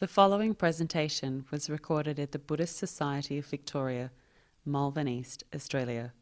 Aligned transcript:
The 0.00 0.08
following 0.08 0.54
presentation 0.54 1.44
was 1.50 1.68
recorded 1.68 2.18
at 2.18 2.32
the 2.32 2.38
Buddhist 2.38 2.78
Society 2.78 3.36
of 3.36 3.44
Victoria, 3.44 4.10
Malvern 4.64 5.06
East, 5.06 5.44
Australia. 5.54 6.14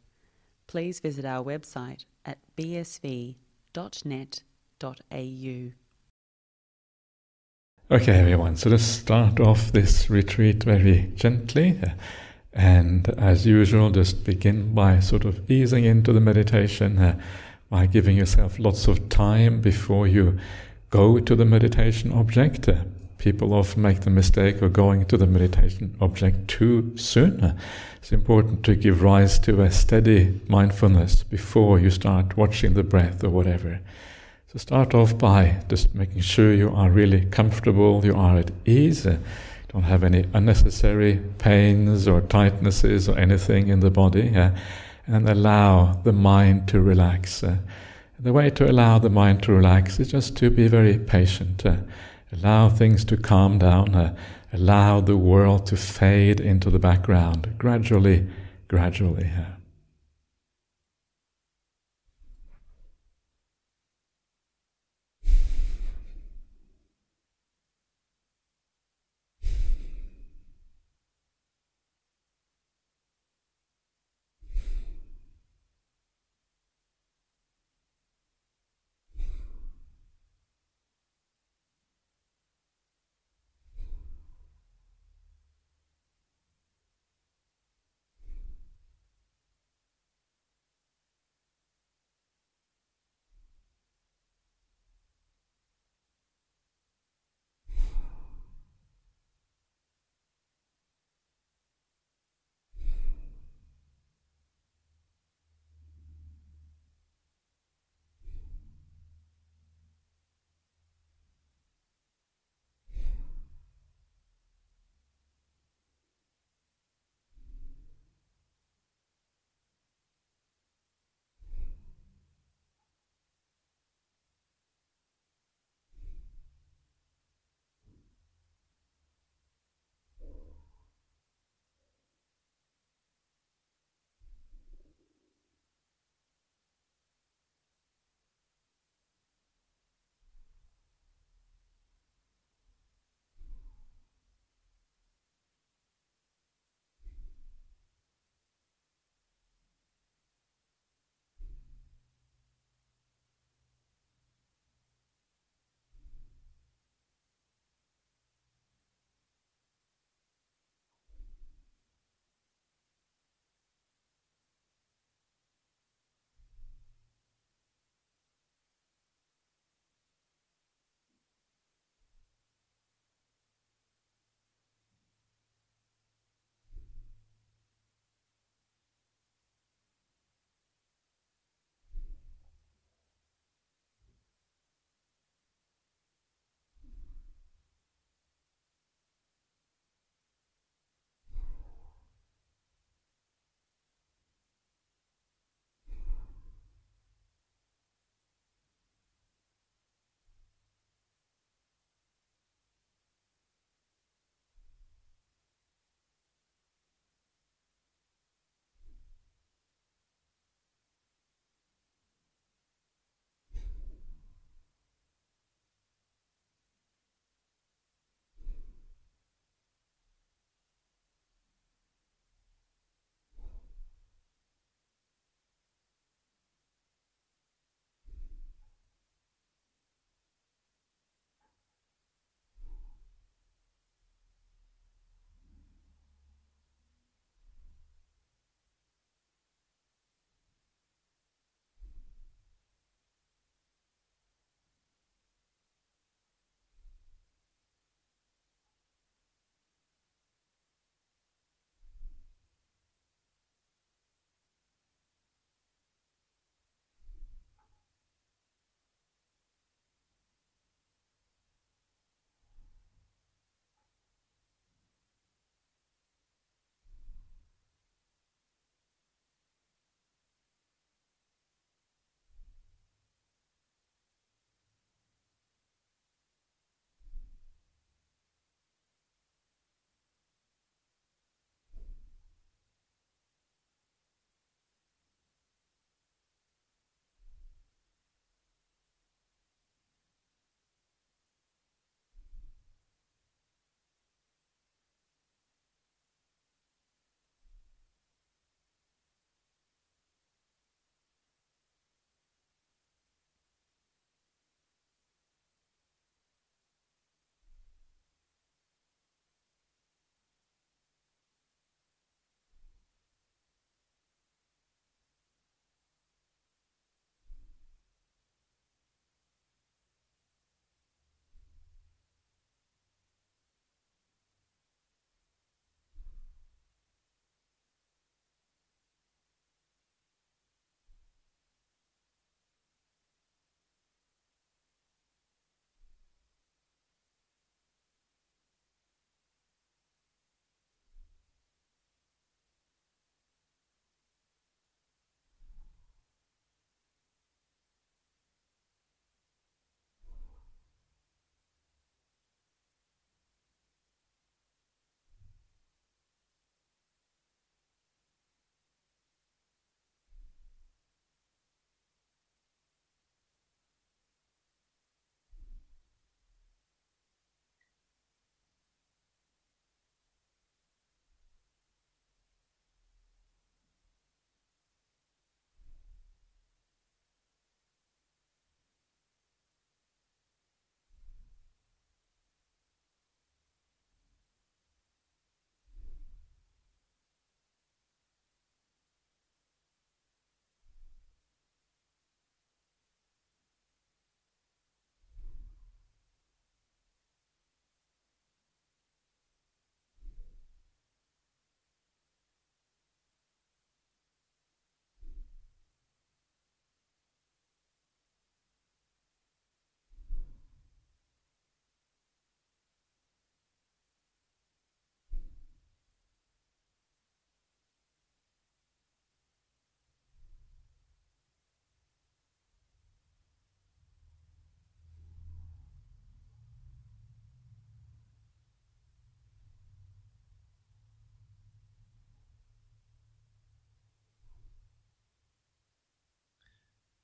Please 0.67 0.99
visit 0.99 1.23
our 1.23 1.41
website 1.41 2.03
at 2.25 2.39
bsv.net.au. 2.57 3.35
Okay, 7.91 8.19
everyone, 8.19 8.57
so 8.57 8.69
let's 8.69 8.83
start 8.83 9.39
off 9.39 9.71
this 9.71 10.09
retreat 10.09 10.65
very 10.65 11.13
gently. 11.15 11.81
And 12.51 13.07
as 13.17 13.45
usual, 13.45 13.91
just 13.91 14.25
begin 14.25 14.75
by 14.75 14.99
sort 14.99 15.23
of 15.23 15.49
easing 15.49 15.85
into 15.85 16.11
the 16.11 16.19
meditation 16.19 17.23
by 17.69 17.85
giving 17.85 18.17
yourself 18.17 18.59
lots 18.59 18.89
of 18.89 19.07
time 19.07 19.61
before 19.61 20.05
you 20.05 20.37
go 20.89 21.21
to 21.21 21.33
the 21.33 21.45
meditation 21.45 22.11
object. 22.11 22.67
People 23.19 23.53
often 23.53 23.81
make 23.81 23.99
the 23.99 24.09
mistake 24.09 24.61
of 24.61 24.71
going 24.71 25.05
to 25.05 25.17
the 25.17 25.27
meditation 25.27 25.93
object 25.99 26.47
too 26.47 26.93
soon. 26.95 27.53
It's 27.97 28.13
important 28.13 28.63
to 28.63 28.75
give 28.75 29.03
rise 29.03 29.37
to 29.39 29.61
a 29.61 29.69
steady 29.71 30.39
mindfulness 30.47 31.23
before 31.23 31.79
you 31.79 31.91
start 31.91 32.37
watching 32.37 32.75
the 32.75 32.83
breath 32.83 33.21
or 33.21 33.29
whatever. 33.29 33.81
So 34.47 34.57
start 34.57 34.95
off 34.95 35.17
by 35.17 35.61
just 35.67 35.93
making 35.93 36.21
sure 36.21 36.53
you 36.53 36.73
are 36.73 36.89
really 36.89 37.25
comfortable, 37.25 38.03
you 38.05 38.15
are 38.15 38.37
at 38.37 38.51
ease, 38.65 39.03
don't 39.03 39.83
have 39.83 40.03
any 40.03 40.25
unnecessary 40.33 41.19
pains 41.39 42.07
or 42.07 42.21
tightnesses 42.21 43.13
or 43.13 43.19
anything 43.19 43.67
in 43.67 43.81
the 43.81 43.91
body, 43.91 44.33
and 45.07 45.29
allow 45.29 45.99
the 46.03 46.13
mind 46.13 46.69
to 46.69 46.79
relax. 46.79 47.43
The 48.17 48.33
way 48.33 48.49
to 48.51 48.71
allow 48.71 48.97
the 48.97 49.09
mind 49.09 49.43
to 49.43 49.51
relax 49.51 49.99
is 49.99 50.09
just 50.09 50.37
to 50.37 50.49
be 50.49 50.69
very 50.69 50.97
patient. 50.97 51.65
Allow 52.31 52.69
things 52.69 53.03
to 53.05 53.17
calm 53.17 53.59
down. 53.59 53.95
Uh, 53.95 54.15
allow 54.53 55.01
the 55.01 55.17
world 55.17 55.65
to 55.67 55.77
fade 55.77 56.39
into 56.39 56.69
the 56.69 56.79
background 56.79 57.55
gradually, 57.57 58.27
gradually. 58.67 59.31
Uh. 59.37 59.58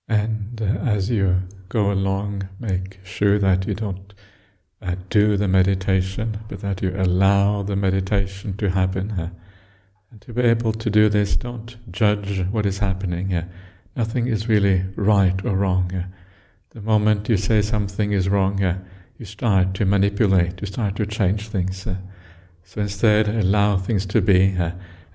And 0.08 0.62
uh, 0.62 0.66
as 0.90 1.10
you 1.10 1.42
go 1.70 1.92
along, 1.92 2.48
make 2.60 3.00
sure 3.04 3.40
that 3.40 3.66
you 3.68 3.74
don't 3.74 4.14
uh, 4.82 4.96
do 5.10 5.36
the 5.36 5.48
meditation, 5.48 6.40
but 6.48 6.60
that 6.62 6.82
you 6.82 6.94
allow 6.96 7.64
the 7.64 7.76
meditation 7.76 8.56
to 8.58 8.70
happen. 8.70 9.12
Uh, 9.12 9.30
and 10.12 10.22
to 10.22 10.34
be 10.34 10.44
able 10.44 10.74
to 10.74 10.90
do 10.90 11.10
this, 11.10 11.36
don't 11.36 11.78
judge 11.92 12.46
what 12.52 12.66
is 12.66 12.78
happening. 12.78 13.34
Uh, 13.34 13.48
nothing 13.96 14.28
is 14.28 14.48
really 14.48 14.84
right 14.96 15.44
or 15.44 15.56
wrong. 15.56 15.92
Uh, 15.94 16.06
the 16.70 16.82
moment 16.82 17.28
you 17.30 17.38
say 17.38 17.62
something 17.62 18.12
is 18.12 18.30
wrong, 18.30 18.64
uh, 18.64 18.78
you 19.18 19.26
start 19.26 19.74
to 19.74 19.86
manipulate, 19.86 20.62
you 20.62 20.68
start 20.68 20.96
to 20.98 21.06
change 21.06 21.48
things. 21.48 21.88
Uh, 21.88 21.96
so 22.64 22.82
instead, 22.82 23.28
allow 23.28 23.78
things 23.78 24.06
to 24.08 24.22
be 24.22 24.56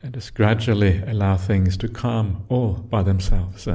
and 0.03 0.15
just 0.15 0.35
gradually 0.35 1.03
allow 1.07 1.37
things 1.37 1.77
to 1.77 1.89
come 1.89 2.45
all 2.49 2.75
by 2.75 3.03
themselves. 3.03 3.69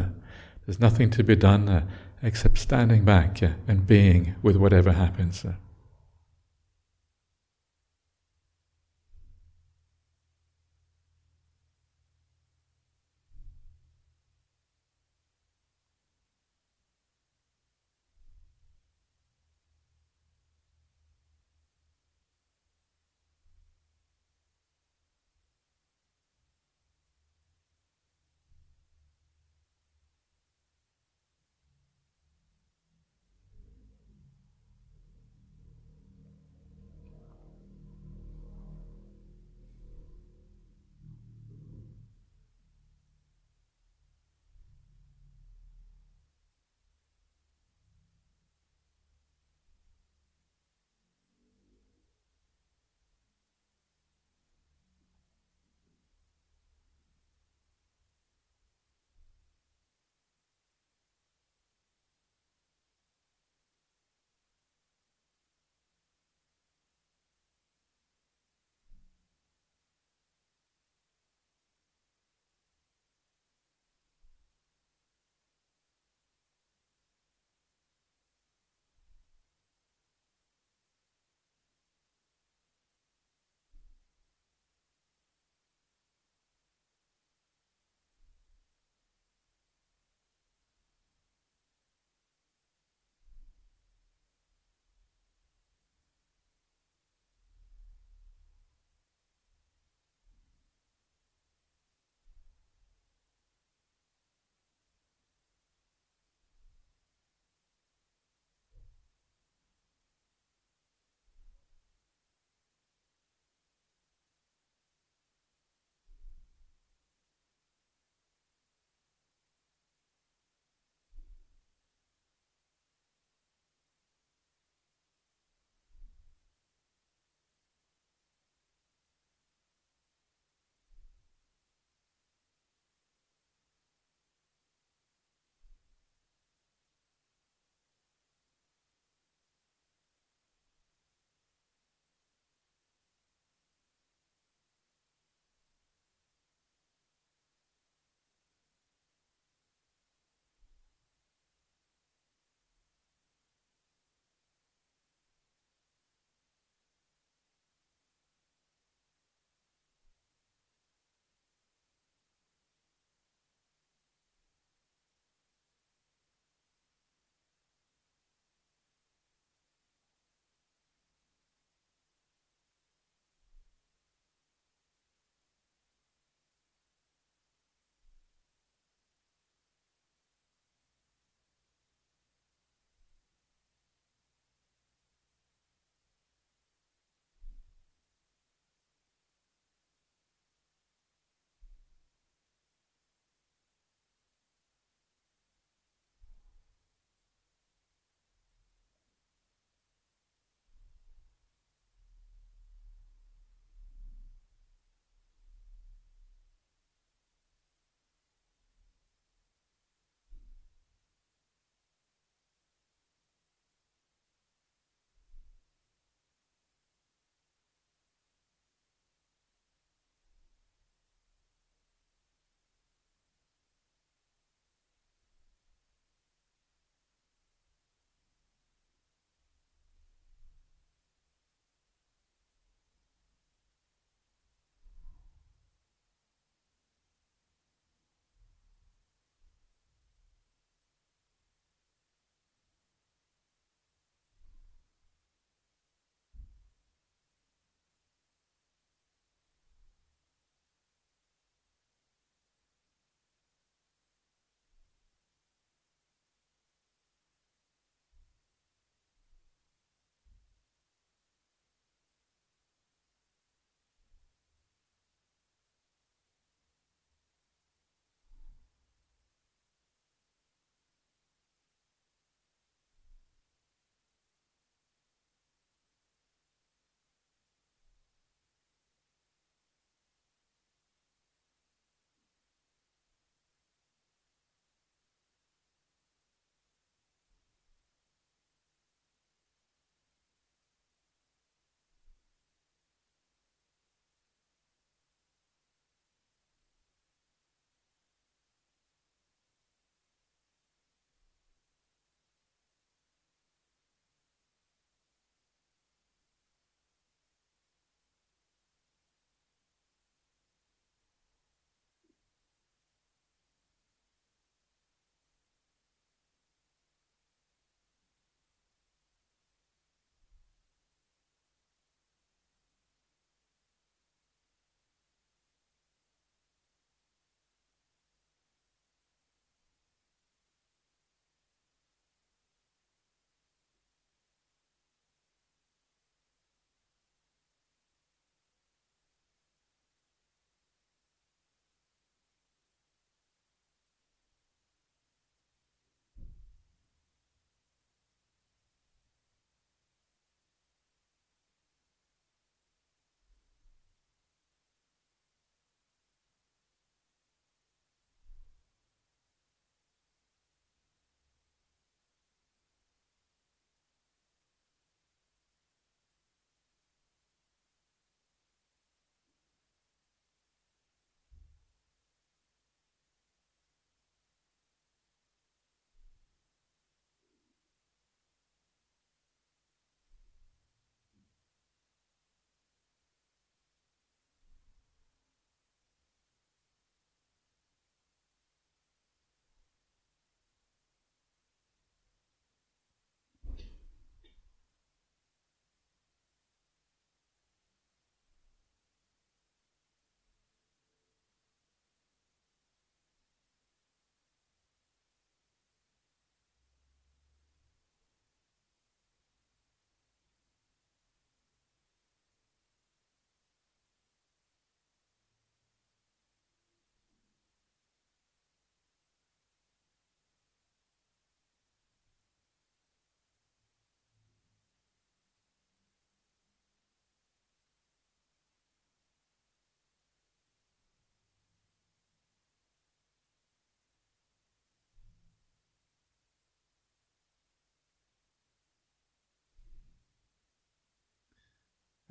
There's 0.65 0.79
nothing 0.79 1.09
to 1.11 1.23
be 1.23 1.35
done 1.35 1.69
uh, 1.69 1.85
except 2.21 2.57
standing 2.57 3.05
back 3.05 3.41
uh, 3.43 3.49
and 3.67 3.85
being 3.85 4.35
with 4.41 4.55
whatever 4.55 4.93
happens. 4.93 5.45
Uh. 5.45 5.53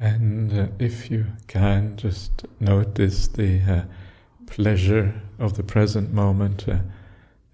And 0.05 0.53
uh, 0.53 0.67
if 0.79 1.11
you 1.11 1.25
can, 1.47 1.97
just 1.97 2.45
notice 2.61 3.27
the 3.27 3.63
uh, 3.63 3.83
pleasure 4.47 5.15
of 5.39 5.57
the 5.57 5.63
present 5.63 6.13
moment, 6.13 6.69
uh, 6.69 6.81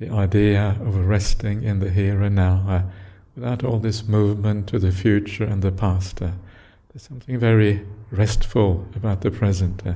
the 0.00 0.10
idea 0.10 0.76
of 0.80 0.96
resting 1.06 1.62
in 1.62 1.78
the 1.78 1.90
here 1.90 2.20
and 2.22 2.34
now, 2.34 2.64
uh, 2.68 2.82
without 3.36 3.62
all 3.62 3.78
this 3.78 4.08
movement 4.08 4.66
to 4.70 4.80
the 4.80 4.90
future 4.90 5.44
and 5.44 5.62
the 5.62 5.70
past. 5.70 6.20
Uh, 6.20 6.32
there's 6.88 7.04
something 7.04 7.38
very 7.38 7.86
restful 8.10 8.84
about 8.96 9.20
the 9.20 9.30
present. 9.30 9.86
Uh, 9.86 9.94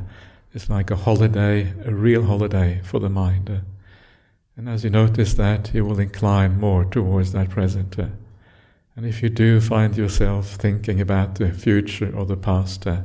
it's 0.52 0.70
like 0.70 0.92
a 0.92 0.96
holiday, 0.96 1.75
a 1.84 1.92
real 1.92 2.25
holiday 2.25 2.80
for 2.84 3.00
the 3.00 3.11
mind. 3.11 3.62
and 4.56 4.68
as 4.68 4.84
you 4.84 4.90
notice 4.90 5.34
that, 5.34 5.75
you 5.75 5.84
will 5.84 5.99
incline 5.99 6.61
more 6.61 6.84
towards 6.84 7.32
that 7.32 7.50
present. 7.50 7.96
And 8.97 9.05
if 9.05 9.25
you 9.25 9.29
do 9.29 9.61
find 9.61 9.97
yourself 9.97 10.55
thinking 10.55 11.01
about 11.01 11.35
the 11.35 11.51
future 11.51 12.15
or 12.17 12.25
the 12.27 12.37
past, 12.37 12.87
uh, 12.87 13.01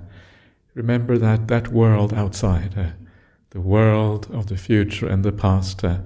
remember 0.76 1.18
that 1.18 1.48
that 1.48 1.70
world 1.70 2.14
outside, 2.14 2.78
uh, 2.78 2.92
the 3.50 3.60
world 3.60 4.28
of 4.32 4.48
the 4.48 4.58
future 4.58 5.08
and 5.08 5.26
the 5.26 5.32
past, 5.32 5.84
uh, 5.84 5.98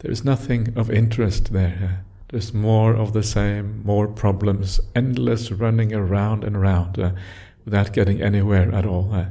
there 0.00 0.10
is 0.10 0.26
nothing 0.26 0.76
of 0.76 0.90
interest 0.90 1.54
there. 1.54 1.78
Uh, 1.82 2.04
there's 2.28 2.52
more 2.52 2.94
of 2.94 3.14
the 3.14 3.22
same, 3.22 3.82
more 3.82 4.06
problems, 4.06 4.78
endless 4.94 5.50
running 5.50 5.94
around 5.94 6.44
and 6.44 6.54
around 6.54 6.98
uh, 6.98 7.12
without 7.64 7.94
getting 7.94 8.20
anywhere 8.20 8.70
at 8.74 8.84
all. 8.84 9.08
Uh. 9.10 9.26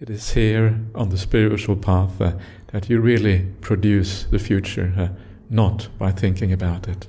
it 0.00 0.10
is 0.10 0.32
here 0.32 0.80
on 0.96 1.10
the 1.10 1.18
spiritual 1.18 1.76
path 1.76 2.18
that 2.18 2.90
you 2.90 3.00
really 3.00 3.46
produce 3.60 4.24
the 4.24 4.40
future, 4.40 5.16
not 5.48 5.88
by 5.98 6.10
thinking 6.10 6.52
about 6.52 6.88
it. 6.88 7.06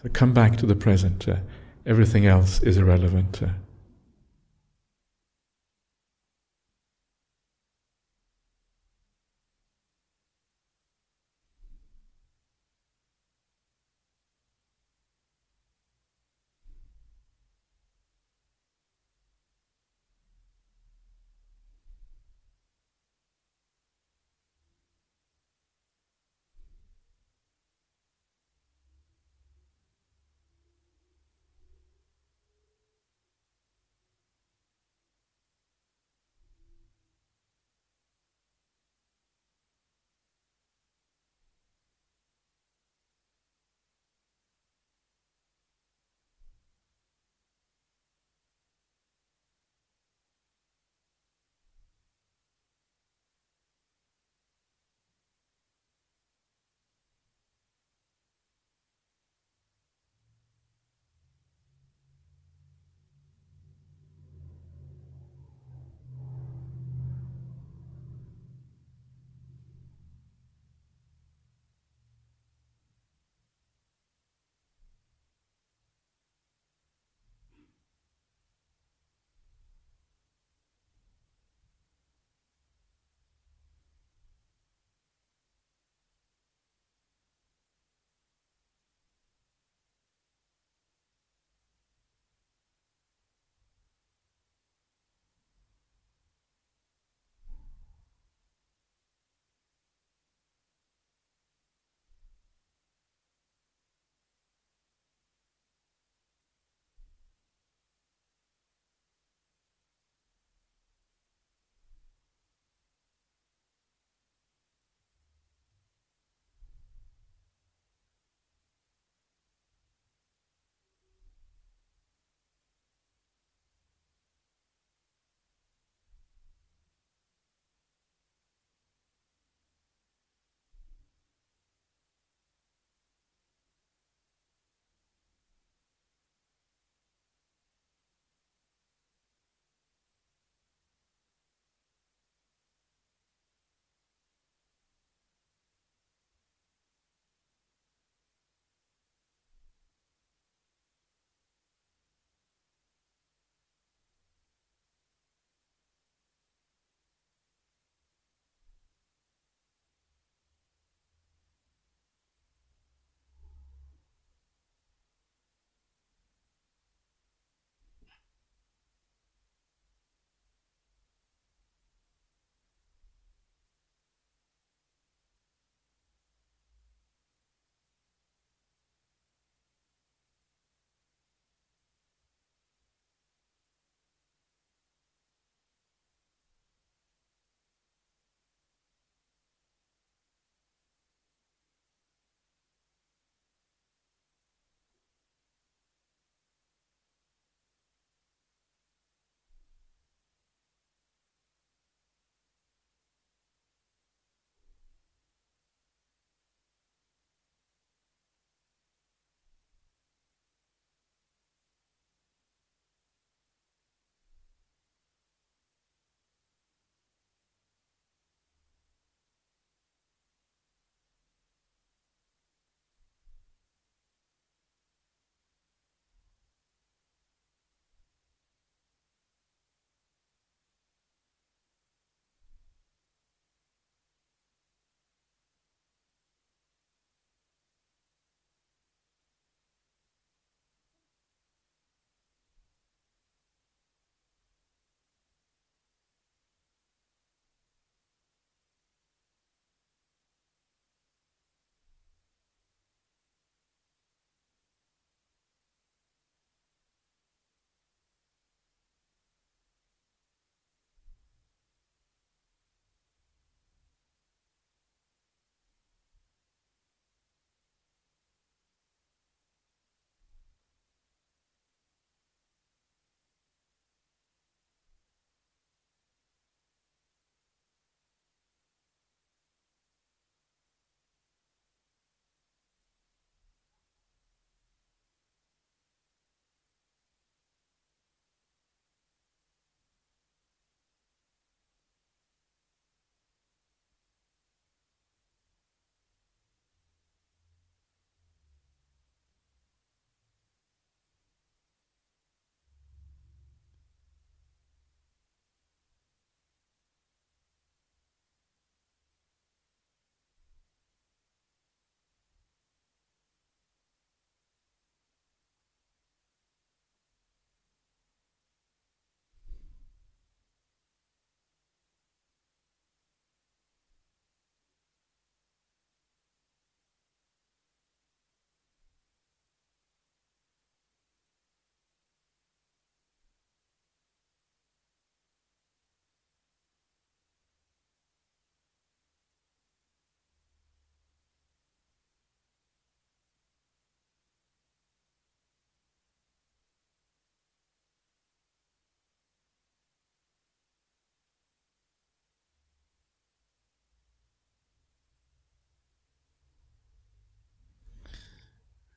so 0.00 0.08
come 0.12 0.32
back 0.32 0.56
to 0.56 0.66
the 0.66 0.76
present 0.76 1.26
everything 1.86 2.26
else 2.26 2.62
is 2.62 2.76
irrelevant. 2.76 3.42
Uh, 3.42 3.48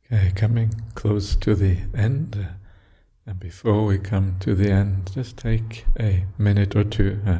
Okay, 0.09 0.31
coming 0.35 0.73
close 0.95 1.35
to 1.35 1.53
the 1.53 1.79
end. 1.93 2.37
Uh, 2.39 2.53
and 3.25 3.37
before 3.41 3.85
we 3.85 3.97
come 3.97 4.37
to 4.39 4.55
the 4.55 4.71
end, 4.71 5.11
just 5.13 5.35
take 5.35 5.85
a 5.99 6.23
minute 6.37 6.77
or 6.77 6.85
two 6.85 7.19
uh, 7.27 7.39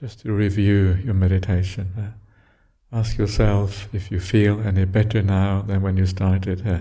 just 0.00 0.18
to 0.20 0.32
review 0.32 0.98
your 1.04 1.14
meditation. 1.14 1.92
Uh, 1.96 2.98
ask 2.98 3.18
yourself 3.18 3.88
if 3.94 4.10
you 4.10 4.18
feel 4.18 4.60
any 4.62 4.84
better 4.84 5.22
now 5.22 5.62
than 5.62 5.80
when 5.80 5.96
you 5.96 6.06
started. 6.06 6.66
Uh, 6.66 6.80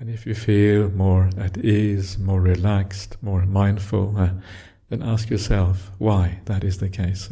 and 0.00 0.10
if 0.10 0.26
you 0.26 0.34
feel 0.34 0.90
more 0.90 1.30
at 1.38 1.56
ease, 1.58 2.18
more 2.18 2.40
relaxed, 2.40 3.18
more 3.22 3.46
mindful, 3.46 4.18
uh, 4.18 4.30
then 4.88 5.00
ask 5.00 5.30
yourself 5.30 5.92
why 5.98 6.40
that 6.46 6.64
is 6.64 6.78
the 6.78 6.88
case. 6.88 7.30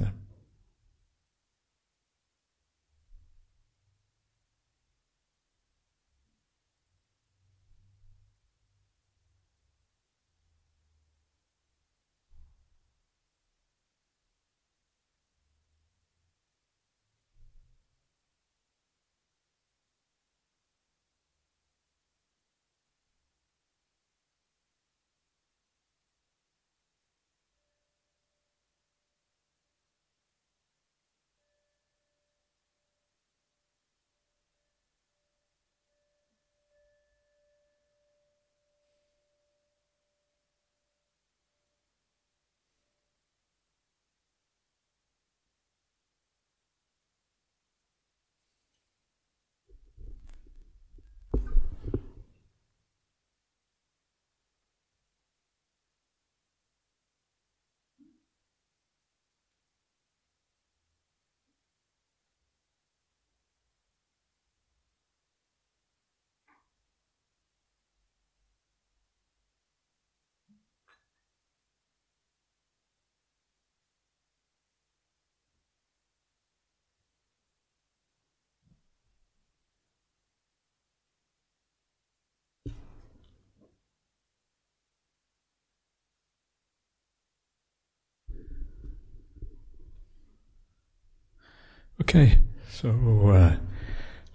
Okay, 92.00 92.38
so 92.70 92.90
uh, 93.30 93.56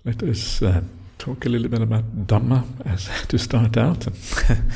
let 0.04 0.22
us 0.22 0.62
uh, 0.62 0.82
talk 1.18 1.46
a 1.46 1.50
little 1.50 1.70
bit 1.70 1.82
about 1.82 2.28
Dhamma 2.28 2.66
as 2.86 3.10
to 3.30 3.38
start 3.38 3.78
out. 3.78 4.06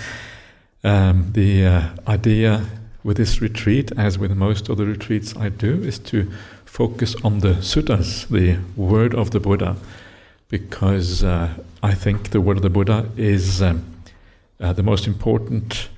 um, 0.86 1.30
the 1.34 1.65
uh, 1.65 1.89
idea 2.08 2.65
with 3.04 3.17
this 3.17 3.41
retreat, 3.41 3.91
as 3.97 4.17
with 4.17 4.32
most 4.32 4.69
of 4.69 4.78
the 4.78 4.86
retreats 4.86 5.36
I 5.36 5.50
do, 5.50 5.84
is 5.84 6.00
to 6.00 6.32
focus 6.63 7.13
on 7.26 7.39
the 7.39 7.56
suttas, 7.56 8.26
the 8.30 8.58
word 8.78 9.13
of 9.13 9.32
the 9.32 9.41
Buddha, 9.41 9.76
because 10.47 11.26
uh, 11.26 11.56
I 11.84 11.93
think 11.93 12.30
the 12.32 12.39
word 12.39 12.56
of 12.56 12.63
the 12.63 12.69
Buddha 12.69 13.10
is 13.17 13.62
um, 13.62 13.84
uh, 14.62 14.71
the 14.71 14.84
most 14.84 15.08
important 15.08 15.89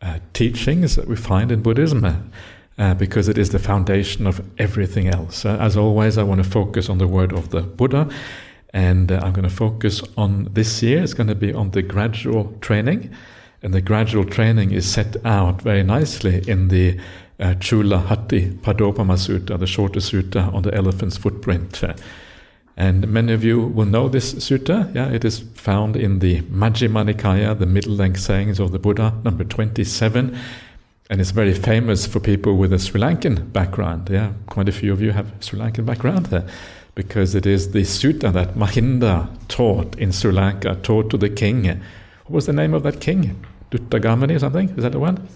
uh, 0.00 0.20
teachings 0.32 0.94
that 0.94 1.08
we 1.08 1.16
find 1.16 1.50
in 1.50 1.60
Buddhism 1.60 2.30
uh, 2.80 2.94
because 2.94 3.28
it 3.28 3.36
is 3.36 3.50
the 3.50 3.58
foundation 3.58 4.26
of 4.26 4.40
everything 4.58 5.06
else. 5.06 5.44
Uh, 5.44 5.58
as 5.60 5.76
always, 5.76 6.16
I 6.16 6.22
want 6.22 6.42
to 6.42 6.50
focus 6.50 6.88
on 6.88 6.96
the 6.96 7.06
word 7.06 7.30
of 7.32 7.50
the 7.50 7.60
Buddha, 7.60 8.08
and 8.72 9.12
uh, 9.12 9.20
I'm 9.22 9.34
going 9.34 9.48
to 9.48 9.54
focus 9.54 10.02
on 10.16 10.48
this 10.52 10.82
year, 10.82 11.02
it's 11.02 11.12
going 11.12 11.26
to 11.28 11.34
be 11.34 11.52
on 11.52 11.72
the 11.72 11.82
gradual 11.82 12.56
training. 12.62 13.10
And 13.62 13.74
the 13.74 13.82
gradual 13.82 14.24
training 14.24 14.72
is 14.72 14.90
set 14.90 15.22
out 15.26 15.60
very 15.60 15.82
nicely 15.82 16.42
in 16.48 16.68
the 16.68 16.98
uh, 17.38 17.54
Chula 17.56 17.98
Hatti 17.98 18.50
Padopama 18.62 19.18
Sutta, 19.18 19.58
the 19.58 19.66
shortest 19.66 20.10
sutta 20.10 20.50
on 20.54 20.62
the 20.62 20.74
elephant's 20.74 21.18
footprint. 21.18 21.82
And 22.78 23.06
many 23.08 23.34
of 23.34 23.44
you 23.44 23.60
will 23.60 23.84
know 23.84 24.08
this 24.08 24.32
sutta. 24.32 24.94
Yeah, 24.94 25.10
it 25.10 25.26
is 25.26 25.40
found 25.54 25.96
in 25.96 26.20
the 26.20 26.40
Majjhima 26.42 27.12
Nikaya, 27.12 27.58
the 27.58 27.66
middle 27.66 27.92
length 27.92 28.20
sayings 28.20 28.58
of 28.58 28.72
the 28.72 28.78
Buddha, 28.78 29.12
number 29.24 29.44
27 29.44 30.38
and 31.10 31.20
it's 31.20 31.32
very 31.32 31.52
famous 31.52 32.06
for 32.06 32.20
people 32.20 32.56
with 32.56 32.72
a 32.72 32.78
Sri 32.78 33.00
Lankan 33.00 33.52
background. 33.52 34.08
Yeah, 34.08 34.32
quite 34.46 34.68
a 34.68 34.72
few 34.72 34.92
of 34.92 35.02
you 35.02 35.10
have 35.10 35.32
Sri 35.40 35.58
Lankan 35.58 35.84
background 35.84 36.26
there, 36.26 36.46
because 36.94 37.34
it 37.34 37.46
is 37.46 37.72
the 37.72 37.82
sutta 37.82 38.32
that 38.32 38.54
Mahinda 38.54 39.28
taught 39.48 39.98
in 39.98 40.12
Sri 40.12 40.30
Lanka, 40.30 40.76
taught 40.76 41.10
to 41.10 41.18
the 41.18 41.28
king. 41.28 41.66
What 41.66 42.30
was 42.30 42.46
the 42.46 42.52
name 42.52 42.74
of 42.74 42.84
that 42.84 43.00
king? 43.00 43.44
Duttagamani 43.72 44.36
or 44.36 44.38
something? 44.38 44.68
Is 44.70 44.84
that 44.84 44.92
the 44.92 45.00
one? 45.00 45.28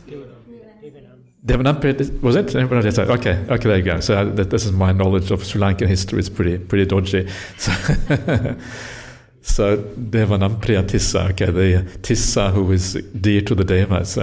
Devanampiya, 1.44 2.22
was 2.22 2.36
it? 2.36 2.54
Okay, 2.54 3.44
okay, 3.50 3.68
there 3.68 3.76
you 3.76 3.82
go. 3.82 4.00
So 4.00 4.16
uh, 4.16 4.24
this 4.24 4.64
is 4.64 4.72
my 4.72 4.92
knowledge 4.92 5.32
of 5.32 5.44
Sri 5.44 5.60
Lankan 5.60 5.88
history. 5.88 6.20
It's 6.20 6.28
pretty, 6.28 6.56
pretty 6.56 6.86
dodgy. 6.86 7.28
So, 7.58 7.72
so 9.42 9.76
Devanampriya 9.76 10.84
Tissa, 10.84 11.30
okay, 11.32 11.46
the 11.46 11.82
Tissa 11.98 12.52
who 12.52 12.70
is 12.70 12.94
dear 12.94 13.40
to 13.40 13.56
the 13.56 13.64
Devas. 13.64 14.18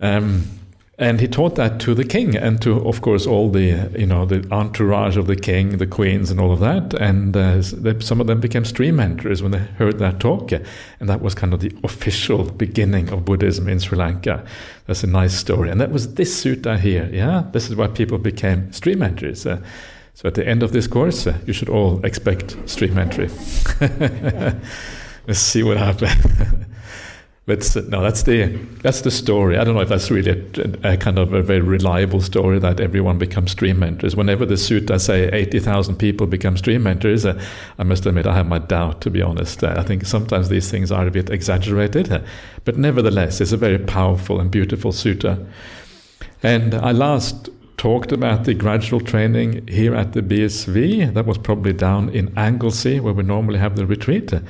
Um, 0.00 0.44
and 1.00 1.18
he 1.18 1.26
taught 1.26 1.54
that 1.54 1.80
to 1.80 1.94
the 1.94 2.04
king 2.04 2.36
and 2.36 2.60
to, 2.60 2.86
of 2.86 3.00
course, 3.00 3.26
all 3.26 3.48
the 3.48 3.90
you 3.98 4.04
know 4.04 4.26
the 4.26 4.46
entourage 4.52 5.16
of 5.16 5.26
the 5.26 5.34
king, 5.34 5.78
the 5.78 5.86
queens, 5.86 6.30
and 6.30 6.38
all 6.38 6.52
of 6.52 6.60
that. 6.60 6.92
And 7.00 7.34
uh, 7.34 7.62
some 8.00 8.20
of 8.20 8.26
them 8.26 8.38
became 8.38 8.66
stream 8.66 9.00
enters 9.00 9.42
when 9.42 9.52
they 9.52 9.58
heard 9.58 9.98
that 9.98 10.20
talk, 10.20 10.52
and 10.52 11.08
that 11.08 11.22
was 11.22 11.34
kind 11.34 11.54
of 11.54 11.60
the 11.60 11.74
official 11.84 12.44
beginning 12.44 13.08
of 13.08 13.24
Buddhism 13.24 13.66
in 13.66 13.78
Sri 13.78 13.96
Lanka. 13.96 14.44
That's 14.86 15.02
a 15.02 15.06
nice 15.06 15.34
story, 15.34 15.70
and 15.70 15.80
that 15.80 15.90
was 15.90 16.14
this 16.14 16.44
sutta 16.44 16.78
here. 16.78 17.08
Yeah, 17.10 17.44
this 17.52 17.70
is 17.70 17.76
why 17.76 17.86
people 17.86 18.18
became 18.18 18.70
stream 18.70 19.02
enters. 19.02 19.46
Uh, 19.46 19.62
so 20.12 20.28
at 20.28 20.34
the 20.34 20.46
end 20.46 20.62
of 20.62 20.72
this 20.72 20.86
course, 20.86 21.26
uh, 21.26 21.38
you 21.46 21.54
should 21.54 21.70
all 21.70 22.04
expect 22.04 22.58
stream 22.68 22.98
entry. 22.98 23.30
Let's 25.26 25.40
see 25.40 25.62
what 25.62 25.78
happens. 25.78 26.66
No, 27.46 27.56
that's 27.56 28.22
the 28.22 28.46
that's 28.82 29.00
the 29.00 29.10
story. 29.10 29.58
I 29.58 29.64
don't 29.64 29.74
know 29.74 29.80
if 29.80 29.88
that's 29.88 30.08
really 30.10 30.30
a, 30.30 30.92
a, 30.92 30.96
kind 30.96 31.18
of 31.18 31.32
a 31.32 31.42
very 31.42 31.60
reliable 31.60 32.20
story 32.20 32.60
that 32.60 32.78
everyone 32.78 33.18
becomes 33.18 33.50
stream 33.50 33.82
enterers. 33.82 34.14
Whenever 34.14 34.46
the 34.46 34.54
sutta 34.54 35.00
say 35.00 35.28
eighty 35.32 35.58
thousand 35.58 35.96
people 35.96 36.28
become 36.28 36.56
stream 36.56 36.86
enterers, 36.86 37.26
uh, 37.26 37.40
I 37.78 37.82
must 37.82 38.06
admit 38.06 38.26
I 38.26 38.34
have 38.34 38.46
my 38.46 38.60
doubt. 38.60 39.00
To 39.00 39.10
be 39.10 39.20
honest, 39.20 39.64
uh, 39.64 39.74
I 39.76 39.82
think 39.82 40.04
sometimes 40.04 40.48
these 40.48 40.70
things 40.70 40.92
are 40.92 41.06
a 41.06 41.10
bit 41.10 41.28
exaggerated, 41.30 42.12
uh, 42.12 42.20
but 42.64 42.76
nevertheless, 42.78 43.40
it's 43.40 43.52
a 43.52 43.56
very 43.56 43.78
powerful 43.78 44.38
and 44.38 44.50
beautiful 44.50 44.92
sutta. 44.92 45.44
And 46.42 46.74
I 46.74 46.92
last 46.92 47.48
talked 47.80 48.12
about 48.12 48.44
the 48.44 48.52
gradual 48.52 49.00
training 49.00 49.66
here 49.66 49.94
at 49.94 50.12
the 50.12 50.20
BSV. 50.20 51.14
That 51.14 51.24
was 51.24 51.38
probably 51.38 51.72
down 51.72 52.10
in 52.10 52.30
Anglesea, 52.36 53.00
where 53.00 53.14
we 53.14 53.22
normally 53.22 53.58
have 53.58 53.74
the 53.74 53.86
retreat, 53.86 54.32
uh, 54.34 54.40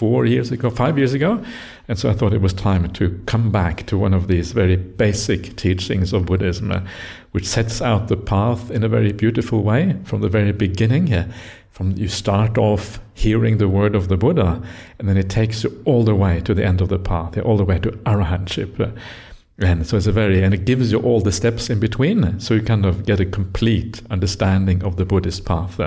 four 0.00 0.24
years 0.24 0.50
ago, 0.50 0.70
five 0.70 0.96
years 0.96 1.12
ago. 1.12 1.44
And 1.86 1.98
so 1.98 2.08
I 2.08 2.14
thought 2.14 2.32
it 2.32 2.40
was 2.40 2.54
time 2.54 2.90
to 2.94 3.22
come 3.26 3.52
back 3.52 3.84
to 3.88 3.98
one 3.98 4.14
of 4.14 4.28
these 4.28 4.52
very 4.52 4.76
basic 4.76 5.56
teachings 5.56 6.14
of 6.14 6.24
Buddhism, 6.24 6.72
uh, 6.72 6.80
which 7.32 7.46
sets 7.46 7.82
out 7.82 8.08
the 8.08 8.16
path 8.16 8.70
in 8.70 8.82
a 8.82 8.88
very 8.88 9.12
beautiful 9.12 9.62
way 9.62 9.94
from 10.04 10.22
the 10.22 10.30
very 10.30 10.52
beginning. 10.52 11.12
Uh, 11.12 11.30
from 11.70 11.92
you 11.98 12.08
start 12.08 12.56
off 12.56 12.98
hearing 13.12 13.58
the 13.58 13.68
word 13.68 13.94
of 13.94 14.08
the 14.08 14.16
Buddha, 14.16 14.62
and 14.98 15.06
then 15.06 15.18
it 15.18 15.28
takes 15.28 15.64
you 15.64 15.82
all 15.84 16.02
the 16.02 16.14
way 16.14 16.40
to 16.40 16.54
the 16.54 16.64
end 16.64 16.80
of 16.80 16.88
the 16.88 16.98
path, 16.98 17.36
all 17.36 17.58
the 17.58 17.64
way 17.64 17.78
to 17.78 17.90
arahantship. 18.06 18.80
Uh, 18.80 18.98
and 19.58 19.86
so 19.86 19.98
it's 19.98 20.06
a 20.06 20.12
very, 20.12 20.42
and 20.42 20.54
it 20.54 20.64
gives 20.64 20.90
you 20.90 20.98
all 21.00 21.20
the 21.20 21.32
steps 21.32 21.68
in 21.68 21.78
between, 21.78 22.40
so 22.40 22.54
you 22.54 22.62
kind 22.62 22.86
of 22.86 23.04
get 23.04 23.20
a 23.20 23.26
complete 23.26 24.00
understanding 24.08 24.82
of 24.82 24.96
the 24.96 25.04
Buddhist 25.04 25.44
path. 25.44 25.78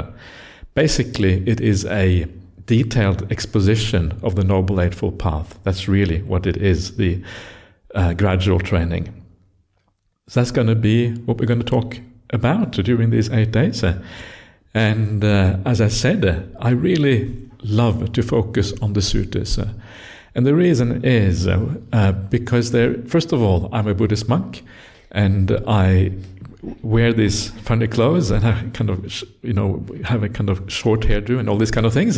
Basically, 0.75 1.43
it 1.47 1.59
is 1.59 1.83
a 1.85 2.27
detailed 2.65 3.31
exposition 3.31 4.19
of 4.23 4.35
the 4.35 4.43
Noble 4.43 4.81
Eightfold 4.81 5.19
Path. 5.19 5.59
That's 5.63 5.87
really 5.87 6.21
what 6.21 6.45
it 6.45 6.57
is, 6.57 6.97
the 6.97 7.21
uh, 7.95 8.13
gradual 8.13 8.59
training. 8.59 9.23
So 10.27 10.39
that's 10.39 10.51
going 10.51 10.67
to 10.67 10.75
be 10.75 11.11
what 11.25 11.37
we're 11.37 11.45
going 11.45 11.59
to 11.59 11.65
talk 11.65 11.99
about 12.31 12.71
during 12.71 13.09
these 13.09 13.29
eight 13.29 13.51
days. 13.51 13.83
And 14.73 15.23
uh, 15.23 15.57
as 15.65 15.81
I 15.81 15.89
said, 15.89 16.55
I 16.59 16.69
really 16.69 17.49
love 17.61 18.11
to 18.13 18.23
focus 18.23 18.73
on 18.81 18.93
the 18.93 19.01
suttas. 19.01 19.59
Uh, 19.59 19.73
and 20.35 20.45
the 20.45 20.55
reason 20.55 21.03
is 21.05 21.47
uh, 21.47 22.11
because 22.29 22.71
there, 22.71 22.95
first 23.03 23.31
of 23.33 23.41
all, 23.41 23.69
I'm 23.71 23.87
a 23.87 23.93
Buddhist 23.93 24.27
monk, 24.27 24.63
and 25.11 25.51
I 25.67 26.13
wear 26.81 27.11
these 27.11 27.49
funny 27.49 27.87
clothes 27.87 28.31
and 28.31 28.45
I 28.45 28.63
kind 28.73 28.89
of 28.89 29.23
you 29.41 29.53
know 29.53 29.85
have 30.05 30.23
a 30.23 30.29
kind 30.29 30.49
of 30.49 30.71
short 30.71 31.01
hairdo 31.01 31.39
and 31.39 31.49
all 31.49 31.57
these 31.57 31.71
kind 31.71 31.85
of 31.85 31.93
things. 31.93 32.17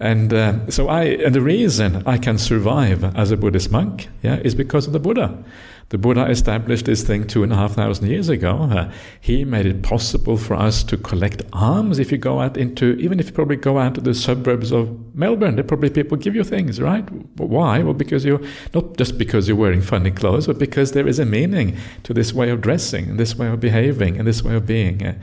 And 0.00 0.32
uh, 0.32 0.70
so 0.70 0.88
I 0.88 1.04
and 1.04 1.34
the 1.34 1.40
reason 1.40 2.02
I 2.06 2.18
can 2.18 2.38
survive 2.38 3.04
as 3.16 3.30
a 3.30 3.36
Buddhist 3.36 3.70
monk 3.70 4.08
yeah 4.22 4.36
is 4.36 4.54
because 4.54 4.86
of 4.86 4.92
the 4.92 5.00
Buddha 5.00 5.44
the 5.90 5.98
Buddha 5.98 6.26
established 6.28 6.86
this 6.86 7.04
thing 7.04 7.28
two 7.28 7.44
and 7.44 7.52
a 7.52 7.56
half 7.56 7.74
thousand 7.74 8.08
years 8.08 8.28
ago. 8.28 8.68
Uh, 8.72 8.90
he 9.20 9.44
made 9.44 9.66
it 9.66 9.82
possible 9.82 10.36
for 10.36 10.54
us 10.54 10.82
to 10.82 10.96
collect 10.96 11.42
alms 11.52 12.00
if 12.00 12.10
you 12.10 12.18
go 12.18 12.40
out 12.40 12.56
into, 12.56 12.96
even 12.96 13.20
if 13.20 13.26
you 13.26 13.32
probably 13.32 13.54
go 13.54 13.78
out 13.78 13.94
to 13.94 14.00
the 14.00 14.12
suburbs 14.12 14.72
of 14.72 15.14
Melbourne, 15.14 15.54
there 15.54 15.62
probably 15.62 15.90
people 15.90 16.16
give 16.16 16.34
you 16.34 16.42
things, 16.42 16.80
right? 16.80 17.08
Why? 17.36 17.82
Well, 17.84 17.94
because 17.94 18.24
you're, 18.24 18.40
not 18.74 18.96
just 18.96 19.16
because 19.16 19.46
you're 19.46 19.56
wearing 19.56 19.80
funny 19.80 20.10
clothes, 20.10 20.48
but 20.48 20.58
because 20.58 20.90
there 20.90 21.06
is 21.06 21.20
a 21.20 21.24
meaning 21.24 21.76
to 22.02 22.12
this 22.12 22.32
way 22.32 22.50
of 22.50 22.60
dressing, 22.60 23.10
and 23.10 23.20
this 23.20 23.36
way 23.36 23.46
of 23.46 23.60
behaving, 23.60 24.18
and 24.18 24.26
this 24.26 24.42
way 24.42 24.56
of 24.56 24.66
being. 24.66 25.06
Uh, 25.06 25.14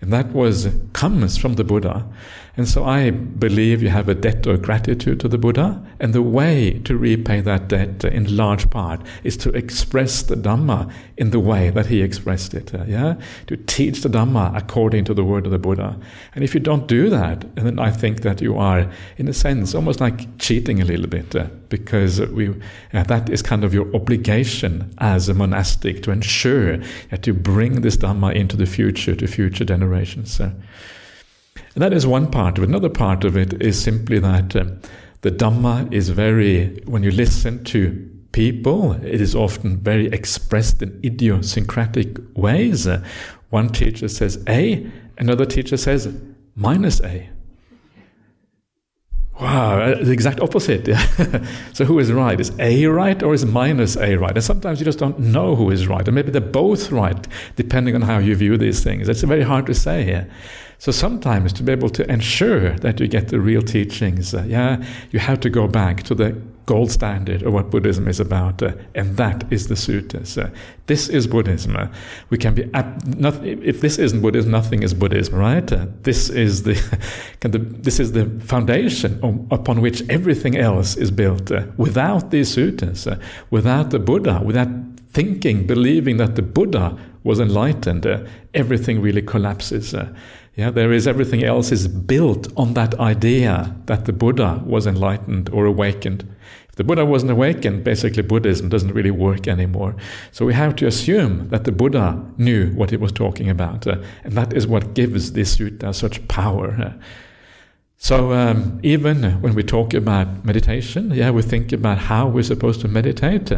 and 0.00 0.12
that 0.12 0.32
was, 0.32 0.68
comes 0.94 1.36
from 1.36 1.54
the 1.54 1.64
Buddha. 1.64 2.04
And 2.58 2.66
so 2.66 2.84
I 2.84 3.10
believe 3.10 3.84
you 3.84 3.88
have 3.90 4.08
a 4.08 4.16
debt 4.16 4.44
of 4.48 4.62
gratitude 4.62 5.20
to 5.20 5.28
the 5.28 5.38
Buddha, 5.38 5.80
and 6.00 6.12
the 6.12 6.22
way 6.22 6.80
to 6.80 6.98
repay 6.98 7.40
that 7.40 7.68
debt 7.68 8.04
in 8.04 8.36
large 8.36 8.68
part 8.68 9.00
is 9.22 9.36
to 9.36 9.50
express 9.50 10.22
the 10.24 10.34
Dhamma 10.34 10.92
in 11.16 11.30
the 11.30 11.38
way 11.38 11.70
that 11.70 11.86
he 11.86 12.02
expressed 12.02 12.54
it. 12.54 12.74
Uh, 12.74 12.82
yeah, 12.88 13.14
to 13.46 13.56
teach 13.56 14.02
the 14.02 14.08
Dhamma 14.08 14.56
according 14.56 15.04
to 15.04 15.14
the 15.14 15.22
word 15.22 15.46
of 15.46 15.52
the 15.52 15.58
Buddha. 15.60 15.96
And 16.34 16.42
if 16.42 16.52
you 16.52 16.58
don't 16.58 16.88
do 16.88 17.08
that, 17.10 17.54
then 17.54 17.78
I 17.78 17.92
think 17.92 18.22
that 18.22 18.42
you 18.42 18.58
are, 18.58 18.90
in 19.18 19.28
a 19.28 19.32
sense, 19.32 19.72
almost 19.72 20.00
like 20.00 20.38
cheating 20.40 20.80
a 20.80 20.84
little 20.84 21.06
bit, 21.06 21.36
uh, 21.36 21.46
because 21.68 22.20
we 22.20 22.60
uh, 22.92 23.04
that 23.04 23.30
is 23.30 23.40
kind 23.40 23.62
of 23.62 23.72
your 23.72 23.86
obligation 23.94 24.92
as 24.98 25.28
a 25.28 25.34
monastic 25.34 26.02
to 26.02 26.10
ensure 26.10 26.78
that 27.10 27.24
you 27.24 27.34
bring 27.34 27.82
this 27.82 27.96
Dhamma 27.96 28.34
into 28.34 28.56
the 28.56 28.66
future 28.66 29.14
to 29.14 29.28
future 29.28 29.64
generations. 29.64 30.40
Uh. 30.40 30.50
And 31.74 31.82
that 31.82 31.92
is 31.92 32.06
one 32.06 32.30
part 32.30 32.58
of 32.58 32.64
it. 32.64 32.68
Another 32.68 32.88
part 32.88 33.24
of 33.24 33.36
it 33.36 33.62
is 33.62 33.80
simply 33.80 34.18
that 34.18 34.56
um, 34.56 34.80
the 35.22 35.30
Dhamma 35.30 35.92
is 35.92 36.10
very, 36.10 36.80
when 36.84 37.02
you 37.02 37.10
listen 37.10 37.64
to 37.64 38.10
people, 38.32 38.92
it 38.92 39.20
is 39.20 39.34
often 39.34 39.78
very 39.78 40.06
expressed 40.06 40.82
in 40.82 41.00
idiosyncratic 41.04 42.18
ways. 42.36 42.86
Uh, 42.86 43.04
one 43.50 43.68
teacher 43.68 44.08
says 44.08 44.42
A, 44.48 44.90
another 45.16 45.46
teacher 45.46 45.76
says 45.76 46.14
minus 46.54 47.00
A. 47.00 47.28
Wow, 49.40 49.80
uh, 49.80 50.02
the 50.02 50.10
exact 50.10 50.40
opposite. 50.40 50.86
so 51.72 51.84
who 51.84 52.00
is 52.00 52.12
right? 52.12 52.40
Is 52.40 52.52
A 52.58 52.86
right 52.86 53.22
or 53.22 53.34
is 53.34 53.44
minus 53.44 53.96
A 53.96 54.16
right? 54.16 54.32
And 54.32 54.42
sometimes 54.42 54.80
you 54.80 54.84
just 54.84 54.98
don't 54.98 55.18
know 55.18 55.54
who 55.54 55.70
is 55.70 55.86
right. 55.86 56.06
And 56.06 56.14
maybe 56.14 56.32
they're 56.32 56.40
both 56.40 56.90
right, 56.90 57.26
depending 57.54 57.94
on 57.94 58.02
how 58.02 58.18
you 58.18 58.34
view 58.34 58.56
these 58.56 58.82
things. 58.82 59.08
It's 59.08 59.22
very 59.22 59.42
hard 59.42 59.66
to 59.66 59.74
say 59.74 60.02
here. 60.02 60.28
So 60.80 60.92
sometimes 60.92 61.52
to 61.54 61.64
be 61.64 61.72
able 61.72 61.90
to 61.90 62.08
ensure 62.10 62.70
that 62.70 63.00
you 63.00 63.08
get 63.08 63.28
the 63.28 63.40
real 63.40 63.62
teachings, 63.62 64.32
uh, 64.32 64.44
yeah, 64.46 64.84
you 65.10 65.18
have 65.18 65.40
to 65.40 65.50
go 65.50 65.66
back 65.66 66.04
to 66.04 66.14
the 66.14 66.40
gold 66.66 66.92
standard 66.92 67.42
of 67.42 67.52
what 67.52 67.70
Buddhism 67.70 68.06
is 68.06 68.20
about, 68.20 68.62
uh, 68.62 68.72
and 68.94 69.16
that 69.16 69.50
is 69.50 69.66
the 69.66 69.74
suttas. 69.74 70.40
Uh, 70.40 70.50
this 70.86 71.08
is 71.08 71.26
Buddhism. 71.26 71.76
Uh, 71.76 71.88
we 72.30 72.38
can 72.38 72.54
be 72.54 72.64
not, 73.16 73.42
if 73.44 73.80
this 73.80 73.98
isn't 73.98 74.20
Buddhism, 74.20 74.52
nothing 74.52 74.84
is 74.84 74.94
Buddhism, 74.94 75.34
right? 75.34 75.72
Uh, 75.72 75.86
this 76.02 76.30
is 76.30 76.62
the, 76.62 76.74
this 77.40 77.98
is 77.98 78.12
the 78.12 78.26
foundation 78.44 79.18
upon 79.50 79.80
which 79.80 80.08
everything 80.08 80.56
else 80.56 80.96
is 80.96 81.10
built. 81.10 81.50
Uh, 81.50 81.64
without 81.76 82.30
these 82.30 82.54
suttas, 82.54 83.20
without 83.50 83.90
the 83.90 83.98
Buddha, 83.98 84.40
without 84.44 84.68
thinking, 85.10 85.66
believing 85.66 86.18
that 86.18 86.36
the 86.36 86.42
Buddha 86.42 86.96
was 87.24 87.40
enlightened, 87.40 88.06
everything 88.54 89.00
really 89.00 89.22
collapses. 89.22 89.94
Yeah, 90.58 90.70
there 90.70 90.92
is 90.92 91.06
everything 91.06 91.44
else 91.44 91.70
is 91.70 91.86
built 91.86 92.48
on 92.56 92.74
that 92.74 92.98
idea 92.98 93.76
that 93.86 94.06
the 94.06 94.12
Buddha 94.12 94.60
was 94.66 94.88
enlightened 94.88 95.48
or 95.50 95.66
awakened. 95.66 96.28
If 96.68 96.74
the 96.74 96.82
Buddha 96.82 97.04
wasn't 97.06 97.30
awakened, 97.30 97.84
basically 97.84 98.24
Buddhism 98.24 98.68
doesn't 98.68 98.92
really 98.92 99.12
work 99.12 99.46
anymore. 99.46 99.94
So 100.32 100.44
we 100.44 100.54
have 100.54 100.74
to 100.76 100.88
assume 100.88 101.48
that 101.50 101.62
the 101.62 101.70
Buddha 101.70 102.20
knew 102.38 102.72
what 102.74 102.90
he 102.90 102.96
was 102.96 103.12
talking 103.12 103.48
about, 103.48 103.86
uh, 103.86 104.02
and 104.24 104.32
that 104.32 104.52
is 104.52 104.66
what 104.66 104.94
gives 104.94 105.30
this 105.30 105.56
sutta 105.56 105.94
such 105.94 106.26
power. 106.26 106.70
Uh, 106.72 106.92
so 107.98 108.32
um, 108.32 108.80
even 108.82 109.40
when 109.40 109.54
we 109.54 109.62
talk 109.62 109.94
about 109.94 110.44
meditation, 110.44 111.12
yeah, 111.12 111.30
we 111.30 111.42
think 111.42 111.70
about 111.70 111.98
how 111.98 112.26
we're 112.26 112.42
supposed 112.42 112.80
to 112.80 112.88
meditate. 112.88 113.52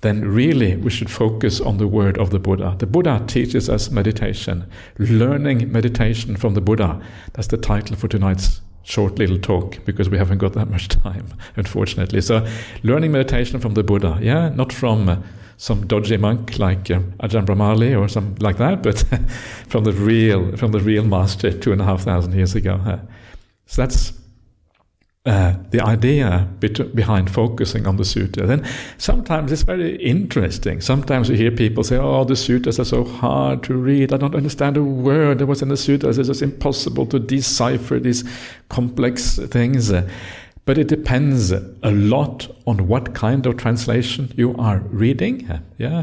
Then 0.00 0.24
really 0.24 0.76
we 0.76 0.90
should 0.90 1.10
focus 1.10 1.60
on 1.60 1.78
the 1.78 1.88
word 1.88 2.18
of 2.18 2.30
the 2.30 2.38
Buddha. 2.38 2.76
The 2.78 2.86
Buddha 2.86 3.24
teaches 3.26 3.68
us 3.68 3.90
meditation, 3.90 4.70
learning 4.98 5.72
meditation 5.72 6.36
from 6.36 6.54
the 6.54 6.60
Buddha. 6.60 7.00
That's 7.32 7.48
the 7.48 7.56
title 7.56 7.96
for 7.96 8.06
tonight's 8.06 8.60
short 8.84 9.18
little 9.18 9.38
talk 9.38 9.84
because 9.84 10.08
we 10.08 10.16
haven't 10.16 10.38
got 10.38 10.52
that 10.52 10.70
much 10.70 10.88
time, 10.88 11.26
unfortunately. 11.56 12.20
So, 12.20 12.46
learning 12.82 13.12
meditation 13.12 13.58
from 13.58 13.74
the 13.74 13.82
Buddha, 13.82 14.18
yeah, 14.20 14.50
not 14.50 14.72
from 14.72 15.08
uh, 15.08 15.16
some 15.56 15.86
dodgy 15.88 16.16
monk 16.16 16.58
like 16.60 16.90
uh, 16.90 17.00
Ajahn 17.20 17.44
Brahmali 17.44 17.98
or 17.98 18.08
something 18.08 18.36
like 18.40 18.58
that, 18.58 18.82
but 18.82 18.98
from 19.68 19.82
the 19.82 19.92
real, 19.92 20.56
from 20.56 20.70
the 20.70 20.80
real 20.80 21.04
master 21.04 21.52
two 21.52 21.72
and 21.72 21.80
a 21.80 21.84
half 21.84 22.02
thousand 22.02 22.34
years 22.34 22.54
ago. 22.54 22.80
Uh, 22.86 22.98
so 23.66 23.82
that's 23.82 24.12
uh, 25.26 25.54
the 25.70 25.80
idea 25.80 26.48
behind 26.94 27.30
focusing 27.30 27.86
on 27.86 27.96
the 27.96 28.02
sutta. 28.02 28.46
Then 28.46 28.66
sometimes 28.96 29.52
it's 29.52 29.62
very 29.62 29.96
interesting. 29.96 30.80
Sometimes 30.80 31.28
you 31.28 31.36
hear 31.36 31.50
people 31.50 31.84
say, 31.84 31.96
"Oh, 31.96 32.24
the 32.24 32.36
sutras 32.36 32.78
are 32.80 32.84
so 32.84 33.04
hard 33.04 33.62
to 33.64 33.74
read. 33.74 34.12
I 34.12 34.16
don't 34.16 34.34
understand 34.34 34.76
a 34.76 34.82
word 34.82 35.38
that 35.38 35.46
was 35.46 35.60
in 35.60 35.68
the 35.68 35.76
sutras. 35.76 36.18
It's 36.18 36.28
just 36.28 36.42
impossible 36.42 37.04
to 37.06 37.18
decipher 37.18 37.98
these 37.98 38.24
complex 38.68 39.38
things." 39.38 39.92
But 40.68 40.76
it 40.76 40.88
depends 40.88 41.50
a 41.50 41.90
lot 41.90 42.46
on 42.66 42.88
what 42.88 43.14
kind 43.14 43.46
of 43.46 43.56
translation 43.56 44.30
you 44.36 44.54
are 44.58 44.80
reading. 44.90 45.48
Yeah, 45.78 46.02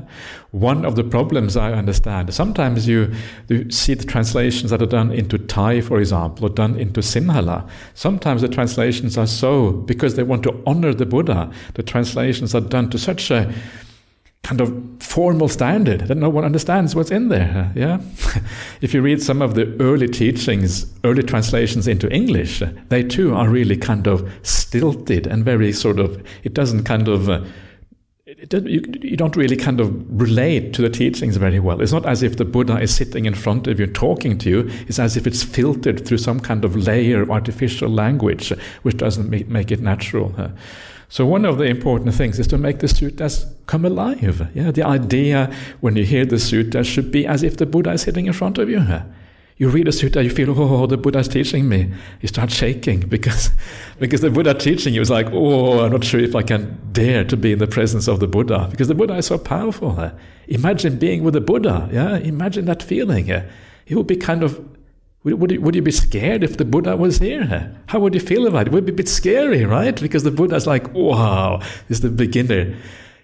one 0.49 0.85
of 0.85 0.95
the 0.95 1.03
problems 1.03 1.55
I 1.55 1.73
understand. 1.73 2.33
Sometimes 2.33 2.87
you, 2.87 3.13
you 3.47 3.69
see 3.69 3.93
the 3.93 4.05
translations 4.05 4.71
that 4.71 4.81
are 4.81 4.87
done 4.87 5.11
into 5.11 5.37
Thai, 5.37 5.81
for 5.81 5.99
example, 5.99 6.47
or 6.47 6.49
done 6.49 6.79
into 6.79 7.01
Sinhala. 7.01 7.69
Sometimes 7.93 8.41
the 8.41 8.47
translations 8.47 9.19
are 9.19 9.27
so 9.27 9.71
because 9.71 10.15
they 10.15 10.23
want 10.23 10.41
to 10.41 10.63
honor 10.65 10.95
the 10.95 11.05
Buddha. 11.05 11.51
The 11.75 11.83
translations 11.83 12.55
are 12.55 12.61
done 12.61 12.89
to 12.89 12.97
such 12.97 13.29
a 13.29 13.53
kind 14.45 14.61
of 14.61 14.71
formal 14.99 15.49
standard 15.49 16.01
that 16.01 16.15
no 16.15 16.29
one 16.29 16.45
understands 16.45 16.95
what's 16.95 17.09
in 17.09 17.29
there. 17.29 17.71
Yeah, 17.75 17.99
if 18.81 18.93
you 18.93 19.01
read 19.01 19.21
some 19.21 19.41
of 19.41 19.55
the 19.55 19.75
early 19.81 20.07
teachings, 20.07 20.85
early 21.03 21.23
translations 21.23 21.87
into 21.87 22.07
English, 22.11 22.61
they 22.89 23.01
too 23.01 23.33
are 23.33 23.49
really 23.49 23.75
kind 23.75 24.05
of 24.05 24.31
stilted 24.43 25.25
and 25.25 25.43
very 25.43 25.73
sort 25.73 25.99
of. 25.99 26.23
It 26.43 26.53
doesn't 26.53 26.83
kind 26.83 27.07
of. 27.07 27.27
Uh, 27.27 27.43
you, 28.51 28.83
you, 29.01 29.17
don't 29.17 29.35
really 29.35 29.55
kind 29.55 29.79
of 29.79 29.89
relate 30.09 30.73
to 30.73 30.81
the 30.81 30.89
teachings 30.89 31.37
very 31.37 31.59
well. 31.59 31.81
It's 31.81 31.91
not 31.91 32.05
as 32.05 32.21
if 32.21 32.37
the 32.37 32.45
Buddha 32.45 32.79
is 32.79 32.93
sitting 32.93 33.25
in 33.25 33.33
front 33.33 33.65
of 33.67 33.79
you 33.79 33.87
talking 33.87 34.37
to 34.39 34.49
you. 34.49 34.71
It's 34.87 34.99
as 34.99 35.17
if 35.17 35.25
it's 35.25 35.41
filtered 35.41 36.05
through 36.05 36.17
some 36.17 36.39
kind 36.39 36.65
of 36.65 36.75
layer 36.75 37.21
of 37.21 37.31
artificial 37.31 37.89
language, 37.89 38.51
which 38.83 38.97
doesn't 38.97 39.29
make, 39.29 39.47
make 39.47 39.71
it 39.71 39.79
natural. 39.79 40.35
So 41.09 41.25
one 41.25 41.45
of 41.45 41.57
the 41.57 41.65
important 41.65 42.13
things 42.15 42.39
is 42.39 42.47
to 42.47 42.57
make 42.57 42.79
the 42.79 42.87
suttas 42.87 43.45
come 43.67 43.85
alive. 43.85 44.49
Yeah, 44.53 44.71
the 44.71 44.83
idea 44.83 45.53
when 45.81 45.95
you 45.95 46.03
hear 46.03 46.25
the 46.25 46.37
sutta 46.37 46.83
should 46.83 47.11
be 47.11 47.27
as 47.27 47.43
if 47.43 47.57
the 47.57 47.65
Buddha 47.65 47.91
is 47.91 48.01
sitting 48.01 48.25
in 48.25 48.33
front 48.33 48.57
of 48.57 48.69
you. 48.69 48.83
You 49.57 49.69
read 49.69 49.87
a 49.87 49.91
sutta, 49.91 50.21
you 50.21 50.29
feel, 50.29 50.51
oh, 50.51 50.63
oh, 50.63 50.83
oh, 50.83 50.85
the 50.87 50.97
Buddha 50.97 51.19
is 51.19 51.29
teaching 51.29 51.69
me. 51.69 51.89
You 52.19 52.27
start 52.27 52.51
shaking 52.51 53.01
because, 53.01 53.51
because 53.99 54.19
the 54.19 54.29
Buddha 54.29 54.53
teaching 54.53 54.93
you 54.93 54.99
is 54.99 55.09
like, 55.09 55.27
oh, 55.31 55.85
I'm 55.85 55.91
not 55.91 56.03
sure 56.03 56.19
if 56.19 56.35
I 56.35 56.41
can 56.41 56.77
dare 56.91 57.23
to 57.23 57.37
be 57.37 57.53
in 57.53 57.59
the 57.59 57.67
presence 57.67 58.07
of 58.07 58.19
the 58.19 58.27
Buddha 58.27 58.67
because 58.69 58.89
the 58.89 58.95
Buddha 58.95 59.15
is 59.15 59.27
so 59.27 59.37
powerful. 59.37 60.11
Imagine 60.47 60.97
being 60.97 61.23
with 61.23 61.35
the 61.35 61.41
Buddha. 61.41 61.87
Yeah, 61.91 62.17
imagine 62.17 62.65
that 62.65 62.83
feeling. 62.83 63.29
It 63.29 63.95
would 63.95 64.07
be 64.07 64.17
kind 64.17 64.43
of 64.43 64.59
would 65.25 65.51
you, 65.51 65.61
would 65.61 65.75
you 65.75 65.81
be 65.81 65.91
scared 65.91 66.43
if 66.43 66.57
the 66.57 66.65
Buddha 66.65 66.95
was 66.95 67.17
here? 67.17 67.75
How 67.87 67.99
would 67.99 68.13
you 68.13 68.19
feel 68.19 68.45
about 68.45 68.61
it? 68.61 68.67
It 68.67 68.73
would 68.73 68.85
be 68.85 68.91
a 68.91 68.95
bit 68.95 69.09
scary, 69.09 69.65
right? 69.65 69.99
Because 69.99 70.23
the 70.23 70.31
Buddha 70.31 70.55
is 70.55 70.67
like, 70.67 70.93
wow, 70.93 71.61
he's 71.87 72.01
the 72.01 72.09
beginner. 72.09 72.75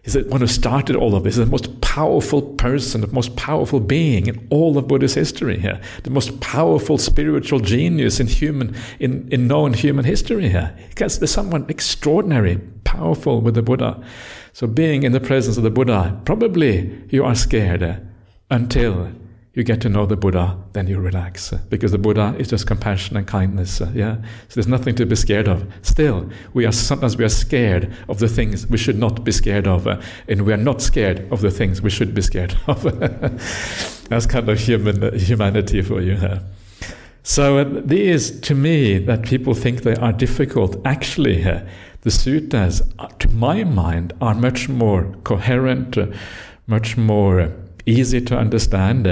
He's 0.04 0.14
the 0.14 0.24
one 0.24 0.42
who 0.42 0.48
started 0.48 0.96
all 0.96 1.16
of 1.16 1.24
this. 1.24 1.36
The 1.36 1.46
most 1.46 1.80
powerful 1.82 2.42
person, 2.42 3.02
the 3.02 3.08
most 3.08 3.36
powerful 3.36 3.80
being 3.80 4.26
in 4.26 4.48
all 4.50 4.76
of 4.80 4.88
Buddhist 4.88 5.14
history 5.14 5.60
here. 5.60 5.80
The 6.02 6.10
most 6.10 6.40
powerful 6.42 6.98
spiritual 6.98 7.60
genius 7.60 8.20
in 8.20 8.26
human, 8.26 8.76
in, 9.00 9.28
in 9.32 9.48
known 9.48 9.74
human 9.74 10.04
history 10.04 10.50
here. 10.50 10.76
Because 10.90 11.20
there's 11.20 11.32
someone 11.32 11.68
extraordinary, 11.70 12.58
powerful 12.84 13.42
with 13.42 13.54
the 13.54 13.62
Buddha. 13.62 14.04
So 14.54 14.66
being 14.66 15.04
in 15.04 15.12
the 15.12 15.20
presence 15.20 15.58
of 15.58 15.64
the 15.64 15.70
Buddha, 15.70 16.20
probably 16.26 17.06
you 17.10 17.24
are 17.24 17.36
scared 17.36 18.02
until 18.50 19.12
you 19.54 19.64
get 19.64 19.82
to 19.82 19.90
know 19.90 20.06
the 20.06 20.16
Buddha, 20.16 20.58
then 20.72 20.88
you 20.88 20.98
relax. 21.00 21.52
Because 21.70 21.92
the 21.92 21.98
Buddha 21.98 22.34
is 22.40 22.48
just 22.50 22.68
compassion 22.68 23.18
and 23.18 23.28
kindness. 23.28 23.82
Yeah? 23.94 24.16
So 24.48 24.56
there's 24.56 24.68
nothing 24.68 24.96
to 24.96 25.06
be 25.06 25.18
scared 25.18 25.50
of. 25.50 25.70
Still, 25.82 26.30
we 26.54 26.66
are 26.66 26.72
sometimes 26.72 27.18
we 27.18 27.26
are 27.26 27.30
scared 27.30 27.94
of 28.08 28.20
the 28.20 28.30
things 28.30 28.66
we 28.68 28.78
should 28.78 28.98
not 28.98 29.26
be 29.26 29.32
scared 29.34 29.68
of, 29.68 29.88
and 29.88 30.44
we 30.44 30.54
are 30.54 30.58
not 30.58 30.82
scared 30.82 31.30
of 31.34 31.42
the 31.42 31.52
things 31.52 31.82
we 31.82 31.90
should 31.90 32.14
be 32.14 32.22
scared 32.22 32.56
of. 32.68 32.84
That's 34.10 34.26
kind 34.26 34.48
of 34.48 34.58
human 34.58 35.20
humanity 35.20 35.82
for 35.82 36.00
you. 36.02 36.16
Huh? 36.16 36.40
So 37.24 37.58
uh, 37.58 37.82
these, 37.84 38.40
to 38.42 38.56
me, 38.56 39.00
that 39.00 39.24
people 39.24 39.54
think 39.54 39.82
they 39.82 39.96
are 39.96 40.14
difficult, 40.14 40.78
actually, 40.86 41.44
the 41.44 42.10
suttas, 42.10 42.82
uh, 43.00 43.08
to 43.20 43.30
my 43.30 43.66
mind, 43.66 44.14
are 44.22 44.34
much 44.34 44.70
more 44.70 45.14
coherent, 45.24 45.98
uh, 45.98 46.08
much 46.68 46.96
more 46.96 47.52
easy 47.86 48.22
to 48.22 48.38
understand 48.38 49.06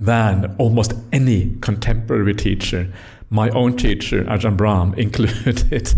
than 0.00 0.54
almost 0.58 0.94
any 1.12 1.56
contemporary 1.60 2.34
teacher, 2.34 2.90
my 3.30 3.50
own 3.50 3.76
teacher, 3.76 4.24
Ajahn 4.24 4.56
Brahm, 4.56 4.94
included. 4.98 5.92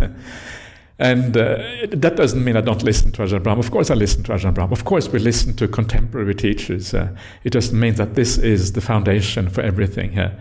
and 0.99 1.37
uh, 1.37 1.57
that 1.91 2.17
doesn't 2.17 2.45
mean 2.45 2.57
I 2.57 2.61
don't 2.61 2.83
listen 2.83 3.13
to 3.13 3.23
Ajahn 3.23 3.43
Brahm. 3.43 3.59
Of 3.59 3.71
course, 3.71 3.91
I 3.91 3.95
listen 3.95 4.23
to 4.25 4.33
Ajahn 4.33 4.55
Brahm. 4.55 4.73
Of 4.73 4.85
course, 4.85 5.09
we 5.09 5.19
listen 5.19 5.55
to 5.57 5.69
contemporary 5.69 6.35
teachers. 6.35 6.93
Uh, 6.93 7.17
it 7.45 7.51
just 7.51 7.73
means 7.73 7.99
that 7.99 8.15
this 8.15 8.39
is 8.39 8.73
the 8.73 8.81
foundation 8.81 9.49
for 9.49 9.63
everything. 9.63 10.19
Uh, 10.19 10.39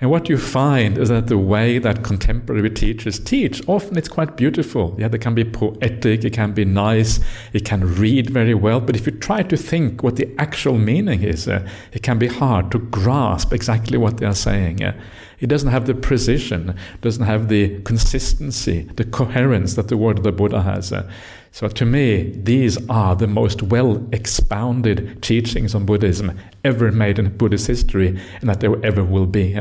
and 0.00 0.10
what 0.10 0.28
you 0.28 0.38
find 0.38 0.96
is 0.96 1.08
that 1.08 1.26
the 1.26 1.36
way 1.36 1.78
that 1.80 2.04
contemporary 2.04 2.70
teachers 2.70 3.18
teach, 3.18 3.60
often 3.66 3.98
it's 3.98 4.08
quite 4.08 4.36
beautiful. 4.36 4.94
Yeah, 4.96 5.08
they 5.08 5.18
can 5.18 5.34
be 5.34 5.44
poetic, 5.44 6.24
it 6.24 6.32
can 6.32 6.52
be 6.52 6.64
nice, 6.64 7.18
it 7.52 7.64
can 7.64 7.96
read 7.96 8.30
very 8.30 8.54
well. 8.54 8.80
But 8.80 8.94
if 8.94 9.06
you 9.06 9.12
try 9.12 9.42
to 9.42 9.56
think 9.56 10.04
what 10.04 10.14
the 10.14 10.32
actual 10.38 10.78
meaning 10.78 11.24
is, 11.24 11.48
uh, 11.48 11.68
it 11.92 12.04
can 12.04 12.16
be 12.16 12.28
hard 12.28 12.70
to 12.70 12.78
grasp 12.78 13.52
exactly 13.52 13.98
what 13.98 14.18
they 14.18 14.26
are 14.26 14.36
saying. 14.36 14.84
Uh, 14.84 14.96
it 15.40 15.48
doesn't 15.48 15.70
have 15.70 15.86
the 15.86 15.94
precision, 15.94 16.76
doesn't 17.00 17.24
have 17.24 17.48
the 17.48 17.80
consistency, 17.82 18.82
the 18.94 19.04
coherence 19.04 19.74
that 19.74 19.88
the 19.88 19.96
word 19.96 20.18
of 20.18 20.24
the 20.24 20.32
Buddha 20.32 20.62
has. 20.62 20.92
Uh, 20.92 21.10
so 21.50 21.68
to 21.68 21.84
me, 21.84 22.32
these 22.42 22.78
are 22.88 23.16
the 23.16 23.26
most 23.26 23.62
well 23.62 24.06
expounded 24.12 25.22
teachings 25.22 25.74
on 25.74 25.86
Buddhism 25.86 26.38
ever 26.64 26.92
made 26.92 27.18
in 27.18 27.36
Buddhist 27.36 27.66
history, 27.66 28.20
and 28.40 28.48
that 28.48 28.60
there 28.60 28.84
ever 28.84 29.04
will 29.04 29.26
be. 29.26 29.56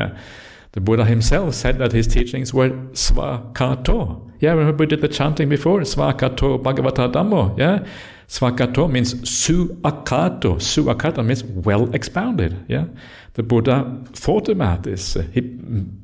The 0.73 0.81
Buddha 0.81 1.05
himself 1.05 1.55
said 1.55 1.79
that 1.79 1.91
his 1.91 2.05
teachings 2.05 2.53
were 2.53 2.69
svakkhato. 2.69 4.29
Yeah, 4.39 4.51
remember 4.51 4.83
we 4.83 4.85
did 4.85 5.01
the 5.01 5.07
chanting 5.07 5.49
before? 5.49 5.79
Svakkhato 5.79 6.61
Bhagavata 6.61 7.11
Dhammo. 7.11 7.57
Yeah? 7.57 7.83
Svakkhato 8.27 8.87
means 8.91 9.15
suakkhato. 9.15 10.57
Suakkhato 10.57 11.25
means 11.25 11.43
well 11.43 11.91
expounded. 11.95 12.63
Yeah? 12.67 12.85
The 13.33 13.41
Buddha 13.41 14.03
thought 14.13 14.49
about 14.49 14.83
this. 14.83 15.15
He 15.31 15.41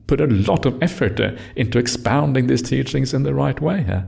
put 0.07 0.19
a 0.21 0.25
lot 0.27 0.65
of 0.65 0.81
effort 0.81 1.19
into 1.55 1.77
expounding 1.77 2.47
these 2.47 2.63
teachings 2.63 3.13
in 3.13 3.21
the 3.21 3.35
right 3.35 3.61
way. 3.61 3.85
Yeah? 3.87 4.05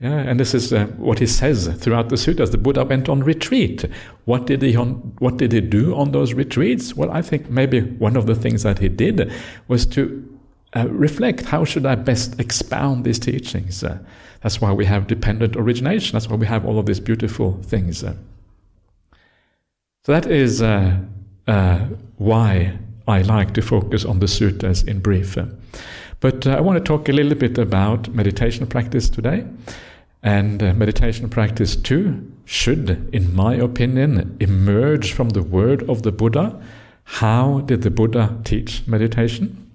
Yeah, 0.00 0.18
and 0.18 0.38
this 0.40 0.54
is 0.54 0.72
uh, 0.72 0.86
what 0.98 1.20
he 1.20 1.26
says 1.26 1.68
throughout 1.78 2.08
the 2.08 2.16
suttas. 2.16 2.50
The 2.50 2.58
Buddha 2.58 2.84
went 2.84 3.08
on 3.08 3.22
retreat. 3.22 3.84
What 4.24 4.46
did 4.46 4.60
he 4.60 4.76
on, 4.76 5.14
What 5.18 5.36
did 5.36 5.52
he 5.52 5.60
do 5.60 5.94
on 5.94 6.10
those 6.12 6.34
retreats? 6.34 6.94
Well, 6.94 7.10
I 7.10 7.22
think 7.22 7.48
maybe 7.48 7.80
one 7.80 8.16
of 8.16 8.26
the 8.26 8.34
things 8.34 8.64
that 8.64 8.80
he 8.80 8.88
did 8.88 9.32
was 9.68 9.86
to 9.86 10.38
uh, 10.76 10.88
reflect 10.88 11.46
how 11.46 11.64
should 11.64 11.86
I 11.86 11.94
best 11.94 12.40
expound 12.40 13.04
these 13.04 13.20
teachings. 13.20 13.84
Uh, 13.84 13.98
that's 14.42 14.60
why 14.60 14.72
we 14.72 14.84
have 14.84 15.06
dependent 15.06 15.56
origination. 15.56 16.14
That's 16.14 16.28
why 16.28 16.36
we 16.36 16.46
have 16.46 16.66
all 16.66 16.78
of 16.78 16.86
these 16.86 17.00
beautiful 17.00 17.62
things. 17.62 18.02
Uh. 18.02 18.14
So 20.02 20.12
that 20.12 20.26
is 20.26 20.60
uh, 20.60 20.98
uh, 21.46 21.78
why 22.16 22.78
I 23.06 23.22
like 23.22 23.54
to 23.54 23.62
focus 23.62 24.04
on 24.04 24.18
the 24.18 24.26
suttas 24.26 24.86
in 24.86 25.00
brief. 25.00 25.38
But 26.24 26.46
I 26.46 26.58
want 26.62 26.78
to 26.78 26.82
talk 26.82 27.10
a 27.10 27.12
little 27.12 27.34
bit 27.34 27.58
about 27.58 28.08
meditation 28.14 28.66
practice 28.66 29.10
today. 29.10 29.44
And 30.22 30.62
uh, 30.62 30.72
meditation 30.72 31.28
practice 31.28 31.76
too 31.76 32.32
should, 32.46 33.10
in 33.12 33.36
my 33.36 33.56
opinion, 33.56 34.34
emerge 34.40 35.12
from 35.12 35.28
the 35.28 35.42
word 35.42 35.82
of 35.86 36.02
the 36.02 36.12
Buddha. 36.12 36.58
How 37.20 37.60
did 37.66 37.82
the 37.82 37.90
Buddha 37.90 38.40
teach 38.42 38.86
meditation? 38.86 39.70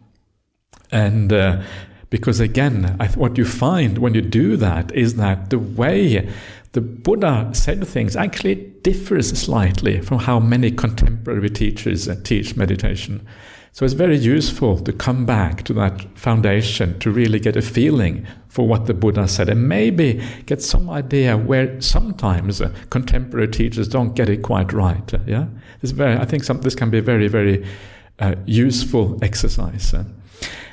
And 0.91 1.31
uh, 1.31 1.61
because 2.09 2.39
again, 2.39 2.97
th- 2.97 3.15
what 3.15 3.37
you 3.37 3.45
find 3.45 3.99
when 3.99 4.15
you 4.15 4.21
do 4.21 4.57
that 4.57 4.91
is 4.95 5.17
that 5.17 5.51
the 5.51 5.59
way 5.59 6.27
the 6.71 6.81
Buddha 6.81 7.51
said 7.53 7.87
things 7.87 8.15
actually 8.15 8.55
differs 8.81 9.39
slightly 9.39 10.01
from 10.01 10.17
how 10.17 10.39
many 10.39 10.71
contemporary 10.71 11.51
teachers 11.51 12.09
uh, 12.09 12.19
teach 12.23 12.55
meditation. 12.55 13.23
So 13.71 13.85
it's 13.85 13.93
very 13.93 14.17
useful 14.17 14.79
to 14.79 14.91
come 14.91 15.25
back 15.25 15.63
to 15.63 15.73
that 15.73 16.17
foundation 16.17 16.99
to 16.99 17.11
really 17.11 17.39
get 17.39 17.55
a 17.55 17.61
feeling 17.61 18.25
for 18.47 18.67
what 18.67 18.87
the 18.87 18.93
Buddha 18.93 19.27
said 19.27 19.47
and 19.47 19.69
maybe 19.69 20.21
get 20.47 20.61
some 20.61 20.89
idea 20.89 21.37
where 21.37 21.79
sometimes 21.79 22.61
uh, 22.61 22.73
contemporary 22.89 23.47
teachers 23.47 23.87
don't 23.87 24.15
get 24.15 24.29
it 24.29 24.41
quite 24.41 24.73
right. 24.73 25.13
Uh, 25.13 25.19
yeah, 25.27 25.45
this 25.81 25.91
very. 25.91 26.17
I 26.17 26.25
think 26.25 26.43
some, 26.43 26.61
this 26.61 26.75
can 26.75 26.89
be 26.89 26.97
a 26.97 27.01
very 27.01 27.27
very 27.27 27.65
uh, 28.19 28.35
useful 28.45 29.17
exercise. 29.21 29.93
Uh. 29.93 30.03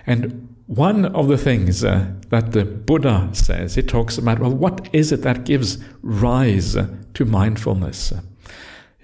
and 0.06 0.48
one 0.66 1.04
of 1.14 1.28
the 1.28 1.38
things 1.38 1.84
uh, 1.84 2.10
that 2.30 2.52
the 2.52 2.64
Buddha 2.64 3.28
says, 3.32 3.76
he 3.76 3.82
talks 3.82 4.18
about, 4.18 4.40
well, 4.40 4.52
what 4.52 4.88
is 4.92 5.12
it 5.12 5.22
that 5.22 5.44
gives 5.44 5.78
rise 6.02 6.76
to 7.14 7.24
mindfulness? 7.24 8.12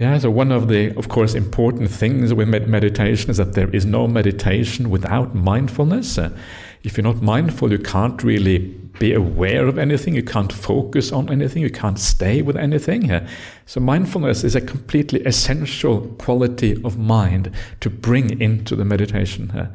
Yeah, 0.03 0.19
so 0.19 0.33
one 0.33 0.51
of 0.51 0.67
the, 0.67 0.93
of 0.97 1.09
course, 1.09 1.33
important 1.33 1.89
things 1.89 2.35
with 2.35 2.49
meditation 2.49 3.31
is 3.31 3.37
that 3.37 3.53
there 3.53 3.71
is 3.71 3.87
no 3.87 4.09
meditation 4.09 4.91
without 4.91 5.33
mindfulness. 5.33 6.19
Uh, 6.19 6.37
if 6.83 6.97
you're 6.97 7.05
not 7.05 7.23
mindful, 7.23 7.71
you 7.71 7.79
can't 7.79 8.21
really 8.25 8.59
be 8.99 9.13
aware 9.13 9.69
of 9.69 9.79
anything, 9.79 10.17
you 10.17 10.25
can't 10.25 10.53
focus 10.53 11.13
on 11.13 11.31
anything, 11.31 11.63
you 11.63 11.71
can't 11.71 12.01
stay 12.01 12.43
with 12.43 12.57
anything. 12.57 13.13
Uh, 13.13 13.25
so, 13.67 13.79
mindfulness 13.79 14.43
is 14.43 14.57
a 14.57 14.61
completely 14.61 15.21
essential 15.25 16.01
quality 16.19 16.83
of 16.83 16.99
mind 16.99 17.53
to 17.79 17.89
bring 17.89 18.41
into 18.41 18.75
the 18.75 18.85
meditation. 18.85 19.53
Uh, 19.53 19.71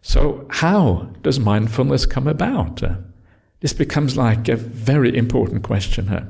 so, 0.00 0.48
how 0.48 1.10
does 1.20 1.38
mindfulness 1.38 2.06
come 2.06 2.26
about? 2.26 2.82
Uh, 2.82 2.94
this 3.60 3.74
becomes 3.74 4.16
like 4.16 4.48
a 4.48 4.56
very 4.56 5.14
important 5.14 5.62
question. 5.62 6.08
Uh, 6.08 6.24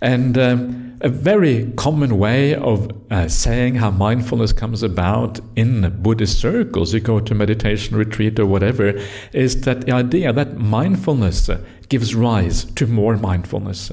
and 0.00 0.36
um, 0.36 0.98
a 1.00 1.08
very 1.08 1.72
common 1.76 2.18
way 2.18 2.54
of 2.54 2.90
uh, 3.10 3.28
saying 3.28 3.76
how 3.76 3.90
mindfulness 3.90 4.52
comes 4.52 4.82
about 4.82 5.40
in 5.54 6.02
Buddhist 6.02 6.38
circles, 6.40 6.94
you 6.94 7.00
go 7.00 7.20
to 7.20 7.34
meditation 7.34 7.96
retreat 7.96 8.38
or 8.38 8.46
whatever, 8.46 9.00
is 9.32 9.62
that 9.62 9.86
the 9.86 9.92
idea 9.92 10.32
that 10.32 10.56
mindfulness 10.56 11.48
uh, 11.48 11.60
gives 11.88 12.14
rise 12.14 12.64
to 12.64 12.86
more 12.86 13.16
mindfulness. 13.16 13.92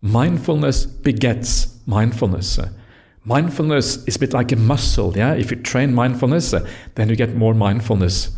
Mindfulness 0.00 0.86
begets 0.86 1.78
mindfulness. 1.86 2.58
Mindfulness 3.24 4.04
is 4.06 4.16
a 4.16 4.18
bit 4.18 4.32
like 4.32 4.52
a 4.52 4.56
muscle, 4.56 5.16
yeah? 5.16 5.34
If 5.34 5.50
you 5.50 5.56
train 5.56 5.94
mindfulness, 5.94 6.54
uh, 6.54 6.66
then 6.94 7.08
you 7.08 7.16
get 7.16 7.34
more 7.34 7.54
mindfulness 7.54 8.30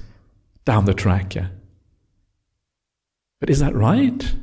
down 0.65 0.85
the 0.85 0.95
track, 0.95 1.35
yeah? 1.35 1.49
But 3.41 3.51
is 3.51 3.61
that 3.61 3.75
right? 3.75 4.35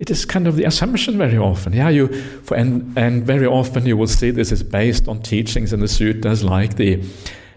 It 0.00 0.10
is 0.10 0.24
kind 0.24 0.46
of 0.46 0.56
the 0.56 0.64
assumption 0.64 1.18
very 1.18 1.36
often. 1.36 1.74
Yeah, 1.74 1.90
you 1.90 2.08
for, 2.42 2.56
and 2.56 2.98
and 2.98 3.22
very 3.22 3.46
often 3.46 3.86
you 3.86 3.96
will 3.96 4.08
see 4.08 4.30
this 4.32 4.50
is 4.50 4.62
based 4.62 5.06
on 5.06 5.20
teachings 5.20 5.72
in 5.72 5.80
the 5.80 5.86
suttas 5.86 6.42
like 6.42 6.76
the 6.76 7.04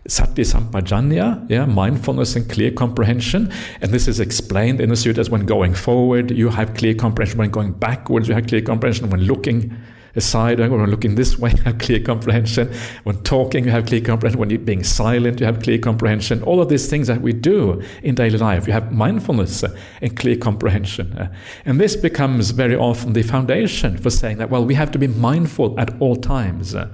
Sati 0.05 0.41
Sampajañña, 0.41 1.49
yeah, 1.49 1.65
mindfulness 1.65 2.35
and 2.35 2.49
clear 2.49 2.71
comprehension. 2.71 3.49
And 3.81 3.93
this 3.93 4.09
is 4.09 4.19
explained 4.19 4.81
in 4.81 4.89
the 4.89 4.95
suttas 4.95 5.29
when 5.29 5.45
going 5.45 5.73
forward, 5.73 6.31
you 6.31 6.49
have 6.49 6.73
clear 6.73 6.93
comprehension. 6.93 7.39
When 7.39 7.51
going 7.51 7.71
backwards, 7.71 8.27
you 8.27 8.33
have 8.35 8.47
clear 8.47 8.61
comprehension. 8.61 9.09
When 9.09 9.21
looking 9.21 9.73
aside 10.15 10.59
when 10.59 10.89
looking 10.89 11.15
this 11.15 11.37
way, 11.37 11.51
you 11.57 11.63
have 11.63 11.79
clear 11.79 11.99
comprehension. 11.99 12.71
When 13.03 13.21
talking, 13.23 13.65
you 13.65 13.71
have 13.71 13.85
clear 13.85 14.01
comprehension. 14.01 14.39
When 14.39 14.49
you're 14.49 14.59
being 14.59 14.83
silent, 14.83 15.39
you 15.39 15.45
have 15.45 15.61
clear 15.61 15.77
comprehension. 15.77 16.43
All 16.43 16.61
of 16.61 16.69
these 16.69 16.89
things 16.89 17.07
that 17.07 17.21
we 17.21 17.33
do 17.33 17.81
in 18.03 18.15
daily 18.15 18.37
life, 18.37 18.67
you 18.67 18.73
have 18.73 18.91
mindfulness 18.91 19.63
uh, 19.63 19.75
and 20.01 20.15
clear 20.15 20.37
comprehension. 20.37 21.13
Uh. 21.13 21.33
And 21.65 21.79
this 21.79 21.95
becomes 21.95 22.51
very 22.51 22.75
often 22.75 23.13
the 23.13 23.23
foundation 23.23 23.97
for 23.97 24.09
saying 24.09 24.37
that, 24.37 24.49
well, 24.49 24.65
we 24.65 24.75
have 24.75 24.91
to 24.91 24.99
be 24.99 25.07
mindful 25.07 25.79
at 25.79 25.99
all 25.99 26.15
times. 26.15 26.75
Uh. 26.75 26.93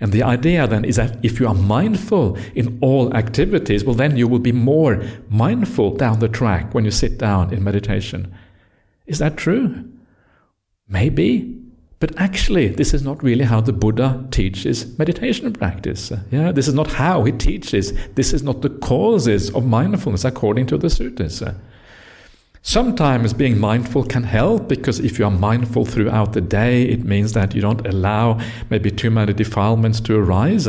And 0.00 0.12
the 0.12 0.22
idea 0.22 0.66
then 0.66 0.84
is 0.84 0.96
that 0.96 1.22
if 1.22 1.38
you 1.38 1.46
are 1.46 1.54
mindful 1.54 2.38
in 2.54 2.78
all 2.80 3.14
activities, 3.14 3.84
well, 3.84 3.94
then 3.94 4.16
you 4.16 4.26
will 4.26 4.38
be 4.38 4.52
more 4.52 5.02
mindful 5.28 5.94
down 5.96 6.20
the 6.20 6.28
track 6.28 6.72
when 6.74 6.86
you 6.86 6.90
sit 6.90 7.18
down 7.18 7.52
in 7.52 7.62
meditation. 7.62 8.34
Is 9.06 9.18
that 9.18 9.36
true? 9.36 9.84
Maybe. 10.88 11.59
But 12.00 12.18
actually, 12.18 12.68
this 12.68 12.94
is 12.94 13.02
not 13.02 13.22
really 13.22 13.44
how 13.44 13.60
the 13.60 13.74
Buddha 13.74 14.26
teaches 14.30 14.98
meditation 14.98 15.52
practice. 15.52 16.10
Yeah, 16.30 16.50
this 16.50 16.66
is 16.66 16.72
not 16.72 16.92
how 16.92 17.24
he 17.24 17.32
teaches. 17.32 17.92
This 18.14 18.32
is 18.32 18.42
not 18.42 18.62
the 18.62 18.70
causes 18.70 19.50
of 19.50 19.66
mindfulness 19.66 20.24
according 20.24 20.66
to 20.68 20.78
the 20.78 20.88
suttas. 20.88 21.54
Sometimes 22.62 23.34
being 23.34 23.58
mindful 23.58 24.04
can 24.04 24.22
help 24.22 24.66
because 24.66 24.98
if 25.00 25.18
you 25.18 25.26
are 25.26 25.30
mindful 25.30 25.84
throughout 25.84 26.32
the 26.32 26.40
day, 26.40 26.84
it 26.84 27.04
means 27.04 27.34
that 27.34 27.54
you 27.54 27.60
don't 27.60 27.86
allow 27.86 28.40
maybe 28.70 28.90
too 28.90 29.10
many 29.10 29.34
defilements 29.34 30.00
to 30.00 30.16
arise. 30.16 30.68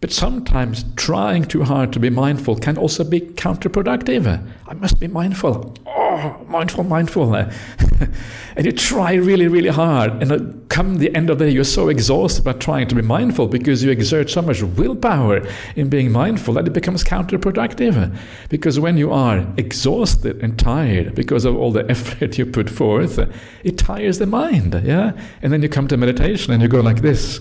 But 0.00 0.12
sometimes 0.12 0.84
trying 0.96 1.46
too 1.46 1.64
hard 1.64 1.92
to 1.94 1.98
be 1.98 2.10
mindful 2.10 2.56
can 2.56 2.76
also 2.76 3.02
be 3.02 3.20
counterproductive. 3.20 4.46
I 4.66 4.74
must 4.74 5.00
be 5.00 5.08
mindful. 5.08 5.74
Oh, 5.86 6.44
mindful, 6.48 6.84
mindful. 6.84 7.34
and 8.56 8.66
you 8.66 8.72
try 8.72 9.14
really, 9.14 9.48
really 9.48 9.70
hard. 9.70 10.22
And 10.22 10.32
uh, 10.32 10.38
come 10.68 10.98
the 10.98 11.14
end 11.14 11.30
of 11.30 11.38
the 11.38 11.46
day, 11.46 11.50
you're 11.50 11.64
so 11.64 11.88
exhausted 11.88 12.44
by 12.44 12.52
trying 12.52 12.88
to 12.88 12.94
be 12.94 13.00
mindful 13.00 13.48
because 13.48 13.82
you 13.82 13.90
exert 13.90 14.28
so 14.28 14.42
much 14.42 14.62
willpower 14.62 15.40
in 15.76 15.88
being 15.88 16.12
mindful 16.12 16.52
that 16.54 16.66
it 16.66 16.74
becomes 16.74 17.02
counterproductive. 17.02 18.14
Because 18.50 18.78
when 18.78 18.98
you 18.98 19.10
are 19.12 19.46
exhausted 19.56 20.42
and 20.42 20.58
tired 20.58 21.14
because 21.14 21.46
of 21.46 21.56
all 21.56 21.72
the 21.72 21.90
effort 21.90 22.36
you 22.36 22.44
put 22.44 22.68
forth, 22.68 23.18
it 23.64 23.78
tires 23.78 24.18
the 24.18 24.26
mind. 24.26 24.78
Yeah? 24.84 25.12
And 25.40 25.54
then 25.54 25.62
you 25.62 25.70
come 25.70 25.88
to 25.88 25.96
meditation 25.96 26.52
and 26.52 26.60
you 26.60 26.68
go 26.68 26.80
like 26.80 27.00
this 27.00 27.40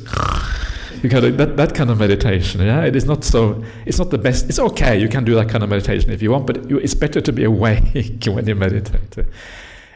you 1.05 1.09
can 1.09 1.37
that, 1.37 1.55
that 1.57 1.73
kind 1.75 1.89
of 1.89 1.99
meditation 1.99 2.61
yeah? 2.61 2.83
It 2.83 2.95
is 2.95 3.05
not 3.05 3.23
so 3.23 3.63
it's 3.85 3.99
not 3.99 4.09
the 4.09 4.17
best 4.17 4.49
it's 4.49 4.59
okay 4.59 4.99
you 4.99 5.07
can 5.07 5.23
do 5.23 5.35
that 5.35 5.49
kind 5.49 5.63
of 5.63 5.69
meditation 5.69 6.09
if 6.11 6.21
you 6.21 6.31
want 6.31 6.47
but 6.47 6.57
it's 6.71 6.95
better 6.95 7.21
to 7.21 7.31
be 7.31 7.43
awake 7.53 7.83
when 8.27 8.47
you 8.47 8.55
meditate. 8.55 9.25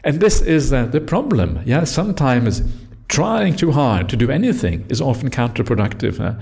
And 0.02 0.20
this 0.20 0.40
is 0.40 0.72
uh, 0.72 0.86
the 0.86 1.00
problem 1.00 1.60
yeah? 1.66 1.84
Sometimes 1.84 2.62
trying 3.08 3.56
too 3.56 3.72
hard 3.72 4.08
to 4.08 4.16
do 4.16 4.30
anything 4.30 4.86
is 4.88 5.00
often 5.00 5.30
counterproductive 5.30 6.40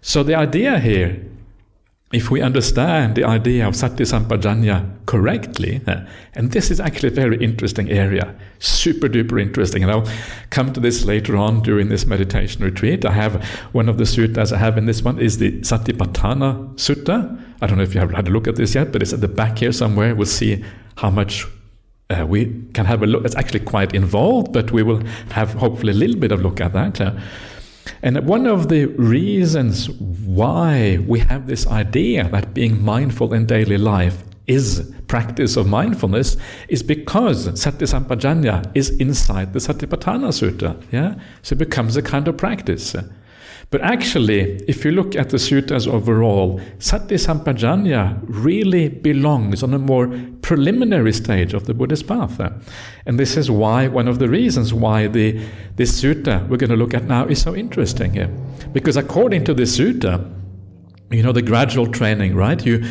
so 0.00 0.22
the 0.22 0.34
idea 0.34 0.78
here 0.78 1.20
if 2.10 2.30
we 2.30 2.40
understand 2.40 3.16
the 3.16 3.24
idea 3.24 3.68
of 3.68 3.76
sati 3.76 4.04
sampajañña 4.04 4.82
correctly, 5.04 5.82
and 6.34 6.52
this 6.52 6.70
is 6.70 6.80
actually 6.80 7.08
a 7.08 7.14
very 7.14 7.36
interesting 7.36 7.90
area, 7.90 8.34
super 8.60 9.08
duper 9.08 9.40
interesting, 9.40 9.82
and 9.82 9.92
I'll 9.92 10.08
come 10.48 10.72
to 10.72 10.80
this 10.80 11.04
later 11.04 11.36
on 11.36 11.60
during 11.60 11.90
this 11.90 12.06
meditation 12.06 12.64
retreat. 12.64 13.04
I 13.04 13.12
have 13.12 13.44
one 13.72 13.90
of 13.90 13.98
the 13.98 14.04
suttas 14.04 14.52
I 14.52 14.58
have 14.58 14.78
in 14.78 14.86
this 14.86 15.02
one 15.02 15.18
is 15.18 15.36
the 15.36 15.52
Satipatthana 15.60 16.74
Sutta. 16.76 17.38
I 17.60 17.66
don't 17.66 17.76
know 17.76 17.84
if 17.84 17.94
you 17.94 18.00
have 18.00 18.12
had 18.12 18.28
a 18.28 18.30
look 18.30 18.48
at 18.48 18.56
this 18.56 18.74
yet, 18.74 18.90
but 18.90 19.02
it's 19.02 19.12
at 19.12 19.20
the 19.20 19.28
back 19.28 19.58
here 19.58 19.72
somewhere. 19.72 20.14
We'll 20.14 20.26
see 20.26 20.64
how 20.96 21.10
much 21.10 21.46
uh, 22.08 22.24
we 22.26 22.46
can 22.72 22.86
have 22.86 23.02
a 23.02 23.06
look. 23.06 23.26
It's 23.26 23.36
actually 23.36 23.60
quite 23.60 23.94
involved, 23.94 24.54
but 24.54 24.70
we 24.70 24.82
will 24.82 25.02
have 25.30 25.52
hopefully 25.52 25.92
a 25.92 25.96
little 25.96 26.16
bit 26.16 26.32
of 26.32 26.40
look 26.40 26.60
at 26.60 26.72
that. 26.72 27.00
Uh, 27.00 27.12
and 28.02 28.26
one 28.26 28.46
of 28.46 28.68
the 28.68 28.86
reasons 28.86 29.90
why 29.90 30.98
we 31.06 31.20
have 31.20 31.46
this 31.46 31.66
idea 31.66 32.28
that 32.28 32.54
being 32.54 32.82
mindful 32.82 33.34
in 33.34 33.46
daily 33.46 33.78
life 33.78 34.22
is 34.46 34.92
practice 35.08 35.56
of 35.56 35.66
mindfulness 35.66 36.36
is 36.68 36.82
because 36.82 37.60
Sati 37.60 37.84
Sampajañña 37.84 38.70
is 38.74 38.90
inside 38.98 39.52
the 39.52 39.58
Satipatthana 39.58 40.32
Sutta. 40.32 40.82
Yeah? 40.90 41.14
So 41.42 41.54
it 41.54 41.58
becomes 41.58 41.96
a 41.96 42.02
kind 42.02 42.26
of 42.28 42.36
practice. 42.36 42.96
But 43.70 43.82
actually, 43.82 44.56
if 44.66 44.82
you 44.84 44.92
look 44.92 45.14
at 45.14 45.28
the 45.28 45.36
suttas 45.36 45.86
overall, 45.86 46.58
Sati 46.78 47.16
Sampajañña 47.16 48.18
really 48.22 48.88
belongs 48.88 49.62
on 49.62 49.74
a 49.74 49.78
more 49.78 50.06
preliminary 50.48 51.12
stage 51.12 51.52
of 51.52 51.66
the 51.66 51.74
Buddhist 51.74 52.06
path. 52.06 52.40
And 53.04 53.20
this 53.20 53.36
is 53.36 53.50
why, 53.50 53.86
one 53.86 54.08
of 54.08 54.18
the 54.18 54.30
reasons 54.30 54.72
why 54.72 55.06
the, 55.06 55.38
this 55.76 56.00
sutta 56.00 56.48
we're 56.48 56.56
going 56.56 56.70
to 56.70 56.76
look 56.76 56.94
at 56.94 57.04
now 57.04 57.26
is 57.26 57.42
so 57.42 57.54
interesting 57.54 58.14
here. 58.14 58.28
Because 58.72 58.96
according 58.96 59.44
to 59.44 59.52
this 59.52 59.78
sutta, 59.78 60.34
you 61.10 61.22
know 61.22 61.32
the 61.32 61.42
gradual 61.42 61.86
training 61.86 62.34
right? 62.34 62.64
You 62.64 62.82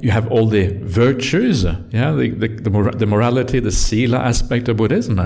you 0.00 0.10
have 0.10 0.26
all 0.32 0.46
the 0.48 0.66
virtues 0.82 1.62
yeah? 1.62 2.10
The 2.12 2.30
the, 2.30 2.48
the, 2.48 2.70
mor- 2.70 2.90
the 2.90 3.06
morality 3.06 3.60
the 3.60 3.70
sila 3.72 4.18
aspect 4.18 4.68
of 4.68 4.76
buddhism. 4.76 5.20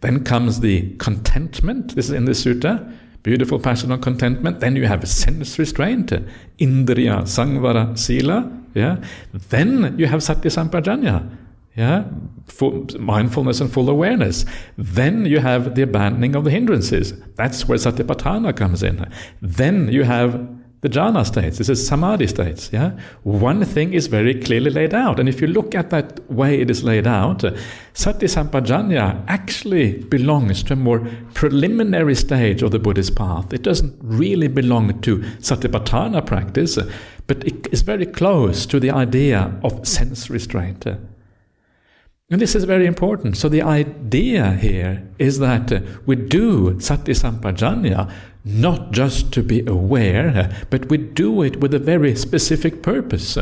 Then 0.00 0.24
comes 0.24 0.58
the 0.58 0.96
contentment. 0.96 1.94
This 1.94 2.06
is 2.06 2.12
in 2.12 2.24
the 2.24 2.32
sutta 2.32 2.92
beautiful 3.22 3.58
passion 3.58 3.92
of 3.92 4.00
contentment. 4.00 4.60
Then 4.60 4.76
you 4.76 4.86
have 4.86 5.06
sense 5.08 5.58
restraint, 5.58 6.12
indriya, 6.58 7.22
samvara, 7.22 7.98
sila. 7.98 8.50
Yeah. 8.74 8.96
Then 9.32 9.98
you 9.98 10.06
have 10.06 10.22
sati 10.22 10.48
sampajañña. 10.48 11.36
Yeah, 11.76 12.04
full 12.46 12.86
mindfulness 12.98 13.60
and 13.60 13.72
full 13.72 13.88
awareness. 13.88 14.44
Then 14.76 15.24
you 15.24 15.38
have 15.38 15.76
the 15.76 15.82
abandoning 15.82 16.34
of 16.34 16.44
the 16.44 16.50
hindrances. 16.50 17.14
That's 17.36 17.68
where 17.68 17.78
satipatthana 17.78 18.56
comes 18.56 18.82
in. 18.82 19.06
Then 19.40 19.88
you 19.88 20.02
have 20.02 20.46
the 20.82 20.88
jhana 20.88 21.26
states. 21.26 21.58
This 21.58 21.68
is 21.68 21.86
samadhi 21.86 22.26
states. 22.26 22.70
Yeah, 22.72 22.92
one 23.22 23.64
thing 23.64 23.92
is 23.92 24.06
very 24.06 24.34
clearly 24.40 24.70
laid 24.70 24.94
out, 24.94 25.20
and 25.20 25.28
if 25.28 25.40
you 25.40 25.46
look 25.46 25.74
at 25.74 25.90
that 25.90 26.30
way 26.30 26.60
it 26.60 26.70
is 26.70 26.82
laid 26.82 27.06
out, 27.06 27.44
sati 27.92 28.26
sampajañña 28.26 29.24
actually 29.28 29.98
belongs 30.04 30.62
to 30.64 30.72
a 30.72 30.76
more 30.76 31.06
preliminary 31.34 32.14
stage 32.14 32.62
of 32.62 32.70
the 32.70 32.78
Buddhist 32.78 33.14
path. 33.14 33.52
It 33.52 33.62
doesn't 33.62 33.94
really 34.00 34.48
belong 34.48 35.00
to 35.02 35.18
satipatthana 35.18 36.24
practice, 36.24 36.78
but 37.26 37.44
it 37.46 37.66
is 37.72 37.82
very 37.82 38.06
close 38.06 38.64
to 38.66 38.80
the 38.80 38.90
idea 38.90 39.52
of 39.62 39.86
sense 39.86 40.30
restraint. 40.30 40.86
And 42.32 42.40
this 42.40 42.54
is 42.54 42.62
very 42.62 42.86
important. 42.86 43.36
So 43.36 43.48
the 43.48 43.62
idea 43.62 44.52
here 44.52 45.02
is 45.18 45.40
that 45.40 45.82
we 46.06 46.14
do 46.14 46.78
sati 46.78 47.12
sampajañña 47.12 48.08
not 48.44 48.90
just 48.92 49.32
to 49.32 49.42
be 49.42 49.64
aware, 49.66 50.50
but 50.70 50.88
we 50.88 50.96
do 50.96 51.42
it 51.42 51.60
with 51.60 51.74
a 51.74 51.78
very 51.78 52.14
specific 52.14 52.82
purpose. 52.82 53.36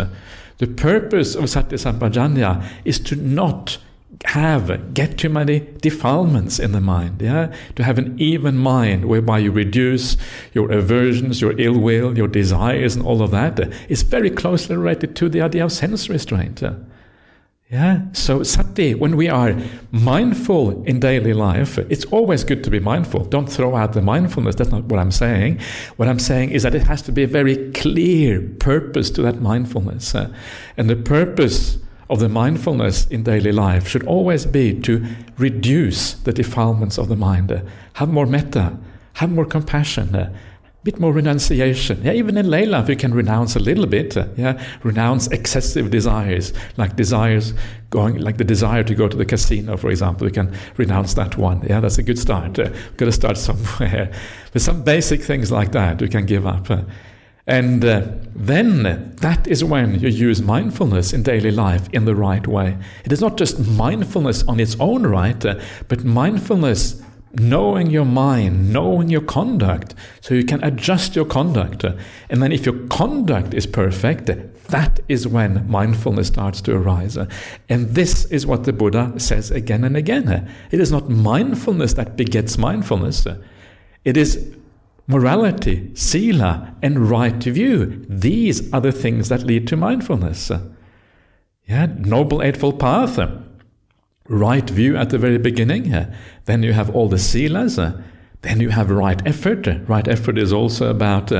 The 0.58 0.66
purpose 0.66 1.34
of 1.34 1.48
Sati 1.48 1.76
Sampajañña 1.76 2.68
is 2.84 2.98
to 3.00 3.16
not 3.16 3.78
have 4.24 4.94
get 4.94 5.16
too 5.16 5.28
many 5.28 5.60
defilements 5.80 6.58
in 6.58 6.72
the 6.72 6.80
mind 6.80 7.22
yeah 7.22 7.54
to 7.76 7.84
have 7.84 7.98
an 7.98 8.16
even 8.18 8.56
mind 8.56 9.04
whereby 9.04 9.38
you 9.38 9.52
reduce 9.52 10.16
your 10.52 10.72
aversions 10.72 11.40
your 11.40 11.58
ill 11.60 11.78
will 11.78 12.16
your 12.16 12.26
desires 12.26 12.96
and 12.96 13.04
all 13.04 13.22
of 13.22 13.30
that 13.30 13.60
is 13.88 14.02
very 14.02 14.30
closely 14.30 14.76
related 14.76 15.14
to 15.14 15.28
the 15.28 15.40
idea 15.40 15.64
of 15.64 15.70
sense 15.70 16.08
restraint 16.08 16.62
yeah, 17.70 18.00
so 18.12 18.42
sati, 18.42 18.94
when 18.94 19.14
we 19.14 19.28
are 19.28 19.54
mindful 19.90 20.82
in 20.84 21.00
daily 21.00 21.34
life, 21.34 21.76
it's 21.76 22.06
always 22.06 22.42
good 22.42 22.64
to 22.64 22.70
be 22.70 22.80
mindful. 22.80 23.26
Don't 23.26 23.46
throw 23.46 23.76
out 23.76 23.92
the 23.92 24.00
mindfulness. 24.00 24.54
That's 24.54 24.70
not 24.70 24.84
what 24.84 24.98
I'm 24.98 25.10
saying. 25.10 25.60
What 25.96 26.08
I'm 26.08 26.18
saying 26.18 26.52
is 26.52 26.62
that 26.62 26.74
it 26.74 26.84
has 26.84 27.02
to 27.02 27.12
be 27.12 27.24
a 27.24 27.26
very 27.26 27.70
clear 27.72 28.40
purpose 28.58 29.10
to 29.10 29.22
that 29.22 29.42
mindfulness. 29.42 30.14
Uh, 30.14 30.32
and 30.78 30.88
the 30.88 30.96
purpose 30.96 31.76
of 32.08 32.20
the 32.20 32.28
mindfulness 32.30 33.06
in 33.08 33.22
daily 33.22 33.52
life 33.52 33.86
should 33.86 34.06
always 34.06 34.46
be 34.46 34.72
to 34.80 35.04
reduce 35.36 36.14
the 36.14 36.32
defilements 36.32 36.96
of 36.96 37.08
the 37.08 37.16
mind, 37.16 37.52
uh, 37.52 37.60
have 37.94 38.08
more 38.08 38.24
metta, 38.24 38.78
have 39.14 39.30
more 39.30 39.44
compassion, 39.44 40.16
uh, 40.16 40.34
bit 40.90 40.98
more 40.98 41.12
renunciation. 41.12 42.02
Yeah, 42.02 42.12
even 42.12 42.38
in 42.38 42.48
lay 42.48 42.64
life, 42.64 42.88
you 42.88 42.96
can 42.96 43.12
renounce 43.12 43.56
a 43.56 43.58
little 43.58 43.86
bit. 43.86 44.16
Yeah, 44.38 44.58
renounce 44.82 45.26
excessive 45.26 45.90
desires, 45.90 46.54
like 46.78 46.96
desires 46.96 47.52
going, 47.90 48.16
like 48.16 48.38
the 48.38 48.44
desire 48.44 48.82
to 48.84 48.94
go 48.94 49.06
to 49.06 49.16
the 49.16 49.26
casino, 49.26 49.76
for 49.76 49.90
example. 49.90 50.26
You 50.26 50.32
can 50.32 50.56
renounce 50.78 51.12
that 51.14 51.36
one. 51.36 51.60
Yeah, 51.68 51.80
that's 51.80 51.98
a 51.98 52.02
good 52.02 52.18
start. 52.18 52.58
Uh, 52.58 52.70
got 52.96 53.04
to 53.04 53.12
start 53.12 53.36
somewhere. 53.48 54.10
But 54.54 54.62
some 54.62 54.82
basic 54.82 55.20
things 55.22 55.52
like 55.52 55.72
that 55.72 56.00
you 56.00 56.08
can 56.08 56.24
give 56.24 56.46
up. 56.46 56.70
Uh, 56.70 56.84
and 57.46 57.84
uh, 57.84 58.06
then 58.34 59.14
that 59.16 59.46
is 59.46 59.62
when 59.62 60.00
you 60.00 60.08
use 60.08 60.40
mindfulness 60.40 61.12
in 61.12 61.22
daily 61.22 61.50
life 61.50 61.88
in 61.92 62.06
the 62.06 62.14
right 62.14 62.46
way. 62.46 62.78
It 63.04 63.12
is 63.12 63.20
not 63.20 63.36
just 63.36 63.58
mindfulness 63.58 64.42
on 64.44 64.58
its 64.58 64.74
own 64.80 65.06
right, 65.06 65.44
uh, 65.44 65.60
but 65.88 66.04
mindfulness 66.04 67.02
knowing 67.34 67.90
your 67.90 68.04
mind, 68.04 68.72
knowing 68.72 69.08
your 69.08 69.20
conduct, 69.20 69.94
so 70.20 70.34
you 70.34 70.44
can 70.44 70.62
adjust 70.64 71.16
your 71.16 71.24
conduct. 71.24 71.84
And 72.30 72.42
then, 72.42 72.52
if 72.52 72.64
your 72.66 72.86
conduct 72.88 73.54
is 73.54 73.66
perfect, 73.66 74.26
that 74.68 75.00
is 75.08 75.26
when 75.26 75.68
mindfulness 75.68 76.28
starts 76.28 76.60
to 76.62 76.74
arise. 76.74 77.16
And 77.68 77.88
this 77.94 78.24
is 78.26 78.46
what 78.46 78.64
the 78.64 78.72
Buddha 78.72 79.14
says 79.18 79.50
again 79.50 79.84
and 79.84 79.96
again. 79.96 80.50
It 80.70 80.80
is 80.80 80.92
not 80.92 81.08
mindfulness 81.08 81.94
that 81.94 82.16
begets 82.16 82.58
mindfulness, 82.58 83.26
it 84.04 84.16
is 84.16 84.54
morality, 85.06 85.90
sila, 85.94 86.74
and 86.82 87.10
right 87.10 87.42
view. 87.42 88.04
These 88.08 88.72
are 88.72 88.80
the 88.80 88.92
things 88.92 89.30
that 89.30 89.42
lead 89.42 89.66
to 89.68 89.76
mindfulness. 89.76 90.52
Yeah, 91.66 91.86
Noble 91.86 92.42
Eightfold 92.42 92.78
Path 92.78 93.18
right 94.28 94.68
view 94.68 94.96
at 94.96 95.10
the 95.10 95.18
very 95.18 95.38
beginning. 95.38 95.92
Eh? 95.92 96.06
Then 96.44 96.62
you 96.62 96.72
have 96.72 96.94
all 96.94 97.08
the 97.08 97.18
silas. 97.18 97.78
Uh, 97.78 97.82
eh? 97.82 98.02
then 98.42 98.60
you 98.60 98.70
have 98.70 98.90
right 98.90 99.20
effort. 99.26 99.66
Eh? 99.66 99.78
Right 99.86 100.06
effort 100.06 100.38
is 100.38 100.52
also 100.52 100.90
about 100.90 101.32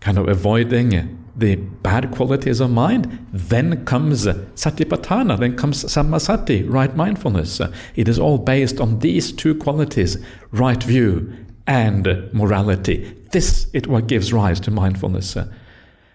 kind 0.00 0.18
of 0.18 0.28
avoiding 0.28 1.18
the 1.34 1.56
bad 1.56 2.10
qualities 2.12 2.60
of 2.60 2.70
mind. 2.70 3.26
Then 3.32 3.84
comes 3.84 4.26
satipatthana, 4.26 5.38
then 5.38 5.56
comes 5.56 5.84
sammasati, 5.84 6.68
right 6.68 6.94
mindfulness. 6.94 7.60
It 7.94 8.08
is 8.08 8.18
all 8.18 8.38
based 8.38 8.80
on 8.80 8.98
these 8.98 9.32
two 9.32 9.54
qualities, 9.54 10.18
right 10.50 10.82
view 10.82 11.32
and 11.66 12.32
morality. 12.34 13.16
This 13.30 13.66
is 13.72 13.86
what 13.86 14.08
gives 14.08 14.32
rise 14.32 14.60
to 14.60 14.70
mindfulness. 14.70 15.36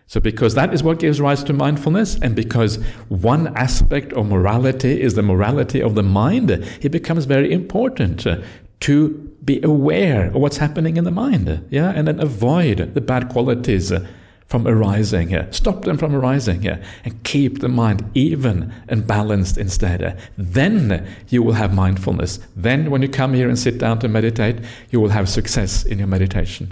So, 0.10 0.22
because 0.22 0.55
that 0.55 0.74
is 0.74 0.84
what 0.84 0.99
gives 0.99 1.20
rise 1.20 1.43
to 1.43 1.53
mindfulness, 1.53 2.16
and 2.16 2.34
because 2.34 2.78
one 3.10 3.55
aspect 3.58 4.14
of 4.14 4.28
morality 4.28 5.01
is 5.01 5.16
the 5.16 5.22
morality 5.22 5.82
of 5.82 5.95
the 5.95 6.03
mind, 6.03 6.49
it 6.49 6.89
becomes 6.91 7.26
very 7.26 7.51
important 7.51 8.26
uh, 8.26 8.41
to 8.80 9.10
be 9.43 9.62
aware 9.64 10.28
of 10.28 10.36
what's 10.36 10.58
happening 10.58 10.95
in 10.95 11.03
the 11.03 11.12
mind, 11.12 11.66
yeah, 11.70 11.91
and 11.93 12.08
then 12.08 12.22
avoid 12.22 12.93
the 12.93 13.01
bad 13.01 13.28
qualities 13.28 13.91
uh, 13.91 14.08
from 14.45 14.66
arising 14.66 15.28
here. 15.28 15.45
Stop 15.51 15.84
them 15.84 15.97
from 15.97 16.16
arising 16.16 16.66
and 16.66 17.24
keep 17.24 17.60
the 17.60 17.68
mind 17.68 18.10
even 18.14 18.74
and 18.88 19.05
balanced 19.05 19.58
instead. 19.58 20.18
Then 20.38 21.05
you 21.28 21.43
will 21.43 21.53
have 21.53 21.74
mindfulness. 21.74 22.39
Then, 22.55 22.89
when 22.89 23.01
you 23.01 23.10
come 23.10 23.34
here 23.34 23.49
and 23.49 23.60
sit 23.60 23.78
down 23.78 23.99
to 23.99 24.08
meditate, 24.08 24.60
you 24.89 25.01
will 25.01 25.10
have 25.10 25.28
success 25.28 25.84
in 25.84 25.99
your 25.99 26.08
meditation. 26.08 26.72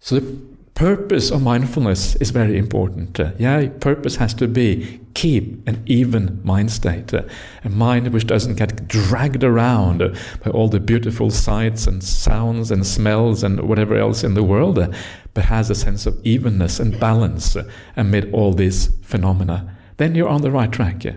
So, 0.00 0.20
the 0.20 0.53
purpose 0.74 1.30
of 1.30 1.40
mindfulness 1.42 2.16
is 2.16 2.30
very 2.30 2.58
important. 2.58 3.18
Yeah, 3.38 3.68
purpose 3.80 4.16
has 4.16 4.34
to 4.34 4.48
be 4.48 5.00
keep 5.14 5.66
an 5.68 5.82
even 5.86 6.40
mind 6.42 6.72
state, 6.72 7.12
a 7.12 7.28
mind 7.68 8.12
which 8.12 8.26
doesn't 8.26 8.56
get 8.56 8.88
dragged 8.88 9.44
around 9.44 9.98
by 10.44 10.50
all 10.50 10.68
the 10.68 10.80
beautiful 10.80 11.30
sights 11.30 11.86
and 11.86 12.02
sounds 12.02 12.72
and 12.72 12.84
smells 12.84 13.44
and 13.44 13.60
whatever 13.68 13.94
else 13.94 14.24
in 14.24 14.34
the 14.34 14.42
world, 14.42 14.78
but 15.34 15.44
has 15.44 15.70
a 15.70 15.74
sense 15.74 16.06
of 16.06 16.20
evenness 16.24 16.80
and 16.80 16.98
balance 16.98 17.56
amid 17.96 18.32
all 18.32 18.52
these 18.52 18.88
phenomena, 19.02 19.76
then 19.96 20.16
you're 20.16 20.28
on 20.28 20.42
the 20.42 20.50
right 20.50 20.72
track. 20.72 21.04
Yeah. 21.04 21.14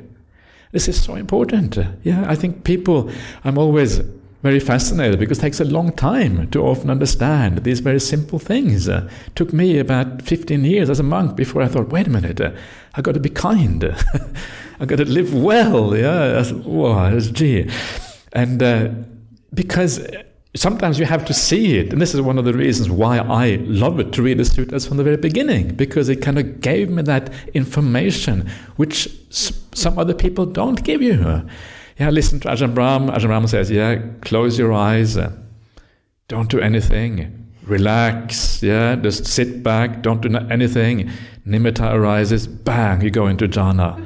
This 0.71 0.87
is 0.87 1.01
so 1.01 1.15
important. 1.15 1.77
Yeah, 2.03 2.25
I 2.27 2.35
think 2.35 2.63
people, 2.63 3.09
I'm 3.43 3.57
always 3.57 4.01
very 4.43 4.59
fascinated 4.59 5.19
because 5.19 5.39
it 5.39 5.41
takes 5.41 5.59
a 5.59 5.65
long 5.65 5.91
time 5.91 6.49
to 6.51 6.61
often 6.61 6.89
understand 6.89 7.63
these 7.63 7.79
very 7.79 7.99
simple 7.99 8.39
things. 8.39 8.87
Uh, 8.87 9.09
took 9.35 9.51
me 9.51 9.79
about 9.79 10.21
15 10.21 10.63
years 10.63 10.89
as 10.89 10.99
a 10.99 11.03
monk 11.03 11.35
before 11.35 11.61
I 11.61 11.67
thought, 11.67 11.89
wait 11.89 12.07
a 12.07 12.09
minute, 12.09 12.39
uh, 12.39 12.51
I 12.95 13.01
got 13.01 13.13
to 13.13 13.19
be 13.19 13.29
kind. 13.29 13.83
I 14.79 14.85
got 14.85 14.97
to 14.97 15.05
live 15.05 15.33
well. 15.33 15.97
Yeah, 15.97 16.51
wow, 16.51 17.17
gee. 17.19 17.69
And 18.33 18.61
uh, 18.61 18.89
because 19.53 20.05
sometimes 20.55 20.99
you 20.99 21.05
have 21.05 21.25
to 21.25 21.33
see 21.33 21.77
it. 21.77 21.91
And 21.91 22.01
this 22.01 22.13
is 22.13 22.21
one 22.21 22.37
of 22.37 22.45
the 22.45 22.53
reasons 22.53 22.89
why 22.89 23.19
I 23.19 23.55
love 23.61 23.99
it 23.99 24.11
to 24.13 24.21
read 24.21 24.37
the 24.37 24.45
sutras 24.45 24.87
from 24.87 24.97
the 24.97 25.03
very 25.03 25.17
beginning, 25.17 25.75
because 25.75 26.09
it 26.09 26.17
kind 26.17 26.37
of 26.37 26.61
gave 26.61 26.89
me 26.89 27.01
that 27.03 27.31
information 27.53 28.49
which 28.75 29.09
some 29.29 29.97
other 29.97 30.13
people 30.13 30.45
don't 30.45 30.83
give 30.83 31.01
you. 31.01 31.47
Yeah, 31.99 32.11
listen 32.11 32.39
to 32.41 32.49
Ajahn 32.49 32.75
Brahm. 32.75 33.09
Ajahn 33.09 33.27
Brahm 33.27 33.47
says, 33.47 33.71
yeah, 33.71 33.99
close 34.21 34.59
your 34.59 34.71
eyes, 34.71 35.17
don't 36.27 36.49
do 36.49 36.59
anything, 36.59 37.47
relax, 37.63 38.61
yeah, 38.61 38.95
just 38.95 39.25
sit 39.25 39.63
back, 39.63 40.03
don't 40.03 40.21
do 40.21 40.35
anything. 40.51 41.09
Nimitta 41.47 41.93
arises, 41.93 42.45
bang, 42.45 43.01
you 43.01 43.09
go 43.09 43.27
into 43.27 43.47
jhana. 43.47 44.05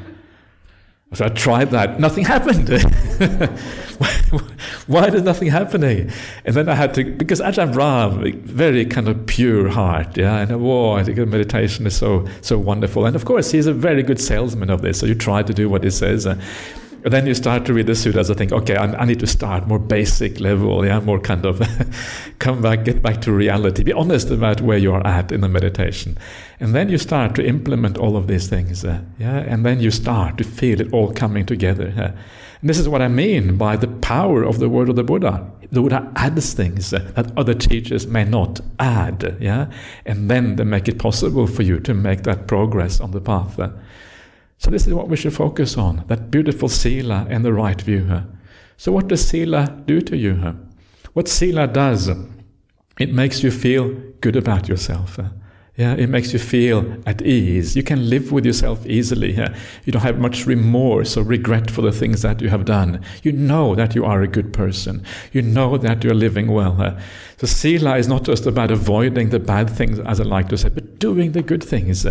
So 1.13 1.25
I 1.25 1.29
tried 1.29 1.71
that, 1.71 1.99
nothing 1.99 2.23
happened. 2.23 2.69
Why 4.87 5.07
is 5.07 5.23
nothing 5.23 5.49
happening? 5.49 6.09
And 6.45 6.55
then 6.55 6.69
I 6.69 6.75
had 6.75 6.93
to, 6.93 7.03
because 7.03 7.41
Ajahn 7.41 7.73
Brahm, 7.73 8.41
very 8.43 8.85
kind 8.85 9.09
of 9.09 9.25
pure 9.25 9.67
heart, 9.67 10.15
yeah, 10.15 10.37
and 10.37 10.53
oh, 10.53 10.93
I 10.93 11.03
think 11.03 11.17
meditation 11.27 11.85
is 11.85 11.97
so 11.97 12.25
so 12.39 12.57
wonderful. 12.57 13.05
And 13.05 13.17
of 13.17 13.25
course, 13.25 13.51
he's 13.51 13.67
a 13.67 13.73
very 13.73 14.03
good 14.03 14.21
salesman 14.21 14.69
of 14.69 14.81
this, 14.81 14.99
so 14.99 15.05
you 15.05 15.15
try 15.15 15.43
to 15.43 15.53
do 15.53 15.67
what 15.67 15.83
he 15.83 15.89
says. 15.89 16.25
Uh, 17.01 17.11
and 17.11 17.13
then 17.13 17.27
you 17.27 17.33
start 17.33 17.65
to 17.65 17.73
read 17.73 17.87
the 17.87 17.95
sutras 17.95 18.29
and 18.29 18.37
think, 18.37 18.51
okay, 18.51 18.75
I, 18.75 18.85
I, 18.93 19.05
need 19.05 19.19
to 19.19 19.27
start 19.27 19.67
more 19.67 19.79
basic 19.79 20.39
level, 20.39 20.85
yeah, 20.85 20.99
more 20.99 21.19
kind 21.19 21.45
of 21.45 21.61
come 22.39 22.61
back, 22.61 22.85
get 22.85 23.01
back 23.01 23.21
to 23.21 23.31
reality, 23.31 23.83
be 23.83 23.93
honest 23.93 24.29
about 24.29 24.61
where 24.61 24.77
you 24.77 24.93
are 24.93 25.05
at 25.05 25.31
in 25.31 25.41
the 25.41 25.49
meditation. 25.49 26.17
And 26.59 26.73
then 26.73 26.89
you 26.89 26.97
start 26.97 27.35
to 27.35 27.45
implement 27.45 27.97
all 27.97 28.15
of 28.15 28.27
these 28.27 28.47
things, 28.47 28.85
uh, 28.85 29.01
yeah, 29.19 29.39
and 29.39 29.65
then 29.65 29.79
you 29.79 29.91
start 29.91 30.37
to 30.37 30.43
feel 30.43 30.79
it 30.79 30.93
all 30.93 31.11
coming 31.11 31.45
together. 31.45 31.93
Uh. 31.97 32.17
And 32.61 32.69
this 32.69 32.77
is 32.77 32.87
what 32.87 33.01
I 33.01 33.07
mean 33.07 33.57
by 33.57 33.75
the 33.75 33.87
power 33.87 34.43
of 34.43 34.59
the 34.59 34.69
word 34.69 34.87
of 34.87 34.95
the 34.95 35.03
Buddha. 35.03 35.51
The 35.71 35.81
Buddha 35.81 36.11
adds 36.15 36.53
things 36.53 36.93
uh, 36.93 37.11
that 37.15 37.35
other 37.35 37.55
teachers 37.55 38.05
may 38.05 38.23
not 38.23 38.61
add, 38.79 39.37
yeah, 39.41 39.71
and 40.05 40.29
then 40.29 40.55
they 40.55 40.63
make 40.63 40.87
it 40.87 40.99
possible 40.99 41.47
for 41.47 41.63
you 41.63 41.79
to 41.79 41.93
make 41.93 42.23
that 42.23 42.47
progress 42.47 43.01
on 43.01 43.11
the 43.11 43.21
path. 43.21 43.59
So 44.61 44.69
this 44.69 44.85
is 44.85 44.93
what 44.93 45.07
we 45.07 45.17
should 45.17 45.33
focus 45.33 45.75
on, 45.75 46.03
that 46.07 46.29
beautiful 46.29 46.69
sila 46.69 47.25
and 47.31 47.43
the 47.43 47.51
right 47.51 47.81
view. 47.81 48.21
So 48.77 48.91
what 48.91 49.07
does 49.07 49.27
sila 49.27 49.81
do 49.87 50.01
to 50.01 50.15
you? 50.15 50.55
What 51.13 51.27
sila 51.27 51.65
does, 51.65 52.11
it 52.99 53.11
makes 53.11 53.41
you 53.41 53.49
feel 53.49 53.89
good 54.21 54.35
about 54.35 54.69
yourself. 54.69 55.19
Yeah, 55.77 55.95
it 55.95 56.09
makes 56.09 56.31
you 56.31 56.37
feel 56.37 57.01
at 57.07 57.23
ease. 57.23 57.75
You 57.75 57.81
can 57.81 58.07
live 58.07 58.31
with 58.31 58.45
yourself 58.45 58.85
easily. 58.85 59.33
You 59.33 59.93
don't 59.93 60.03
have 60.03 60.19
much 60.19 60.45
remorse 60.45 61.17
or 61.17 61.23
regret 61.23 61.71
for 61.71 61.81
the 61.81 61.91
things 61.91 62.21
that 62.21 62.39
you 62.39 62.49
have 62.49 62.65
done. 62.65 63.03
You 63.23 63.31
know 63.31 63.73
that 63.73 63.95
you 63.95 64.05
are 64.05 64.21
a 64.21 64.27
good 64.27 64.53
person. 64.53 65.03
You 65.31 65.41
know 65.41 65.77
that 65.77 66.03
you're 66.03 66.13
living 66.13 66.51
well. 66.51 66.99
So 67.37 67.47
sila 67.47 67.97
is 67.97 68.07
not 68.07 68.25
just 68.25 68.45
about 68.45 68.69
avoiding 68.69 69.29
the 69.29 69.39
bad 69.39 69.71
things, 69.71 69.97
as 70.01 70.19
I 70.19 70.23
like 70.23 70.49
to 70.49 70.57
say, 70.57 70.69
but 70.69 70.99
doing 70.99 71.31
the 71.31 71.41
good 71.41 71.63
things, 71.63 72.05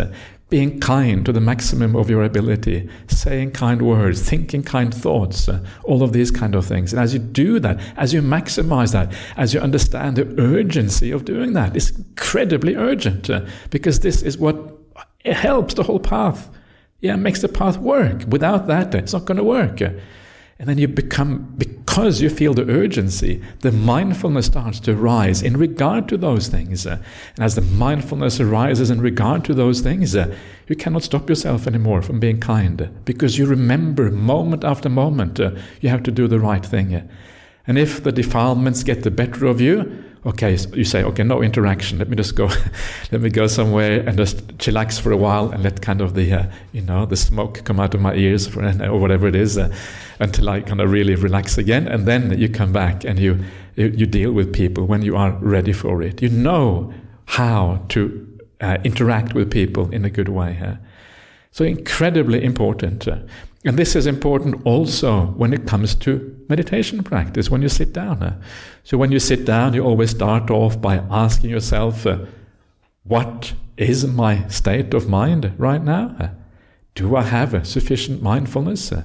being 0.51 0.81
kind 0.81 1.25
to 1.25 1.31
the 1.31 1.39
maximum 1.39 1.95
of 1.95 2.09
your 2.09 2.23
ability, 2.23 2.87
saying 3.07 3.49
kind 3.51 3.81
words, 3.81 4.21
thinking 4.21 4.61
kind 4.61 4.93
thoughts, 4.93 5.47
uh, 5.47 5.63
all 5.85 6.03
of 6.03 6.11
these 6.11 6.29
kind 6.29 6.55
of 6.55 6.65
things. 6.65 6.91
And 6.91 7.01
as 7.01 7.13
you 7.13 7.19
do 7.19 7.57
that, 7.61 7.79
as 7.95 8.13
you 8.13 8.21
maximize 8.21 8.91
that, 8.91 9.13
as 9.37 9.53
you 9.53 9.61
understand 9.61 10.17
the 10.17 10.35
urgency 10.39 11.09
of 11.09 11.23
doing 11.23 11.53
that, 11.53 11.73
it's 11.77 11.91
incredibly 11.91 12.75
urgent 12.75 13.29
uh, 13.29 13.45
because 13.69 14.01
this 14.01 14.21
is 14.21 14.37
what 14.37 14.77
helps 15.23 15.73
the 15.75 15.83
whole 15.83 16.01
path. 16.01 16.49
Yeah, 16.99 17.15
makes 17.15 17.41
the 17.41 17.47
path 17.47 17.77
work. 17.77 18.25
Without 18.27 18.67
that, 18.67 18.93
it's 18.93 19.13
not 19.13 19.23
going 19.23 19.37
to 19.37 19.45
work. 19.45 19.81
And 20.61 20.69
then 20.69 20.77
you 20.77 20.87
become, 20.87 21.55
because 21.57 22.21
you 22.21 22.29
feel 22.29 22.53
the 22.53 22.69
urgency, 22.69 23.41
the 23.61 23.71
mindfulness 23.71 24.45
starts 24.45 24.79
to 24.81 24.95
rise 24.95 25.41
in 25.41 25.57
regard 25.57 26.07
to 26.09 26.17
those 26.17 26.49
things. 26.49 26.85
And 26.85 27.01
as 27.39 27.55
the 27.55 27.61
mindfulness 27.61 28.39
arises 28.39 28.91
in 28.91 29.01
regard 29.01 29.43
to 29.45 29.55
those 29.55 29.81
things, 29.81 30.13
you 30.13 30.75
cannot 30.77 31.01
stop 31.01 31.27
yourself 31.29 31.65
anymore 31.65 32.03
from 32.03 32.19
being 32.19 32.39
kind 32.39 32.91
because 33.05 33.39
you 33.39 33.47
remember 33.47 34.11
moment 34.11 34.63
after 34.63 34.87
moment 34.87 35.39
uh, 35.39 35.53
you 35.79 35.89
have 35.89 36.03
to 36.03 36.11
do 36.11 36.27
the 36.27 36.39
right 36.39 36.63
thing. 36.63 37.09
And 37.65 37.79
if 37.79 38.03
the 38.03 38.11
defilements 38.11 38.83
get 38.83 39.01
the 39.01 39.09
better 39.09 39.47
of 39.47 39.59
you, 39.59 40.10
okay, 40.25 40.55
so 40.55 40.69
you 40.75 40.83
say, 40.83 41.03
okay, 41.03 41.23
no 41.23 41.41
interaction. 41.41 41.97
Let 41.97 42.09
me 42.09 42.15
just 42.15 42.35
go, 42.35 42.49
let 43.11 43.21
me 43.21 43.29
go 43.29 43.47
somewhere 43.47 44.01
and 44.07 44.17
just 44.17 44.45
chillax 44.57 44.99
for 44.99 45.11
a 45.11 45.17
while 45.17 45.49
and 45.49 45.63
let 45.63 45.81
kind 45.81 46.01
of 46.01 46.13
the, 46.13 46.31
uh, 46.33 46.45
you 46.71 46.81
know, 46.81 47.05
the 47.05 47.15
smoke 47.15 47.63
come 47.63 47.79
out 47.79 47.93
of 47.93 48.01
my 48.01 48.13
ears 48.13 48.47
for, 48.47 48.63
or 48.83 48.99
whatever 48.99 49.27
it 49.27 49.35
is 49.35 49.57
uh, 49.57 49.73
until 50.19 50.49
I 50.49 50.61
kind 50.61 50.81
of 50.81 50.91
really 50.91 51.15
relax 51.15 51.57
again. 51.57 51.87
And 51.87 52.07
then 52.07 52.37
you 52.37 52.49
come 52.49 52.71
back 52.71 53.03
and 53.03 53.19
you, 53.19 53.43
you, 53.75 54.05
deal 54.05 54.31
with 54.31 54.53
people 54.53 54.85
when 54.85 55.01
you 55.01 55.15
are 55.15 55.31
ready 55.41 55.73
for 55.73 56.01
it. 56.01 56.21
You 56.21 56.29
know 56.29 56.93
how 57.25 57.83
to 57.89 58.39
uh, 58.59 58.77
interact 58.83 59.33
with 59.33 59.49
people 59.49 59.89
in 59.91 60.05
a 60.05 60.09
good 60.09 60.29
way. 60.29 60.59
Uh. 60.63 60.75
So 61.51 61.65
incredibly 61.65 62.43
important. 62.43 63.07
Uh, 63.65 63.69
and 63.69 63.77
this 63.77 63.95
is 63.95 64.07
important 64.07 64.55
also 64.65 65.27
when 65.37 65.53
it 65.53 65.67
comes 65.67 65.95
to 65.95 66.35
meditation 66.49 67.03
practice, 67.03 67.49
when 67.49 67.61
you 67.61 67.69
sit 67.69 67.93
down. 67.93 68.21
Uh. 68.21 68.41
So 68.83 68.97
when 68.97 69.11
you 69.11 69.19
sit 69.19 69.45
down, 69.45 69.73
you 69.73 69.83
always 69.83 70.11
start 70.11 70.49
off 70.49 70.81
by 70.81 70.97
asking 71.09 71.49
yourself, 71.49 72.05
uh, 72.05 72.25
what 73.03 73.53
is 73.77 74.05
my 74.05 74.47
state 74.47 74.93
of 74.93 75.07
mind 75.07 75.53
right 75.57 75.83
now? 75.83 76.15
Uh, 76.19 76.29
do 76.95 77.15
I 77.15 77.23
have 77.23 77.67
sufficient 77.67 78.21
mindfulness? 78.21 78.91
Uh, 78.91 79.03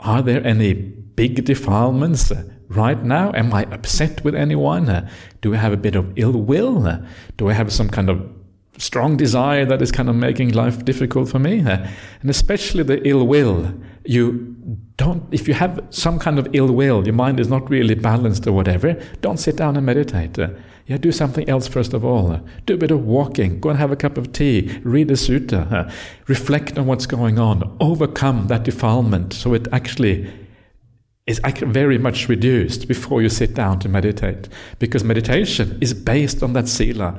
are 0.00 0.22
there 0.22 0.44
any 0.46 0.72
big 0.72 1.44
defilements 1.44 2.30
uh, 2.30 2.44
right 2.68 3.02
now? 3.02 3.32
Am 3.34 3.52
I 3.52 3.64
upset 3.64 4.24
with 4.24 4.34
anyone? 4.34 4.88
Uh, 4.88 5.08
do 5.42 5.54
I 5.54 5.58
have 5.58 5.72
a 5.72 5.76
bit 5.76 5.96
of 5.96 6.12
ill 6.16 6.32
will? 6.32 7.04
do 7.36 7.48
I 7.48 7.52
have 7.52 7.72
some 7.72 7.88
kind 7.88 8.08
of 8.10 8.36
strong 8.78 9.16
desire 9.16 9.64
that 9.64 9.82
is 9.82 9.90
kind 9.90 10.08
of 10.08 10.16
making 10.16 10.52
life 10.52 10.84
difficult 10.84 11.28
for 11.28 11.38
me. 11.38 11.60
Uh, 11.60 11.86
and 12.20 12.30
especially 12.30 12.82
the 12.82 13.06
ill 13.06 13.26
will. 13.26 13.72
You 14.06 14.56
don't, 14.96 15.22
if 15.32 15.48
you 15.48 15.54
have 15.54 15.84
some 15.90 16.18
kind 16.18 16.38
of 16.38 16.48
ill 16.52 16.72
will, 16.72 17.04
your 17.04 17.14
mind 17.14 17.40
is 17.40 17.48
not 17.48 17.68
really 17.68 17.94
balanced 17.94 18.46
or 18.46 18.52
whatever, 18.52 18.94
don't 19.20 19.38
sit 19.38 19.56
down 19.56 19.76
and 19.76 19.84
meditate. 19.84 20.38
Yeah, 20.86 20.98
do 20.98 21.10
something 21.10 21.48
else 21.48 21.66
first 21.66 21.92
of 21.94 22.04
all. 22.04 22.40
Do 22.64 22.74
a 22.74 22.76
bit 22.76 22.92
of 22.92 23.04
walking, 23.04 23.60
go 23.60 23.70
and 23.70 23.78
have 23.78 23.90
a 23.90 23.96
cup 23.96 24.16
of 24.16 24.32
tea, 24.32 24.80
read 24.84 25.10
a 25.10 25.14
sutta, 25.14 25.92
reflect 26.28 26.78
on 26.78 26.86
what's 26.86 27.06
going 27.06 27.38
on, 27.38 27.76
overcome 27.80 28.46
that 28.46 28.62
defilement 28.62 29.32
so 29.32 29.52
it 29.52 29.66
actually 29.72 30.30
is 31.26 31.40
very 31.44 31.98
much 31.98 32.28
reduced 32.28 32.86
before 32.86 33.20
you 33.20 33.28
sit 33.28 33.54
down 33.54 33.80
to 33.80 33.88
meditate. 33.88 34.48
Because 34.78 35.02
meditation 35.02 35.76
is 35.80 35.92
based 35.92 36.42
on 36.42 36.52
that 36.52 36.68
sila. 36.68 37.18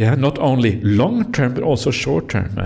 Yeah, 0.00 0.14
not 0.14 0.38
only 0.38 0.80
long 0.80 1.30
term 1.30 1.52
but 1.52 1.62
also 1.62 1.90
short 1.90 2.30
term. 2.30 2.56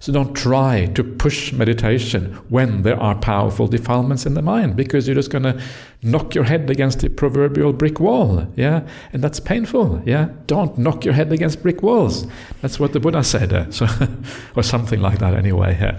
So 0.00 0.12
don't 0.12 0.34
try 0.34 0.90
to 0.94 1.02
push 1.02 1.50
meditation 1.50 2.34
when 2.50 2.82
there 2.82 3.00
are 3.00 3.14
powerful 3.14 3.66
defilements 3.66 4.26
in 4.26 4.34
the 4.34 4.42
mind 4.42 4.76
because 4.76 5.08
you're 5.08 5.14
just 5.14 5.30
going 5.30 5.44
to 5.44 5.58
knock 6.02 6.34
your 6.34 6.44
head 6.44 6.68
against 6.68 7.00
the 7.00 7.08
proverbial 7.08 7.72
brick 7.72 7.98
wall. 7.98 8.46
Yeah, 8.56 8.86
and 9.14 9.24
that's 9.24 9.40
painful. 9.40 10.02
Yeah, 10.04 10.28
don't 10.46 10.76
knock 10.76 11.06
your 11.06 11.14
head 11.14 11.32
against 11.32 11.62
brick 11.62 11.82
walls. 11.82 12.26
That's 12.60 12.78
what 12.78 12.92
the 12.92 13.00
Buddha 13.00 13.24
said. 13.24 13.54
Uh, 13.54 13.70
so, 13.70 13.86
or 14.54 14.62
something 14.62 15.00
like 15.00 15.18
that 15.20 15.32
anyway. 15.32 15.78
Yeah. 15.80 15.98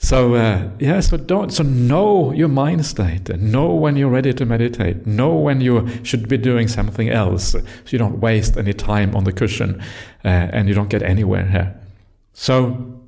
So 0.00 0.34
uh, 0.34 0.70
yeah, 0.78 1.00
so 1.00 1.16
don't 1.16 1.50
so 1.52 1.64
know 1.64 2.32
your 2.32 2.48
mind 2.48 2.86
state. 2.86 3.28
Know 3.36 3.74
when 3.74 3.96
you're 3.96 4.08
ready 4.08 4.32
to 4.32 4.46
meditate. 4.46 5.06
Know 5.06 5.34
when 5.34 5.60
you 5.60 5.88
should 6.04 6.28
be 6.28 6.38
doing 6.38 6.68
something 6.68 7.10
else, 7.10 7.50
so 7.50 7.62
you 7.88 7.98
don't 7.98 8.20
waste 8.20 8.56
any 8.56 8.72
time 8.72 9.14
on 9.16 9.24
the 9.24 9.32
cushion 9.32 9.80
uh, 10.24 10.28
and 10.28 10.68
you 10.68 10.74
don't 10.74 10.88
get 10.88 11.02
anywhere 11.02 11.46
here. 11.46 11.74
So 12.32 12.98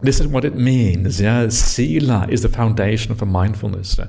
this 0.00 0.18
is 0.18 0.26
what 0.26 0.44
it 0.44 0.54
means. 0.54 1.20
Yeah, 1.20 1.48
sila 1.50 2.26
is 2.30 2.42
the 2.42 2.48
foundation 2.48 3.14
for 3.14 3.26
mindfulness. 3.26 4.00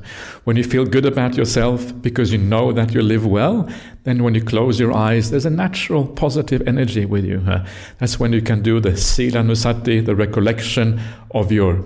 When 0.45 0.55
you 0.55 0.63
feel 0.63 0.86
good 0.86 1.05
about 1.05 1.36
yourself 1.36 1.93
because 2.01 2.32
you 2.32 2.38
know 2.38 2.72
that 2.72 2.93
you 2.93 3.01
live 3.01 3.26
well, 3.26 3.70
then 4.03 4.24
when 4.24 4.36
you 4.36 4.41
close 4.41 4.80
your 4.80 4.93
eyes, 4.93 5.32
there's 5.32 5.45
a 5.45 5.49
natural 5.49 6.07
positive 6.07 6.66
energy 6.66 7.05
with 7.05 7.26
you. 7.26 7.43
That's 7.99 8.20
when 8.20 8.34
you 8.34 8.41
can 8.41 8.61
do 8.61 8.80
the 8.80 8.91
silanussati, 8.91 10.05
the 10.05 10.16
recollection 10.16 11.01
of 11.32 11.51
your 11.51 11.84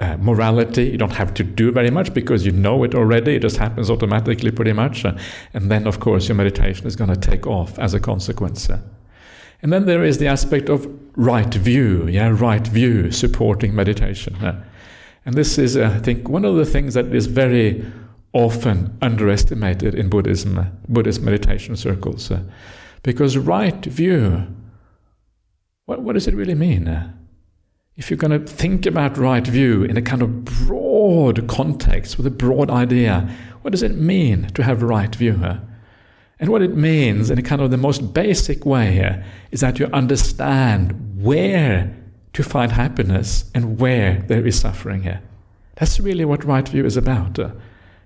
uh, 0.00 0.16
morality. 0.18 0.84
You 0.84 0.98
don't 0.98 1.12
have 1.12 1.32
to 1.34 1.44
do 1.44 1.72
very 1.72 1.90
much 1.90 2.12
because 2.12 2.44
you 2.44 2.52
know 2.52 2.84
it 2.84 2.94
already. 2.94 3.36
It 3.36 3.42
just 3.42 3.56
happens 3.56 3.90
automatically, 3.90 4.50
pretty 4.50 4.72
much. 4.72 5.04
and 5.04 5.70
then, 5.70 5.86
of 5.86 6.00
course, 6.00 6.28
your 6.28 6.34
meditation 6.34 6.86
is 6.86 6.96
going 6.96 7.10
to 7.10 7.16
take 7.16 7.46
off 7.46 7.78
as 7.78 7.94
a 7.94 8.00
consequence. 8.00 8.68
And 9.62 9.72
then 9.72 9.86
there 9.86 10.04
is 10.04 10.18
the 10.18 10.26
aspect 10.26 10.68
of 10.68 10.86
right 11.16 11.52
view, 11.52 12.06
yeah, 12.08 12.28
right 12.28 12.66
view 12.66 13.10
supporting 13.10 13.74
meditation. 13.74 14.36
And 15.24 15.34
this 15.34 15.58
is, 15.58 15.76
uh, 15.76 15.92
I 15.96 15.98
think, 15.98 16.28
one 16.28 16.44
of 16.44 16.54
the 16.54 16.64
things 16.64 16.94
that 16.94 17.06
is 17.06 17.26
very 17.26 17.84
often 18.32 18.96
underestimated 19.02 19.94
in 19.94 20.08
Buddhism, 20.08 20.58
uh, 20.58 20.66
Buddhist 20.88 21.20
meditation 21.20 21.74
circles. 21.74 22.30
Uh, 22.30 22.42
because 23.02 23.36
right 23.36 23.84
view, 23.84 24.46
what, 25.86 26.02
what 26.02 26.12
does 26.12 26.28
it 26.28 26.34
really 26.34 26.54
mean? 26.54 26.86
Uh, 27.96 27.98
if 27.98 28.10
you're 28.10 28.16
going 28.16 28.30
to 28.30 28.46
think 28.46 28.86
about 28.86 29.16
right 29.16 29.46
view 29.46 29.84
in 29.84 29.96
a 29.96 30.02
kind 30.02 30.22
of 30.22 30.44
broad 30.44 31.48
context 31.48 32.16
with 32.16 32.26
a 32.26 32.30
broad 32.30 32.70
idea, 32.70 33.28
what 33.62 33.70
does 33.70 33.82
it 33.82 33.96
mean 33.96 34.48
to 34.48 34.62
have 34.62 34.82
right 34.82 35.14
view? 35.14 35.40
Uh? 35.42 35.58
And 36.38 36.50
what 36.50 36.62
it 36.62 36.76
means, 36.76 37.30
in 37.30 37.38
a 37.38 37.42
kind 37.42 37.62
of 37.62 37.70
the 37.70 37.78
most 37.78 38.12
basic 38.12 38.66
way 38.66 38.92
here, 38.92 39.24
is 39.50 39.60
that 39.60 39.78
you 39.78 39.86
understand 39.86 41.22
where 41.22 41.96
to 42.34 42.42
find 42.42 42.72
happiness 42.72 43.50
and 43.54 43.80
where 43.80 44.22
there 44.28 44.46
is 44.46 44.60
suffering 44.60 45.02
here. 45.02 45.22
That's 45.76 45.98
really 45.98 46.26
what 46.26 46.44
right 46.44 46.68
view 46.68 46.84
is 46.84 46.98
about. 46.98 47.38
Uh, 47.38 47.52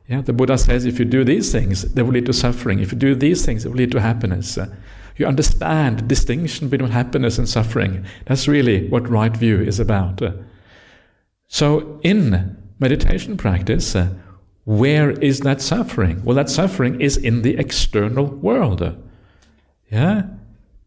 yeah, 0.07 0.21
the 0.21 0.33
Buddha 0.33 0.59
says 0.59 0.87
if 0.87 0.99
you 0.99 1.05
do 1.05 1.25
these 1.25 1.51
things, 1.51 1.83
they 1.95 2.03
will 2.03 2.13
lead 2.13 2.27
to 2.27 2.33
suffering. 2.33 2.79
If 2.79 2.93
you 2.93 2.99
do 2.99 3.15
these 3.17 3.45
things, 3.45 3.65
it 3.65 3.69
will 3.69 3.77
lead 3.77 3.93
to 3.93 4.01
happiness. 4.01 4.59
You 5.21 5.27
understand 5.27 5.99
the 5.99 6.03
distinction 6.05 6.71
between 6.71 6.93
happiness 6.93 7.37
and 7.37 7.47
suffering. 7.47 8.07
That's 8.25 8.49
really 8.49 8.89
what 8.89 9.07
right 9.07 9.37
view 9.37 9.61
is 9.61 9.79
about. 9.79 10.23
So, 11.47 12.01
in 12.03 12.57
meditation 12.79 13.37
practice, 13.37 13.95
where 14.65 15.11
is 15.11 15.41
that 15.41 15.61
suffering? 15.61 16.25
Well, 16.25 16.37
that 16.37 16.49
suffering 16.49 17.03
is 17.03 17.19
in 17.19 17.43
the 17.43 17.59
external 17.59 18.25
world. 18.25 18.97
Yeah? 19.91 20.23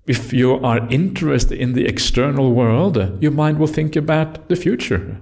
If 0.08 0.34
you 0.34 0.56
are 0.66 0.88
interested 0.90 1.60
in 1.60 1.74
the 1.74 1.86
external 1.86 2.54
world, 2.54 2.98
your 3.22 3.32
mind 3.32 3.60
will 3.60 3.68
think 3.68 3.96
about 3.96 4.50
the 4.50 4.56
future. 4.56 5.22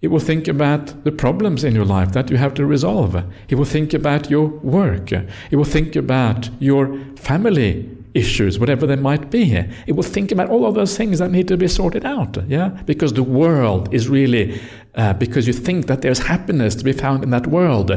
It 0.00 0.08
will 0.08 0.20
think 0.20 0.48
about 0.48 1.04
the 1.04 1.12
problems 1.12 1.64
in 1.64 1.74
your 1.74 1.84
life 1.84 2.12
that 2.12 2.30
you 2.30 2.38
have 2.38 2.54
to 2.54 2.64
resolve. 2.64 3.14
It 3.50 3.56
will 3.56 3.66
think 3.66 3.92
about 3.92 4.30
your 4.30 4.46
work. 4.46 5.12
It 5.12 5.56
will 5.56 5.64
think 5.64 5.94
about 5.96 6.48
your 6.60 6.98
family 7.16 7.97
issues, 8.18 8.58
whatever 8.58 8.86
they 8.86 8.96
might 8.96 9.30
be. 9.30 9.54
It 9.86 9.92
will 9.96 10.02
think 10.02 10.32
about 10.32 10.50
all 10.50 10.66
of 10.66 10.74
those 10.74 10.96
things 10.96 11.18
that 11.18 11.30
need 11.30 11.48
to 11.48 11.56
be 11.56 11.68
sorted 11.68 12.04
out. 12.04 12.36
Yeah, 12.48 12.68
because 12.86 13.12
the 13.12 13.22
world 13.22 13.92
is 13.94 14.08
really 14.08 14.60
uh, 14.94 15.12
because 15.14 15.46
you 15.46 15.52
think 15.52 15.86
that 15.86 16.02
there's 16.02 16.18
happiness 16.18 16.74
to 16.74 16.84
be 16.84 16.92
found 16.92 17.22
in 17.22 17.30
that 17.30 17.46
world. 17.46 17.90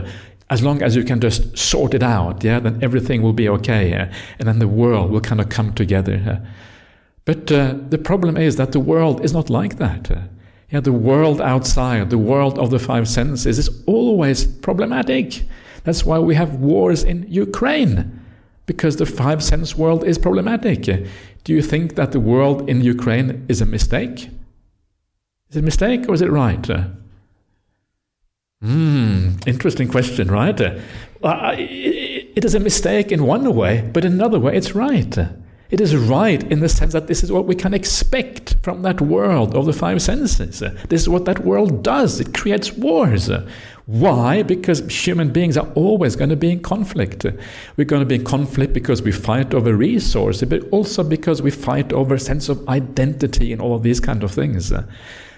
As 0.49 0.61
long 0.61 0.81
as 0.83 0.95
you 0.95 1.03
can 1.03 1.19
just 1.19 1.57
sort 1.57 1.93
it 1.93 2.03
out, 2.03 2.43
yeah, 2.43 2.59
then 2.59 2.79
everything 2.83 3.21
will 3.21 3.33
be 3.33 3.47
okay, 3.49 3.89
yeah? 3.89 4.13
and 4.37 4.47
then 4.47 4.59
the 4.59 4.67
world 4.67 5.09
will 5.09 5.21
kind 5.21 5.39
of 5.39 5.47
come 5.47 5.73
together. 5.73 6.15
Yeah? 6.25 6.39
But 7.23 7.51
uh, 7.51 7.75
the 7.89 7.97
problem 7.97 8.35
is 8.35 8.57
that 8.57 8.71
the 8.73 8.79
world 8.79 9.23
is 9.23 9.33
not 9.33 9.49
like 9.49 9.77
that. 9.77 10.11
Yeah, 10.69 10.81
the 10.81 10.91
world 10.91 11.41
outside, 11.41 12.09
the 12.09 12.17
world 12.17 12.59
of 12.59 12.69
the 12.69 12.79
five 12.79 13.07
senses, 13.07 13.57
is 13.57 13.83
always 13.87 14.45
problematic. 14.45 15.43
That's 15.83 16.05
why 16.05 16.19
we 16.19 16.35
have 16.35 16.55
wars 16.55 17.03
in 17.03 17.25
Ukraine 17.29 18.20
because 18.71 18.95
the 18.95 19.05
five 19.05 19.43
sense 19.43 19.69
world 19.77 20.01
is 20.11 20.17
problematic. 20.17 20.81
Do 21.43 21.49
you 21.57 21.61
think 21.61 21.95
that 21.95 22.13
the 22.13 22.21
world 22.31 22.57
in 22.69 22.77
Ukraine 22.95 23.29
is 23.49 23.59
a 23.59 23.65
mistake? 23.65 24.17
Is 25.49 25.57
it 25.57 25.59
a 25.59 25.69
mistake 25.71 26.01
or 26.07 26.13
is 26.13 26.21
it 26.21 26.31
right? 26.31 26.65
Hmm, 28.61 29.31
interesting 29.45 29.89
question, 29.89 30.25
right? 30.39 30.59
It 32.37 32.45
is 32.45 32.55
a 32.55 32.61
mistake 32.69 33.11
in 33.11 33.25
one 33.25 33.45
way, 33.61 33.73
but 33.93 34.05
in 34.05 34.13
another 34.13 34.39
way, 34.39 34.55
it's 34.55 34.73
right. 34.73 35.15
It 35.75 35.79
is 35.81 35.95
right 35.95 36.41
in 36.51 36.59
the 36.59 36.69
sense 36.69 36.93
that 36.93 37.07
this 37.07 37.23
is 37.23 37.31
what 37.31 37.45
we 37.45 37.55
can 37.55 37.73
expect 37.73 38.55
from 38.61 38.81
that 38.83 38.99
world 39.01 39.55
of 39.55 39.65
the 39.65 39.73
five 39.73 40.01
senses. 40.01 40.59
This 40.89 41.01
is 41.01 41.09
what 41.09 41.25
that 41.25 41.45
world 41.49 41.83
does. 41.83 42.19
It 42.19 42.33
creates 42.33 42.73
wars. 42.73 43.29
Why? 43.91 44.41
Because 44.41 44.79
human 44.89 45.33
beings 45.33 45.57
are 45.57 45.67
always 45.75 46.15
going 46.15 46.29
to 46.29 46.37
be 46.37 46.49
in 46.49 46.61
conflict. 46.61 47.25
We're 47.75 47.83
going 47.83 47.99
to 47.99 48.05
be 48.05 48.15
in 48.15 48.23
conflict 48.23 48.71
because 48.71 49.01
we 49.01 49.11
fight 49.11 49.53
over 49.53 49.75
resources, 49.75 50.47
but 50.47 50.63
also 50.71 51.03
because 51.03 51.41
we 51.41 51.51
fight 51.51 51.91
over 51.91 52.15
a 52.15 52.19
sense 52.19 52.47
of 52.47 52.65
identity 52.69 53.51
and 53.51 53.61
all 53.61 53.75
of 53.75 53.83
these 53.83 53.99
kind 53.99 54.23
of 54.23 54.31
things. 54.31 54.71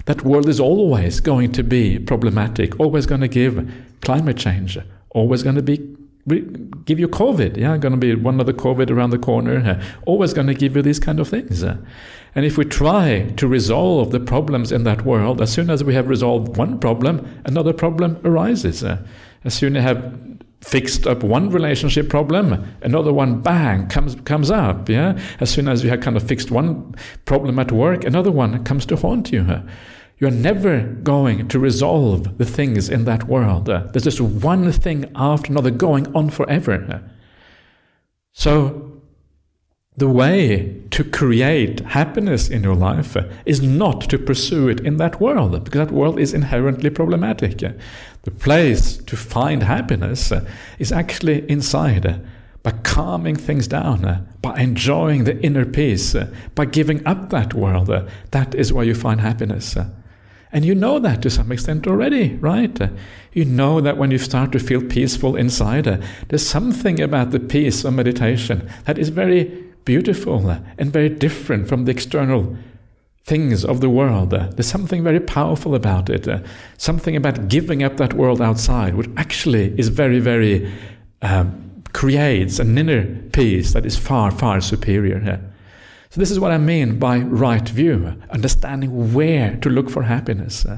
That 0.06 0.22
world 0.24 0.47
is 0.47 0.60
always 0.60 1.20
going 1.20 1.51
to 1.54 1.64
be 1.64 1.97
problematic, 1.97 2.80
always 2.80 3.08
going 3.08 3.22
to 3.22 3.28
give 3.28 3.74
climate 4.01 4.38
change, 4.38 4.78
always 5.10 5.41
going 5.41 5.56
to 5.56 5.64
be 5.64 5.97
give 6.28 7.00
you 7.00 7.08
COVID. 7.08 7.58
Yeah, 7.58 7.78
going 7.78 7.92
to 7.92 7.98
be 7.98 8.16
one 8.16 8.40
of 8.40 8.46
the 8.46 8.54
COVID 8.54 8.90
around 8.90 9.10
the 9.10 9.18
corner. 9.18 9.82
Always 10.06 10.34
going 10.34 10.48
to 10.48 10.54
give 10.54 10.76
you 10.76 10.82
these 10.82 11.00
kind 11.00 11.20
of 11.20 11.28
things. 11.28 11.64
And 11.64 12.46
if 12.46 12.58
we 12.58 12.66
try 12.66 13.32
to 13.38 13.48
resolve 13.48 14.12
the 14.12 14.20
problems 14.20 14.72
in 14.72 14.84
that 14.84 15.06
world, 15.06 15.42
as 15.42 15.52
soon 15.52 15.70
as 15.70 15.84
we 15.84 15.94
have 15.94 16.08
resolved 16.08 16.58
one 16.58 16.80
problem, 16.80 17.42
another 17.46 17.74
problem 17.74 18.20
arises. 18.24 18.84
As 18.84 19.54
soon 19.54 19.76
as 19.76 19.82
you 19.84 19.88
have 19.88 20.20
fixed 20.62 21.06
up 21.06 21.24
one 21.24 21.50
relationship 21.50 22.10
problem, 22.10 22.66
another 22.82 23.12
one 23.12 23.42
bang 23.42 23.88
comes 23.88 24.16
comes 24.24 24.50
up. 24.50 24.88
Yeah. 24.90 25.20
As 25.42 25.50
soon 25.50 25.68
as 25.68 25.84
you 25.84 25.90
have 25.90 26.00
kind 26.00 26.16
of 26.16 26.24
fixed 26.24 26.52
one 26.52 26.96
problem 27.26 27.60
at 27.60 27.72
work, 27.72 28.06
another 28.06 28.32
one 28.32 28.64
comes 28.64 28.86
to 28.88 28.96
haunt 28.96 29.32
you. 29.32 29.46
Uh, 30.14 30.20
you're 30.20 30.32
never 30.32 30.84
going 31.03 31.47
to 31.47 31.59
resolve 31.59 32.38
the 32.38 32.45
things 32.45 32.89
in 32.89 33.05
that 33.05 33.24
world. 33.26 33.70
Uh, 33.70 33.88
there's 33.91 34.03
just 34.03 34.22
one 34.22 34.72
thing 34.72 35.11
after 35.16 35.51
another 35.51 35.72
going 35.72 36.07
on 36.16 36.30
forever. 36.30 36.86
Uh, 36.89 36.99
so 38.32 39.01
the 39.95 40.07
way 40.07 40.82
to 40.89 41.03
create 41.03 41.82
happiness 41.82 42.49
in 42.49 42.64
your 42.64 42.76
life 42.76 43.16
uh, 43.16 43.24
is 43.45 43.61
not 43.61 44.01
to 44.09 44.18
pursue 44.18 44.70
it 44.70 44.80
in 44.80 44.97
that 44.97 45.20
world, 45.20 45.64
because 45.64 45.88
that 45.88 45.93
world 45.93 46.20
is 46.20 46.34
inherently 46.34 46.89
problematic. 46.89 47.64
Uh, 47.64 47.74
the 48.24 48.32
place 48.32 48.97
to 48.97 49.16
find 49.16 49.64
happiness 49.64 50.32
uh, 50.32 50.43
is 50.80 50.91
actually 50.91 51.49
inside, 51.49 52.26
by 52.64 52.72
calming 52.72 53.36
things 53.36 53.68
down, 53.68 54.26
by 54.41 54.57
enjoying 54.57 55.26
the 55.26 55.38
inner 55.41 55.66
peace, 55.66 56.16
by 56.55 56.66
giving 56.66 57.05
up 57.05 57.30
that 57.30 57.53
world. 57.53 57.91
That 58.32 58.55
is 58.55 58.72
where 58.72 58.86
you 58.86 58.95
find 58.95 59.20
happiness. 59.20 59.76
And 60.54 60.64
you 60.64 60.76
know 60.76 60.99
that 60.99 61.24
to 61.24 61.32
some 61.32 61.51
extent 61.51 61.88
already, 61.88 62.36
right? 62.36 62.80
You 63.34 63.43
know 63.43 63.82
that 63.82 63.97
when 63.97 64.12
you 64.12 64.20
start 64.20 64.51
to 64.51 64.60
feel 64.60 64.82
peaceful 64.84 65.36
inside, 65.36 65.86
there's 66.30 66.45
something 66.45 67.01
about 67.01 67.32
the 67.32 67.39
peace 67.39 67.84
of 67.84 67.95
meditation 67.95 68.70
that 68.86 68.99
is 68.99 69.10
very 69.10 69.45
beautiful 69.84 70.56
and 70.78 70.93
very 70.93 71.10
different 71.10 71.68
from 71.68 71.86
the 71.86 71.91
external 71.91 72.56
things 73.26 73.66
of 73.66 73.82
the 73.82 73.89
world. 73.89 74.30
There's 74.30 74.68
something 74.68 75.04
very 75.04 75.20
powerful 75.20 75.74
about 75.74 76.10
it, 76.10 76.28
something 76.78 77.16
about 77.16 77.47
giving 77.47 77.82
up 77.82 77.97
that 77.97 78.14
world 78.14 78.39
outside, 78.39 78.93
which 78.93 79.10
actually 79.18 79.74
is 79.80 79.88
very, 79.88 80.20
very 80.20 80.72
um, 81.24 81.84
creates 81.93 82.60
an 82.60 82.78
inner 82.78 83.06
peace 83.32 83.74
that 83.74 83.86
is 83.86 83.97
far, 83.97 84.30
far 84.30 84.62
superior. 84.62 85.39
So, 86.14 86.20
this 86.20 86.30
is 86.30 86.39
what 86.39 86.51
I 86.51 86.59
mean 86.59 86.99
by 86.99 87.18
right 87.18 87.68
view, 87.68 88.22
understanding 88.30 89.16
where 89.16 89.57
to 89.57 89.68
look 89.68 89.89
for 89.89 90.03
happiness. 90.03 90.64
Uh, 90.64 90.78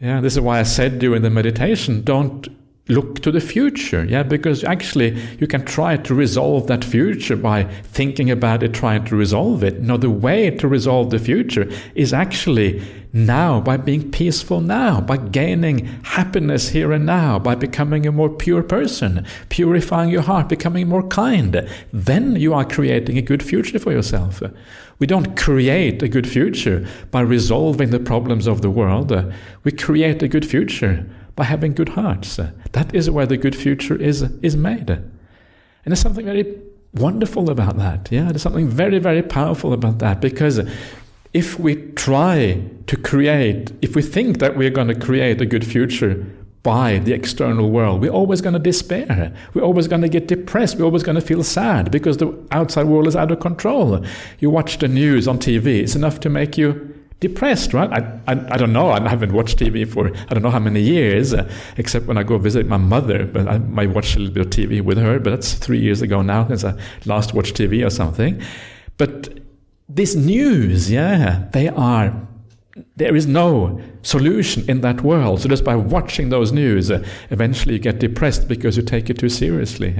yeah, 0.00 0.20
this 0.20 0.32
is 0.32 0.40
why 0.40 0.58
I 0.58 0.64
said 0.64 0.98
during 0.98 1.22
the 1.22 1.30
meditation, 1.30 2.02
don't 2.02 2.48
look 2.88 3.20
to 3.20 3.30
the 3.30 3.40
future. 3.40 4.04
Yeah, 4.04 4.22
because 4.22 4.64
actually 4.64 5.18
you 5.38 5.46
can 5.46 5.64
try 5.64 5.96
to 5.96 6.14
resolve 6.14 6.66
that 6.66 6.84
future 6.84 7.36
by 7.36 7.64
thinking 7.64 8.30
about 8.30 8.62
it, 8.62 8.74
trying 8.74 9.04
to 9.06 9.16
resolve 9.16 9.62
it. 9.62 9.80
No, 9.80 9.96
the 9.96 10.10
way 10.10 10.50
to 10.50 10.68
resolve 10.68 11.10
the 11.10 11.18
future 11.18 11.70
is 11.94 12.12
actually 12.12 12.82
now 13.12 13.60
by 13.60 13.76
being 13.76 14.10
peaceful 14.10 14.60
now, 14.60 15.00
by 15.00 15.16
gaining 15.16 15.86
happiness 16.02 16.68
here 16.68 16.92
and 16.92 17.06
now, 17.06 17.38
by 17.38 17.54
becoming 17.54 18.06
a 18.06 18.12
more 18.12 18.28
pure 18.28 18.62
person, 18.62 19.24
purifying 19.48 20.10
your 20.10 20.22
heart, 20.22 20.48
becoming 20.48 20.88
more 20.88 21.06
kind. 21.08 21.68
Then 21.92 22.36
you 22.36 22.54
are 22.54 22.64
creating 22.64 23.16
a 23.16 23.22
good 23.22 23.42
future 23.42 23.78
for 23.78 23.92
yourself. 23.92 24.42
We 24.98 25.06
don't 25.06 25.36
create 25.36 26.02
a 26.02 26.08
good 26.08 26.28
future 26.28 26.86
by 27.10 27.20
resolving 27.20 27.90
the 27.90 28.00
problems 28.00 28.46
of 28.46 28.62
the 28.62 28.70
world. 28.70 29.12
We 29.64 29.72
create 29.72 30.22
a 30.22 30.28
good 30.28 30.46
future 30.46 31.06
by 31.38 31.44
having 31.44 31.72
good 31.72 31.90
hearts. 31.90 32.40
That 32.72 32.92
is 32.92 33.08
where 33.08 33.24
the 33.24 33.36
good 33.36 33.54
future 33.54 33.94
is, 33.94 34.22
is 34.42 34.56
made. 34.56 34.90
And 34.90 35.12
there's 35.86 36.00
something 36.00 36.24
very 36.24 36.60
wonderful 36.94 37.48
about 37.48 37.76
that. 37.76 38.08
Yeah, 38.10 38.24
there's 38.24 38.42
something 38.42 38.68
very, 38.68 38.98
very 38.98 39.22
powerful 39.22 39.72
about 39.72 40.00
that 40.00 40.20
because 40.20 40.60
if 41.32 41.56
we 41.60 41.76
try 41.92 42.60
to 42.88 42.96
create, 42.96 43.70
if 43.82 43.94
we 43.94 44.02
think 44.02 44.40
that 44.40 44.56
we're 44.56 44.70
going 44.70 44.88
to 44.88 44.98
create 44.98 45.40
a 45.40 45.46
good 45.46 45.64
future 45.64 46.26
by 46.64 46.98
the 46.98 47.12
external 47.12 47.70
world, 47.70 48.00
we're 48.00 48.10
always 48.10 48.40
going 48.40 48.54
to 48.54 48.58
despair. 48.58 49.32
We're 49.54 49.62
always 49.62 49.86
going 49.86 50.02
to 50.02 50.08
get 50.08 50.26
depressed. 50.26 50.76
We're 50.76 50.86
always 50.86 51.04
going 51.04 51.20
to 51.20 51.26
feel 51.32 51.44
sad 51.44 51.92
because 51.92 52.16
the 52.16 52.36
outside 52.50 52.86
world 52.86 53.06
is 53.06 53.14
out 53.14 53.30
of 53.30 53.38
control. 53.38 54.04
You 54.40 54.50
watch 54.50 54.78
the 54.78 54.88
news 54.88 55.28
on 55.28 55.38
TV, 55.38 55.82
it's 55.82 55.94
enough 55.94 56.18
to 56.20 56.28
make 56.28 56.58
you 56.58 56.97
depressed, 57.20 57.74
right? 57.74 57.90
I, 57.90 58.20
I, 58.32 58.54
I, 58.54 58.56
don't 58.56 58.72
know. 58.72 58.90
I 58.90 59.08
haven't 59.08 59.32
watched 59.32 59.58
TV 59.58 59.86
for 59.86 60.08
I 60.08 60.34
don't 60.34 60.42
know 60.42 60.50
how 60.50 60.60
many 60.60 60.80
years, 60.80 61.34
uh, 61.34 61.50
except 61.76 62.06
when 62.06 62.16
I 62.16 62.22
go 62.22 62.38
visit 62.38 62.66
my 62.66 62.76
mother. 62.76 63.26
But 63.26 63.48
I 63.48 63.58
might 63.58 63.90
watch 63.90 64.14
a 64.16 64.20
little 64.20 64.34
bit 64.34 64.46
of 64.46 64.50
TV 64.50 64.82
with 64.82 64.98
her. 64.98 65.18
But 65.18 65.30
that's 65.30 65.54
three 65.54 65.80
years 65.80 66.02
ago 66.02 66.22
now 66.22 66.46
since 66.48 66.64
I 66.64 66.74
last 67.06 67.34
watched 67.34 67.56
TV 67.56 67.84
or 67.84 67.90
something. 67.90 68.40
But 68.96 69.40
this 69.88 70.14
news, 70.14 70.90
yeah, 70.90 71.48
they 71.52 71.68
are. 71.68 72.14
There 72.96 73.16
is 73.16 73.26
no 73.26 73.80
solution 74.02 74.68
in 74.70 74.82
that 74.82 75.02
world. 75.02 75.40
So 75.40 75.48
just 75.48 75.64
by 75.64 75.74
watching 75.74 76.28
those 76.28 76.52
news, 76.52 76.90
uh, 76.90 77.04
eventually 77.30 77.74
you 77.74 77.80
get 77.80 77.98
depressed 77.98 78.46
because 78.46 78.76
you 78.76 78.84
take 78.84 79.10
it 79.10 79.18
too 79.18 79.28
seriously. 79.28 79.96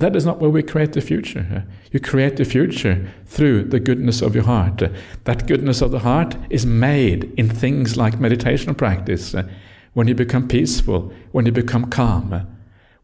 That 0.00 0.16
is 0.16 0.24
not 0.24 0.40
where 0.40 0.50
we 0.50 0.62
create 0.62 0.92
the 0.92 1.00
future. 1.00 1.66
You 1.92 2.00
create 2.00 2.36
the 2.36 2.44
future 2.44 3.10
through 3.26 3.64
the 3.64 3.80
goodness 3.80 4.22
of 4.22 4.34
your 4.34 4.44
heart. 4.44 4.82
That 5.24 5.46
goodness 5.46 5.80
of 5.80 5.90
the 5.90 6.00
heart 6.00 6.36
is 6.50 6.66
made 6.66 7.32
in 7.36 7.48
things 7.48 7.96
like 7.96 8.20
meditation 8.20 8.74
practice. 8.74 9.34
When 9.94 10.08
you 10.08 10.14
become 10.14 10.48
peaceful, 10.48 11.12
when 11.32 11.46
you 11.46 11.52
become 11.52 11.90
calm, 11.90 12.46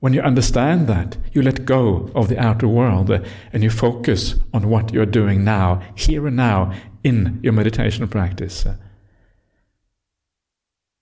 when 0.01 0.12
you 0.12 0.20
understand 0.20 0.86
that, 0.88 1.16
you 1.32 1.40
let 1.40 1.64
go 1.64 2.11
of 2.14 2.28
the 2.28 2.38
outer 2.38 2.68
world 2.68 3.11
and 3.53 3.62
you 3.62 3.70
focus 3.70 4.34
on 4.53 4.68
what 4.68 4.92
you're 4.92 5.07
doing 5.07 5.45
now, 5.45 5.80
here 5.95 6.26
and 6.26 6.36
now, 6.36 6.72
in 7.03 7.40
your 7.42 7.55
meditation 7.55 8.07
practice. 8.09 8.66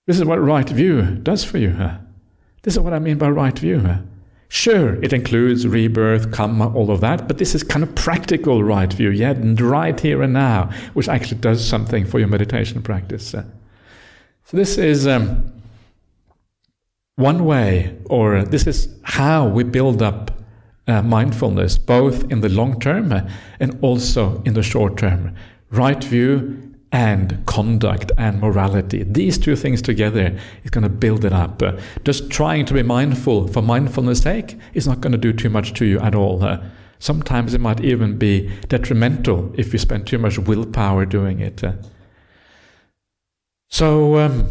This 0.07 0.17
is 0.17 0.25
what 0.25 0.41
right 0.41 0.69
view 0.69 1.01
does 1.15 1.43
for 1.43 1.57
you. 1.57 1.75
This 2.61 2.75
is 2.75 2.79
what 2.79 2.93
I 2.93 2.99
mean 2.99 3.17
by 3.17 3.29
right 3.29 3.57
view. 3.57 3.99
Sure, 4.53 5.03
it 5.03 5.13
includes 5.13 5.67
rebirth, 5.67 6.31
karma, 6.31 6.71
all 6.75 6.91
of 6.91 7.01
that, 7.01 7.27
but 7.27 7.39
this 7.39 7.55
is 7.55 7.63
kind 7.63 7.81
of 7.81 7.95
practical 7.95 8.63
right 8.63 8.93
view, 8.93 9.09
yeah, 9.09 9.33
right 9.57 9.99
here 9.99 10.21
and 10.21 10.31
now, 10.31 10.69
which 10.93 11.09
actually 11.09 11.39
does 11.39 11.67
something 11.67 12.05
for 12.05 12.19
your 12.19 12.27
meditation 12.27 12.79
practice. 12.83 13.29
So 13.29 13.43
this 14.51 14.77
is 14.77 15.07
um, 15.07 15.51
one 17.15 17.45
way, 17.45 17.97
or 18.05 18.43
this 18.43 18.67
is 18.67 18.95
how 19.01 19.47
we 19.47 19.63
build 19.63 20.03
up 20.03 20.29
uh, 20.87 21.01
mindfulness, 21.01 21.79
both 21.79 22.31
in 22.31 22.41
the 22.41 22.49
long 22.49 22.79
term 22.79 23.11
uh, 23.11 23.27
and 23.59 23.79
also 23.81 24.39
in 24.43 24.53
the 24.53 24.61
short 24.61 24.97
term. 24.97 25.35
Right 25.71 26.03
view 26.03 26.72
and 26.93 27.43
conduct 27.47 28.11
and 28.19 28.39
morality. 28.39 29.03
These 29.03 29.39
two 29.39 29.55
things 29.55 29.81
together 29.81 30.39
is 30.63 30.69
going 30.69 30.83
to 30.83 30.89
build 30.89 31.25
it 31.25 31.33
up. 31.33 31.61
Just 32.05 32.29
trying 32.29 32.65
to 32.67 32.73
be 32.73 32.83
mindful 32.83 33.47
for 33.47 33.63
mindfulness' 33.63 34.19
sake 34.19 34.57
is 34.75 34.87
not 34.87 35.01
going 35.01 35.11
to 35.11 35.17
do 35.17 35.33
too 35.33 35.49
much 35.49 35.73
to 35.73 35.85
you 35.85 35.99
at 35.99 36.13
all. 36.13 36.47
Sometimes 36.99 37.55
it 37.55 37.59
might 37.59 37.81
even 37.81 38.17
be 38.19 38.49
detrimental 38.69 39.51
if 39.57 39.73
you 39.73 39.79
spend 39.79 40.05
too 40.05 40.19
much 40.19 40.37
willpower 40.37 41.05
doing 41.05 41.39
it. 41.39 41.61
So, 43.69 44.19
um, 44.19 44.47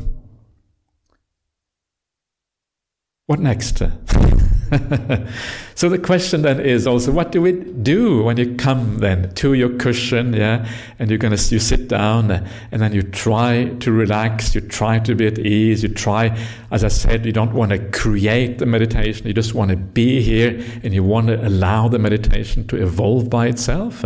what 3.26 3.38
next? 3.38 3.78
so 5.74 5.88
the 5.88 5.98
question 6.02 6.42
then 6.42 6.58
is 6.58 6.88
also, 6.88 7.12
what 7.12 7.30
do 7.30 7.40
we 7.40 7.52
do 7.52 8.22
when 8.24 8.36
you 8.36 8.54
come 8.56 8.98
then 8.98 9.32
to 9.34 9.52
your 9.52 9.68
cushion, 9.76 10.32
yeah, 10.32 10.68
and 10.98 11.08
you're 11.08 11.18
gonna 11.18 11.36
you 11.36 11.60
sit 11.60 11.86
down 11.86 12.30
and 12.32 12.82
then 12.82 12.92
you 12.92 13.02
try 13.02 13.66
to 13.78 13.92
relax, 13.92 14.56
you 14.56 14.60
try 14.60 14.98
to 14.98 15.14
be 15.14 15.26
at 15.26 15.38
ease, 15.38 15.84
you 15.84 15.88
try, 15.88 16.36
as 16.72 16.82
I 16.82 16.88
said, 16.88 17.24
you 17.24 17.32
don't 17.32 17.52
want 17.52 17.70
to 17.70 17.78
create 17.90 18.58
the 18.58 18.66
meditation, 18.66 19.26
you 19.26 19.34
just 19.34 19.54
want 19.54 19.70
to 19.70 19.76
be 19.76 20.20
here 20.20 20.60
and 20.82 20.92
you 20.92 21.04
want 21.04 21.28
to 21.28 21.46
allow 21.46 21.86
the 21.86 22.00
meditation 22.00 22.66
to 22.68 22.82
evolve 22.82 23.30
by 23.30 23.46
itself. 23.46 24.04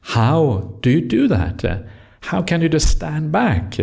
How 0.00 0.74
do 0.80 0.90
you 0.90 1.02
do 1.02 1.28
that? 1.28 1.84
How 2.22 2.42
can 2.42 2.62
you 2.62 2.68
just 2.68 2.88
stand 2.88 3.30
back? 3.30 3.76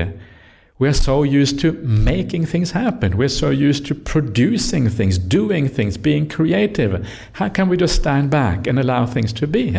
We're 0.79 0.93
so 0.93 1.23
used 1.23 1.59
to 1.61 1.71
making 1.71 2.45
things 2.45 2.71
happen. 2.71 3.17
We're 3.17 3.29
so 3.29 3.49
used 3.49 3.87
to 3.87 3.95
producing 3.95 4.89
things, 4.89 5.17
doing 5.17 5.67
things, 5.67 5.97
being 5.97 6.29
creative. 6.29 7.07
How 7.33 7.49
can 7.49 7.67
we 7.67 7.77
just 7.77 7.95
stand 7.95 8.29
back 8.29 8.67
and 8.67 8.79
allow 8.79 9.07
things 9.07 9.33
to 9.33 9.47
be? 9.47 9.75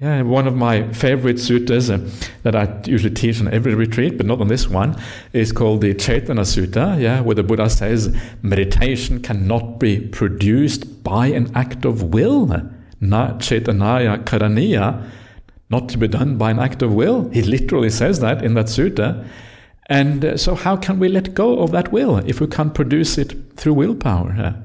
Yeah, 0.00 0.22
one 0.22 0.48
of 0.48 0.56
my 0.56 0.92
favorite 0.92 1.36
suttas 1.36 1.88
uh, 1.88 2.28
that 2.42 2.56
I 2.56 2.82
usually 2.84 3.14
teach 3.14 3.40
on 3.40 3.46
every 3.54 3.74
retreat, 3.74 4.16
but 4.16 4.26
not 4.26 4.40
on 4.40 4.48
this 4.48 4.68
one, 4.68 5.00
is 5.32 5.52
called 5.52 5.82
the 5.82 5.94
Cetana 5.94 6.42
Sutta, 6.42 7.00
yeah, 7.00 7.20
where 7.20 7.36
the 7.36 7.44
Buddha 7.44 7.70
says 7.70 8.14
meditation 8.42 9.22
cannot 9.22 9.78
be 9.78 10.00
produced 10.00 11.04
by 11.04 11.28
an 11.28 11.50
act 11.54 11.84
of 11.84 12.02
will. 12.12 12.46
Na 13.00 13.34
cetanaya 13.38 14.24
Karaniya, 14.24 15.08
not 15.70 15.88
to 15.90 15.96
be 15.96 16.08
done 16.08 16.36
by 16.38 16.50
an 16.50 16.58
act 16.58 16.82
of 16.82 16.92
will. 16.92 17.30
He 17.30 17.42
literally 17.42 17.90
says 17.90 18.18
that 18.18 18.44
in 18.44 18.54
that 18.54 18.66
sutta. 18.66 19.24
And 19.86 20.24
uh, 20.24 20.36
so, 20.36 20.54
how 20.54 20.76
can 20.76 20.98
we 20.98 21.08
let 21.08 21.34
go 21.34 21.60
of 21.60 21.70
that 21.72 21.92
will 21.92 22.18
if 22.18 22.40
we 22.40 22.46
can't 22.46 22.74
produce 22.74 23.18
it 23.18 23.34
through 23.56 23.74
willpower? 23.74 24.62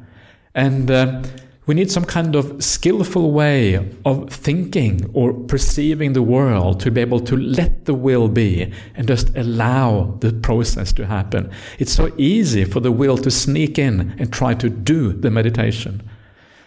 And 0.56 0.90
uh, 0.90 1.22
we 1.70 1.76
need 1.76 1.92
some 1.92 2.06
kind 2.06 2.36
of 2.36 2.64
skillful 2.64 3.32
way 3.32 3.76
of 4.04 4.32
thinking 4.32 5.08
or 5.14 5.34
perceiving 5.34 6.14
the 6.14 6.24
world 6.24 6.80
to 6.80 6.90
be 6.90 7.00
able 7.00 7.20
to 7.20 7.38
let 7.38 7.86
the 7.86 7.94
will 7.94 8.28
be 8.28 8.74
and 8.96 9.08
just 9.08 9.30
allow 9.38 10.18
the 10.20 10.34
process 10.34 10.92
to 10.94 11.06
happen. 11.06 11.52
It's 11.78 11.94
so 11.94 12.12
easy 12.18 12.66
for 12.66 12.80
the 12.80 12.92
will 12.92 13.18
to 13.20 13.30
sneak 13.30 13.78
in 13.78 14.16
and 14.18 14.34
try 14.34 14.56
to 14.56 14.68
do 14.68 15.14
the 15.14 15.30
meditation. 15.30 16.02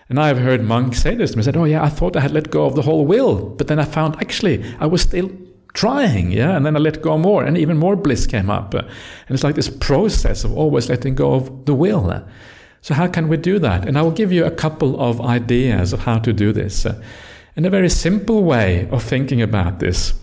And 0.09 0.21
I've 0.21 0.39
heard 0.39 0.63
monks 0.63 1.03
say 1.03 1.17
this 1.17 1.33
to 1.33 1.37
me, 1.37 1.43
said, 1.43 1.57
Oh, 1.57 1.65
yeah, 1.65 1.83
I 1.83 1.89
thought 1.89 2.17
I 2.17 2.21
had 2.21 2.31
let 2.31 2.53
go 2.53 2.67
of 2.67 2.77
the 2.77 2.83
whole 2.83 3.05
will, 3.05 3.49
but 3.49 3.67
then 3.67 3.81
I 3.81 3.85
found 3.85 4.15
actually 4.21 4.63
I 4.79 4.87
was 4.87 5.03
still 5.03 5.33
trying, 5.75 6.31
yeah, 6.31 6.57
and 6.57 6.65
then 6.67 6.77
I 6.77 6.79
let 6.79 7.03
go 7.03 7.17
more, 7.19 7.45
and 7.45 7.57
even 7.57 7.79
more 7.79 7.97
bliss 7.97 8.27
came 8.27 8.51
up. 8.51 8.75
And 8.75 8.87
it's 9.29 9.45
like 9.45 9.55
this 9.55 9.71
process 9.71 10.45
of 10.45 10.57
always 10.57 10.89
letting 10.89 11.15
go 11.15 11.35
of 11.35 11.65
the 11.65 11.75
will. 11.75 12.23
So, 12.83 12.95
how 12.95 13.07
can 13.07 13.29
we 13.29 13.37
do 13.37 13.59
that? 13.61 13.87
And 13.87 13.97
I 13.97 14.03
will 14.03 14.11
give 14.11 14.33
you 14.33 14.45
a 14.45 14.51
couple 14.51 15.01
of 15.01 15.21
ideas 15.21 15.93
of 15.93 16.01
how 16.01 16.19
to 16.19 16.33
do 16.33 16.53
this. 16.53 16.85
And 17.55 17.67
a 17.67 17.71
very 17.71 17.89
simple 17.89 18.45
way 18.45 18.89
of 18.91 19.03
thinking 19.03 19.41
about 19.43 19.79
this, 19.79 20.15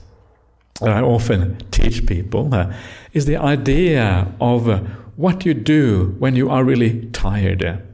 that 0.81 0.89
I 0.89 1.01
often 1.01 1.57
teach 1.71 2.05
people, 2.05 2.53
uh, 2.53 2.73
is 3.13 3.25
the 3.25 3.37
idea 3.37 4.33
of 4.41 4.67
uh, 4.67 4.79
what 5.15 5.45
you 5.45 5.53
do 5.53 6.15
when 6.19 6.35
you 6.35 6.49
are 6.49 6.63
really 6.63 7.05
tired. 7.11 7.88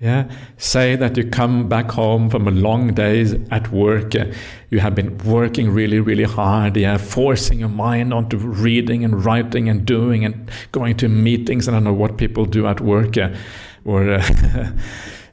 Yeah, 0.00 0.30
say 0.56 0.96
that 0.96 1.18
you 1.18 1.28
come 1.28 1.68
back 1.68 1.90
home 1.90 2.30
from 2.30 2.48
a 2.48 2.50
long 2.50 2.94
day 2.94 3.20
at 3.50 3.70
work. 3.70 4.14
Uh, 4.14 4.32
you 4.70 4.78
have 4.78 4.94
been 4.94 5.18
working 5.18 5.70
really, 5.70 6.00
really 6.00 6.24
hard. 6.24 6.78
Yeah, 6.78 6.96
forcing 6.96 7.60
your 7.60 7.68
mind 7.68 8.14
onto 8.14 8.38
reading 8.38 9.04
and 9.04 9.22
writing 9.22 9.68
and 9.68 9.84
doing 9.84 10.24
and 10.24 10.50
going 10.72 10.96
to 10.98 11.08
meetings. 11.10 11.68
I 11.68 11.72
don't 11.72 11.84
know 11.84 11.92
what 11.92 12.16
people 12.16 12.46
do 12.46 12.66
at 12.66 12.80
work, 12.80 13.18
uh, 13.18 13.28
or 13.84 14.14
uh, 14.14 14.22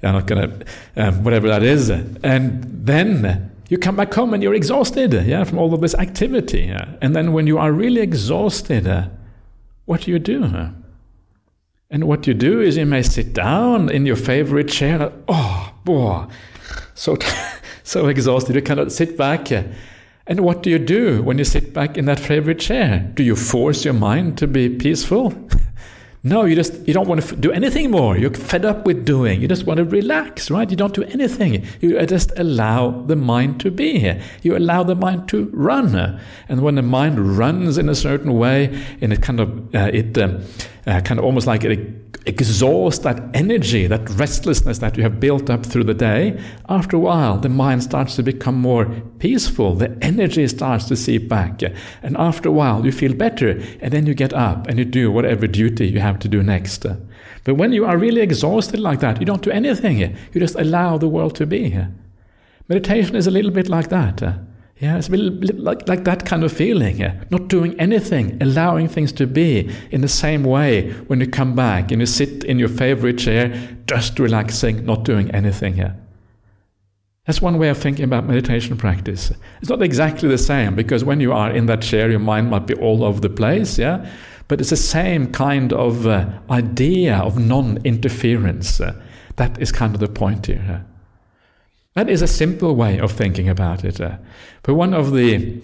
I'm 0.03 0.13
not 0.13 0.27
gonna, 0.27 0.59
um, 0.97 1.23
whatever 1.23 1.47
that 1.47 1.63
is. 1.63 1.89
And 1.89 2.65
then 2.85 3.49
you 3.69 3.77
come 3.77 3.95
back 3.95 4.13
home 4.13 4.33
and 4.33 4.43
you're 4.43 4.53
exhausted. 4.53 5.13
Yeah, 5.13 5.45
from 5.45 5.59
all 5.59 5.73
of 5.73 5.79
this 5.79 5.95
activity. 5.95 6.63
Yeah? 6.63 6.93
And 7.01 7.15
then 7.15 7.31
when 7.31 7.47
you 7.47 7.57
are 7.57 7.71
really 7.71 8.01
exhausted, 8.01 8.85
uh, 8.85 9.07
what 9.85 10.01
do 10.01 10.11
you 10.11 10.19
do? 10.19 10.73
And 11.89 12.03
what 12.03 12.27
you 12.27 12.33
do 12.33 12.59
is 12.59 12.75
you 12.75 12.85
may 12.85 13.01
sit 13.01 13.33
down 13.33 13.89
in 13.89 14.05
your 14.05 14.17
favorite 14.17 14.67
chair. 14.67 15.11
Oh, 15.27 15.73
boy, 15.85 16.25
so 16.95 17.17
so 17.83 18.07
exhausted. 18.07 18.55
You 18.55 18.61
cannot 18.61 18.91
sit 18.91 19.17
back. 19.17 19.51
And 19.51 20.41
what 20.41 20.63
do 20.63 20.69
you 20.69 20.79
do 20.79 21.23
when 21.23 21.37
you 21.37 21.45
sit 21.45 21.73
back 21.73 21.97
in 21.97 22.03
that 22.05 22.19
favorite 22.19 22.59
chair? 22.59 23.09
Do 23.13 23.23
you 23.23 23.37
force 23.37 23.85
your 23.85 23.93
mind 23.93 24.37
to 24.39 24.47
be 24.47 24.67
peaceful? 24.67 25.33
No, 26.27 26.43
you 26.43 26.55
just 26.55 26.85
you 26.85 26.93
don't 26.93 27.07
want 27.07 27.23
to 27.23 27.35
do 27.37 27.53
anything 27.53 27.89
more. 27.89 28.17
You're 28.17 28.33
fed 28.33 28.65
up 28.65 28.85
with 28.85 29.05
doing. 29.05 29.41
You 29.41 29.47
just 29.47 29.65
want 29.65 29.77
to 29.77 29.85
relax, 29.85 30.51
right? 30.51 30.69
You 30.69 30.75
don't 30.75 30.93
do 30.93 31.03
anything. 31.03 31.65
You 31.79 32.05
just 32.05 32.31
allow 32.37 32.91
the 32.91 33.15
mind 33.15 33.61
to 33.61 33.71
be 33.71 33.97
here. 33.97 34.21
You 34.41 34.57
allow 34.57 34.83
the 34.83 34.95
mind 34.95 35.29
to 35.29 35.49
run, 35.53 35.95
and 36.49 36.61
when 36.61 36.75
the 36.75 36.81
mind 36.81 37.37
runs 37.37 37.77
in 37.77 37.87
a 37.87 37.95
certain 37.95 38.33
way, 38.33 38.77
in 38.99 39.13
a 39.13 39.17
kind 39.17 39.39
of 39.39 39.73
uh, 39.73 39.89
it 39.93 40.17
um, 40.17 40.43
uh, 40.85 40.99
kind 40.99 41.17
of 41.17 41.23
almost 41.23 41.47
like 41.47 41.63
it 41.63 42.06
exhaust 42.27 43.03
that 43.03 43.23
energy, 43.33 43.87
that 43.87 44.09
restlessness 44.11 44.79
that 44.79 44.97
you 44.97 45.03
have 45.03 45.19
built 45.19 45.49
up 45.49 45.65
through 45.65 45.85
the 45.85 45.93
day, 45.93 46.39
after 46.67 46.97
a 46.97 46.99
while 46.99 47.37
the 47.37 47.49
mind 47.49 47.83
starts 47.83 48.15
to 48.17 48.23
become 48.23 48.55
more 48.55 48.85
peaceful. 49.19 49.73
The 49.73 49.97
energy 50.01 50.47
starts 50.47 50.85
to 50.85 50.95
seep 50.95 51.29
back. 51.29 51.61
And 52.03 52.17
after 52.17 52.49
a 52.49 52.51
while 52.51 52.85
you 52.85 52.91
feel 52.91 53.13
better. 53.13 53.59
And 53.81 53.91
then 53.93 54.05
you 54.05 54.13
get 54.13 54.33
up 54.33 54.67
and 54.67 54.77
you 54.77 54.85
do 54.85 55.11
whatever 55.11 55.47
duty 55.47 55.87
you 55.87 55.99
have 55.99 56.19
to 56.19 56.27
do 56.27 56.43
next. 56.43 56.85
But 57.43 57.55
when 57.55 57.71
you 57.71 57.85
are 57.85 57.97
really 57.97 58.21
exhausted 58.21 58.79
like 58.79 58.99
that, 58.99 59.19
you 59.19 59.25
don't 59.25 59.41
do 59.41 59.51
anything. 59.51 59.99
You 59.99 60.39
just 60.39 60.55
allow 60.55 60.97
the 60.97 61.07
world 61.07 61.35
to 61.35 61.45
be. 61.45 61.79
Meditation 62.67 63.15
is 63.15 63.27
a 63.27 63.31
little 63.31 63.51
bit 63.51 63.69
like 63.69 63.87
that. 63.89 64.21
Yeah, 64.79 64.97
it's 64.97 65.09
like, 65.09 65.87
like 65.87 66.03
that 66.03 66.25
kind 66.25 66.43
of 66.43 66.51
feeling. 66.51 66.97
Yeah? 66.97 67.23
Not 67.31 67.47
doing 67.47 67.79
anything, 67.79 68.37
allowing 68.41 68.87
things 68.87 69.11
to 69.13 69.25
be 69.25 69.71
in 69.89 70.01
the 70.01 70.07
same 70.07 70.43
way 70.43 70.91
when 71.07 71.19
you 71.19 71.27
come 71.27 71.55
back 71.55 71.91
and 71.91 71.99
you 71.99 72.05
sit 72.05 72.43
in 72.43 72.59
your 72.59 72.69
favorite 72.69 73.17
chair, 73.17 73.77
just 73.87 74.19
relaxing, 74.19 74.85
not 74.85 75.03
doing 75.03 75.31
anything. 75.31 75.77
Yeah? 75.77 75.93
That's 77.25 77.41
one 77.41 77.57
way 77.57 77.69
of 77.69 77.77
thinking 77.77 78.05
about 78.05 78.25
meditation 78.25 78.77
practice. 78.77 79.33
It's 79.61 79.69
not 79.69 79.81
exactly 79.81 80.29
the 80.29 80.37
same 80.37 80.75
because 80.75 81.03
when 81.03 81.19
you 81.19 81.33
are 81.33 81.51
in 81.51 81.65
that 81.65 81.81
chair, 81.81 82.09
your 82.09 82.19
mind 82.19 82.49
might 82.49 82.67
be 82.67 82.75
all 82.75 83.03
over 83.03 83.19
the 83.19 83.29
place, 83.29 83.77
yeah? 83.77 84.09
But 84.47 84.61
it's 84.61 84.69
the 84.69 84.77
same 84.77 85.31
kind 85.33 85.73
of 85.73 86.07
uh, 86.07 86.29
idea 86.49 87.17
of 87.17 87.37
non 87.37 87.79
interference. 87.83 88.79
Uh, 88.79 88.93
that 89.35 89.59
is 89.59 89.73
kind 89.73 89.93
of 89.93 89.99
the 89.99 90.07
point 90.07 90.45
here. 90.45 90.85
Uh. 90.85 90.96
That 91.97 92.11
is 92.11 92.21
a 92.21 92.27
simple 92.27 92.75
way 92.75 92.99
of 92.99 93.11
thinking 93.11 93.49
about 93.49 93.83
it. 93.83 93.99
Uh. 93.99 94.17
But 94.61 94.75
one 94.75 94.93
of 94.93 95.13
the 95.13 95.59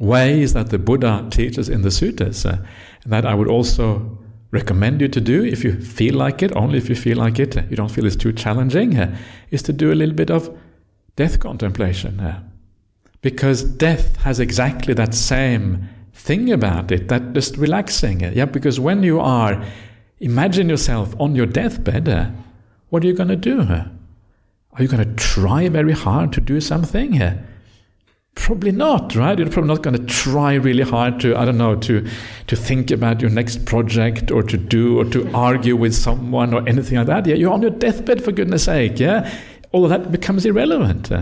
ways 0.00 0.52
that 0.52 0.70
the 0.70 0.80
Buddha 0.80 1.28
teaches 1.30 1.68
in 1.68 1.82
the 1.82 1.90
suttas, 1.90 2.44
uh, 2.44 2.58
that 3.06 3.24
I 3.24 3.34
would 3.34 3.46
also 3.46 4.18
recommend 4.50 5.00
you 5.00 5.06
to 5.06 5.20
do 5.20 5.44
if 5.44 5.62
you 5.62 5.80
feel 5.80 6.16
like 6.16 6.42
it, 6.42 6.50
only 6.56 6.78
if 6.78 6.88
you 6.88 6.96
feel 6.96 7.18
like 7.18 7.38
it, 7.38 7.54
you 7.70 7.76
don't 7.76 7.92
feel 7.92 8.04
it's 8.04 8.16
too 8.16 8.32
challenging, 8.32 8.98
uh, 8.98 9.16
is 9.52 9.62
to 9.62 9.72
do 9.72 9.92
a 9.92 9.94
little 9.94 10.16
bit 10.16 10.28
of 10.28 10.50
death 11.14 11.38
contemplation. 11.38 12.20
Because 13.20 13.62
death 13.62 14.16
has 14.22 14.40
exactly 14.40 14.92
that 14.94 15.14
same 15.14 15.88
thing 16.14 16.50
about 16.50 16.90
it, 16.90 17.06
that 17.10 17.32
just 17.32 17.56
relaxing. 17.56 18.22
Yeah, 18.22 18.46
because 18.46 18.80
when 18.80 19.04
you 19.04 19.20
are, 19.20 19.64
imagine 20.18 20.68
yourself 20.68 21.14
on 21.20 21.36
your 21.36 21.46
deathbed, 21.46 22.08
what 22.88 23.04
are 23.04 23.06
you 23.06 23.14
going 23.14 23.28
to 23.28 23.36
do? 23.36 23.84
Are 24.76 24.82
you 24.82 24.88
going 24.88 25.04
to 25.08 25.14
try 25.14 25.68
very 25.68 25.92
hard 25.92 26.32
to 26.32 26.40
do 26.40 26.60
something? 26.60 27.12
here? 27.12 27.46
Probably 28.34 28.72
not, 28.72 29.14
right? 29.14 29.38
You're 29.38 29.48
probably 29.48 29.68
not 29.68 29.82
going 29.82 29.96
to 29.96 30.04
try 30.04 30.54
really 30.54 30.82
hard 30.82 31.20
to, 31.20 31.36
I 31.36 31.44
don't 31.44 31.56
know, 31.56 31.76
to, 31.76 32.04
to 32.48 32.56
think 32.56 32.90
about 32.90 33.20
your 33.20 33.30
next 33.30 33.64
project 33.64 34.32
or 34.32 34.42
to 34.42 34.56
do 34.56 34.98
or 34.98 35.04
to 35.06 35.30
argue 35.32 35.76
with 35.76 35.94
someone 35.94 36.52
or 36.52 36.68
anything 36.68 36.98
like 36.98 37.06
that. 37.06 37.26
Yeah, 37.26 37.36
you're 37.36 37.52
on 37.52 37.62
your 37.62 37.70
deathbed, 37.70 38.24
for 38.24 38.32
goodness 38.32 38.64
sake. 38.64 38.98
Yeah, 38.98 39.32
all 39.70 39.84
of 39.84 39.90
that 39.90 40.10
becomes 40.10 40.44
irrelevant. 40.44 41.12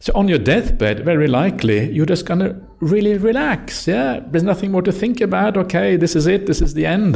So 0.00 0.12
on 0.14 0.28
your 0.28 0.38
deathbed, 0.38 1.04
very 1.04 1.28
likely, 1.28 1.92
you're 1.92 2.06
just 2.06 2.24
going 2.24 2.40
to 2.40 2.56
really 2.80 3.18
relax. 3.18 3.86
Yeah, 3.86 4.20
there's 4.26 4.44
nothing 4.44 4.70
more 4.70 4.82
to 4.82 4.92
think 4.92 5.20
about. 5.20 5.58
Okay, 5.58 5.96
this 5.96 6.16
is 6.16 6.26
it. 6.26 6.46
This 6.46 6.62
is 6.62 6.72
the 6.72 6.86
end 6.86 7.14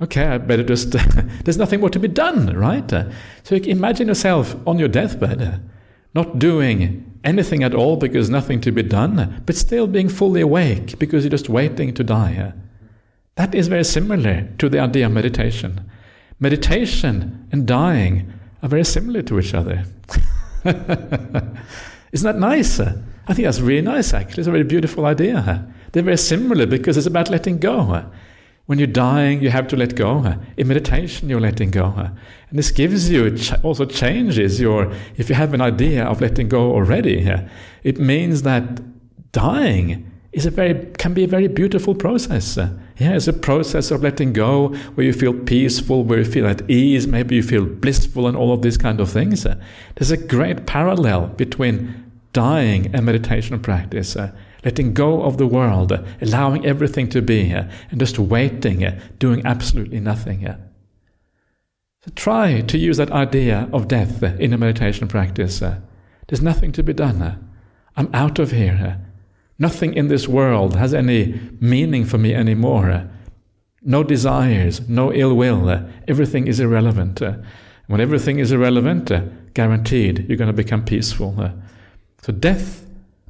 okay, 0.00 0.24
I 0.26 0.38
better 0.38 0.62
just, 0.62 0.92
there's 1.44 1.58
nothing 1.58 1.80
more 1.80 1.90
to 1.90 1.98
be 1.98 2.08
done, 2.08 2.56
right? 2.56 2.90
So 3.44 3.56
imagine 3.56 4.08
yourself 4.08 4.56
on 4.66 4.78
your 4.78 4.88
deathbed, 4.88 5.62
not 6.14 6.38
doing 6.38 7.18
anything 7.22 7.62
at 7.62 7.74
all 7.74 7.96
because 7.96 8.30
nothing 8.30 8.60
to 8.62 8.72
be 8.72 8.82
done, 8.82 9.42
but 9.46 9.56
still 9.56 9.86
being 9.86 10.08
fully 10.08 10.40
awake 10.40 10.98
because 10.98 11.24
you're 11.24 11.30
just 11.30 11.48
waiting 11.48 11.92
to 11.94 12.04
die. 12.04 12.52
That 13.36 13.54
is 13.54 13.68
very 13.68 13.84
similar 13.84 14.48
to 14.58 14.68
the 14.68 14.80
idea 14.80 15.06
of 15.06 15.12
meditation. 15.12 15.90
Meditation 16.38 17.48
and 17.52 17.66
dying 17.66 18.32
are 18.62 18.68
very 18.68 18.84
similar 18.84 19.22
to 19.22 19.38
each 19.38 19.54
other. 19.54 19.84
Isn't 22.12 22.26
that 22.26 22.38
nice? 22.38 22.80
I 22.80 23.34
think 23.34 23.44
that's 23.44 23.60
really 23.60 23.82
nice, 23.82 24.12
actually. 24.12 24.40
It's 24.40 24.48
a 24.48 24.52
very 24.52 24.64
beautiful 24.64 25.06
idea. 25.06 25.66
They're 25.92 26.02
very 26.02 26.16
similar 26.16 26.66
because 26.66 26.96
it's 26.96 27.06
about 27.06 27.30
letting 27.30 27.58
go. 27.58 28.04
When 28.70 28.78
you're 28.78 28.86
dying, 28.86 29.42
you 29.42 29.50
have 29.50 29.66
to 29.66 29.76
let 29.76 29.96
go. 29.96 30.36
In 30.56 30.68
meditation, 30.68 31.28
you're 31.28 31.40
letting 31.40 31.72
go. 31.72 31.92
And 31.96 32.56
this 32.56 32.70
gives 32.70 33.10
you, 33.10 33.26
it 33.26 33.64
also 33.64 33.84
changes 33.84 34.60
your, 34.60 34.92
if 35.16 35.28
you 35.28 35.34
have 35.34 35.54
an 35.54 35.60
idea 35.60 36.04
of 36.04 36.20
letting 36.20 36.48
go 36.48 36.70
already, 36.70 37.28
it 37.82 37.98
means 37.98 38.42
that 38.42 38.80
dying 39.32 40.08
is 40.30 40.46
a 40.46 40.52
very, 40.52 40.86
can 40.98 41.14
be 41.14 41.24
a 41.24 41.26
very 41.26 41.48
beautiful 41.48 41.96
process. 41.96 42.56
Yeah, 42.56 43.16
it's 43.16 43.26
a 43.26 43.32
process 43.32 43.90
of 43.90 44.04
letting 44.04 44.32
go 44.32 44.68
where 44.94 45.04
you 45.04 45.14
feel 45.14 45.34
peaceful, 45.34 46.04
where 46.04 46.20
you 46.20 46.24
feel 46.24 46.46
at 46.46 46.70
ease, 46.70 47.08
maybe 47.08 47.34
you 47.34 47.42
feel 47.42 47.66
blissful 47.66 48.28
and 48.28 48.36
all 48.36 48.52
of 48.52 48.62
these 48.62 48.76
kind 48.76 49.00
of 49.00 49.10
things. 49.10 49.42
There's 49.96 50.12
a 50.12 50.16
great 50.16 50.66
parallel 50.66 51.26
between 51.26 52.08
dying 52.32 52.94
and 52.94 53.04
meditation 53.04 53.58
practice 53.58 54.16
letting 54.64 54.94
go 54.94 55.22
of 55.22 55.38
the 55.38 55.46
world, 55.46 55.92
allowing 56.20 56.66
everything 56.66 57.08
to 57.10 57.22
be, 57.22 57.50
and 57.50 57.70
just 57.96 58.18
waiting, 58.18 59.00
doing 59.18 59.42
absolutely 59.44 60.00
nothing. 60.00 60.46
So 62.04 62.10
try 62.14 62.60
to 62.62 62.78
use 62.78 62.96
that 62.96 63.10
idea 63.10 63.68
of 63.72 63.88
death 63.88 64.22
in 64.22 64.52
a 64.52 64.58
meditation 64.58 65.08
practice. 65.08 65.60
There's 65.60 66.42
nothing 66.42 66.72
to 66.72 66.82
be 66.82 66.92
done. 66.92 67.48
I'm 67.96 68.08
out 68.14 68.38
of 68.38 68.52
here. 68.52 69.00
Nothing 69.58 69.92
in 69.94 70.08
this 70.08 70.26
world 70.26 70.76
has 70.76 70.94
any 70.94 71.38
meaning 71.60 72.04
for 72.06 72.16
me 72.16 72.34
anymore. 72.34 73.10
No 73.82 74.02
desires, 74.02 74.88
no 74.88 75.12
ill 75.12 75.34
will. 75.34 75.68
Everything 76.08 76.46
is 76.46 76.60
irrelevant. 76.60 77.20
When 77.86 78.00
everything 78.00 78.38
is 78.38 78.52
irrelevant, 78.52 79.10
guaranteed 79.52 80.26
you're 80.28 80.38
going 80.38 80.46
to 80.46 80.54
become 80.54 80.84
peaceful. 80.84 81.52
So 82.22 82.32
death, 82.32 82.86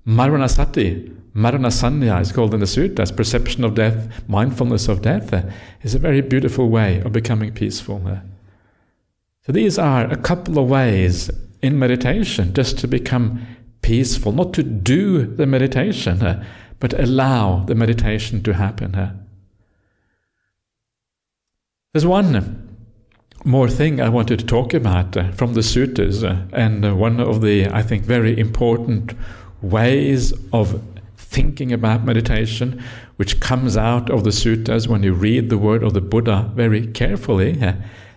maranasati, 0.07 1.17
Maranasañña 1.41 2.21
is 2.21 2.33
called 2.33 2.55
in 2.55 2.61
the 2.61 2.67
suttas, 2.67 3.15
perception 3.15 3.65
of 3.65 3.75
death, 3.75 4.23
mindfulness 4.29 4.89
of 4.89 5.03
death, 5.03 5.33
is 5.83 5.95
a 5.95 5.99
very 5.99 6.21
beautiful 6.21 6.69
way 6.69 7.01
of 7.01 7.13
becoming 7.13 7.53
peaceful. 7.53 8.21
So 9.47 9.53
these 9.53 9.79
are 9.79 10.05
a 10.05 10.17
couple 10.17 10.59
of 10.59 10.69
ways 10.69 11.31
in 11.63 11.79
meditation 11.79 12.53
just 12.53 12.79
to 12.79 12.89
become 12.89 13.47
peaceful, 13.83 14.33
not 14.33 14.53
to 14.55 14.63
do 14.63 15.25
the 15.25 15.47
meditation, 15.47 16.45
but 16.79 16.93
allow 16.99 17.65
the 17.65 17.75
meditation 17.75 18.43
to 18.43 18.55
happen. 18.55 19.21
There's 21.93 22.07
one 22.07 22.71
more 23.45 23.69
thing 23.69 24.01
I 24.01 24.09
wanted 24.09 24.39
to 24.41 24.47
talk 24.47 24.75
about 24.75 25.17
uh, 25.17 25.33
from 25.33 25.55
the 25.55 25.61
suttas, 25.61 26.23
uh, 26.23 26.47
and 26.53 26.85
uh, 26.85 26.95
one 26.95 27.19
of 27.19 27.41
the, 27.41 27.67
I 27.69 27.83
think, 27.83 28.05
very 28.05 28.39
important 28.39 29.15
ways 29.63 30.33
of 30.53 30.81
thinking 31.31 31.73
about 31.73 32.05
meditation, 32.05 32.83
which 33.17 33.39
comes 33.39 33.77
out 33.77 34.11
of 34.11 34.25
the 34.25 34.31
suttas 34.31 34.89
when 34.89 35.05
you 35.05 35.15
read 35.15 35.49
the 35.49 35.57
word 35.59 35.85
of 35.85 35.95
the 35.95 36.01
Buddha 36.01 36.51
very 36.57 36.89
carefully, 36.89 37.57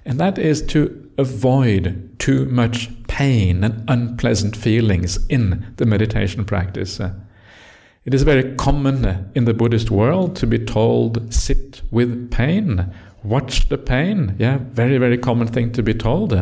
and 0.04 0.20
that 0.20 0.40
is 0.40 0.64
to 0.64 1.12
avoid 1.20 2.10
too 2.18 2.46
much 2.46 2.90
pain 3.08 3.64
and 3.64 3.84
unpleasant 3.88 4.56
feelings 4.56 5.24
in 5.28 5.74
the 5.78 5.86
meditation 5.86 6.44
practice. 6.44 7.00
It 7.00 8.14
is 8.14 8.24
very 8.24 8.56
common 8.56 9.32
in 9.36 9.46
the 9.46 9.54
Buddhist 9.54 9.92
world 9.92 10.36
to 10.38 10.48
be 10.48 10.58
told, 10.58 11.32
sit 11.32 11.84
with 11.92 12.32
pain, 12.32 12.92
watch 13.24 13.70
the 13.70 13.78
pain. 13.78 14.36
Yeah, 14.40 14.58
very, 14.60 14.98
very 14.98 15.20
common 15.20 15.48
thing 15.48 15.72
to 15.74 15.84
be 15.84 15.94
told. 15.94 16.34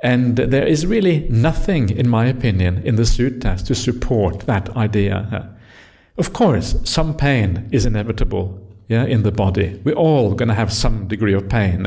And 0.00 0.36
there 0.36 0.66
is 0.66 0.84
really 0.84 1.26
nothing, 1.30 1.88
in 1.88 2.10
my 2.10 2.26
opinion, 2.26 2.82
in 2.84 2.96
the 2.96 3.04
suttas 3.04 3.64
to 3.66 3.74
support 3.74 4.40
that 4.40 4.68
idea. 4.76 5.53
Of 6.16 6.32
course, 6.32 6.76
some 6.84 7.16
pain 7.16 7.68
is 7.72 7.86
inevitable 7.86 8.60
yeah, 8.88 9.04
in 9.04 9.22
the 9.22 9.32
body. 9.32 9.80
We're 9.84 9.94
all 9.94 10.34
going 10.34 10.48
to 10.48 10.54
have 10.54 10.72
some 10.72 11.08
degree 11.08 11.34
of 11.34 11.48
pain 11.48 11.86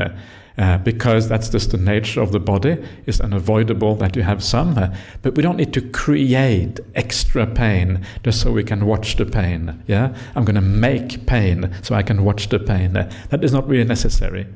uh, 0.58 0.78
because 0.78 1.28
that's 1.28 1.48
just 1.48 1.70
the 1.70 1.78
nature 1.78 2.20
of 2.20 2.32
the 2.32 2.40
body. 2.40 2.76
It's 3.06 3.20
unavoidable 3.20 3.94
that 3.96 4.16
you 4.16 4.22
have 4.22 4.42
some. 4.44 4.76
Uh, 4.76 4.94
but 5.22 5.34
we 5.34 5.42
don't 5.42 5.56
need 5.56 5.72
to 5.74 5.80
create 5.80 6.80
extra 6.94 7.46
pain 7.46 8.04
just 8.22 8.40
so 8.40 8.52
we 8.52 8.64
can 8.64 8.84
watch 8.84 9.16
the 9.16 9.24
pain. 9.24 9.82
Yeah, 9.86 10.14
I'm 10.34 10.44
going 10.44 10.56
to 10.56 10.60
make 10.60 11.26
pain 11.26 11.72
so 11.82 11.94
I 11.94 12.02
can 12.02 12.24
watch 12.24 12.48
the 12.48 12.58
pain. 12.58 12.96
Uh, 12.96 13.10
that 13.30 13.42
is 13.42 13.52
not 13.52 13.66
really 13.66 13.84
necessary. 13.84 14.46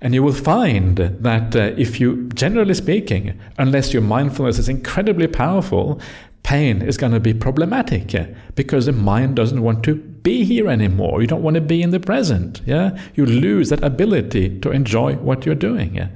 And 0.00 0.14
you 0.14 0.22
will 0.22 0.32
find 0.32 0.96
that 0.96 1.54
uh, 1.54 1.74
if 1.76 2.00
you, 2.00 2.28
generally 2.30 2.72
speaking, 2.72 3.38
unless 3.58 3.92
your 3.92 4.00
mindfulness 4.00 4.58
is 4.58 4.68
incredibly 4.68 5.26
powerful, 5.26 6.00
pain 6.42 6.82
is 6.82 6.96
going 6.96 7.12
to 7.12 7.20
be 7.20 7.34
problematic 7.34 8.14
because 8.54 8.86
the 8.86 8.92
mind 8.92 9.36
doesn't 9.36 9.62
want 9.62 9.84
to 9.84 9.94
be 9.94 10.44
here 10.44 10.68
anymore. 10.68 11.20
You 11.20 11.26
don't 11.26 11.42
want 11.42 11.54
to 11.54 11.60
be 11.60 11.82
in 11.82 11.90
the 11.90 12.00
present. 12.00 12.60
Yeah, 12.66 12.98
you 13.14 13.26
lose 13.26 13.68
that 13.70 13.82
ability 13.82 14.60
to 14.60 14.70
enjoy 14.70 15.14
what 15.16 15.46
you're 15.46 15.54
doing. 15.54 16.08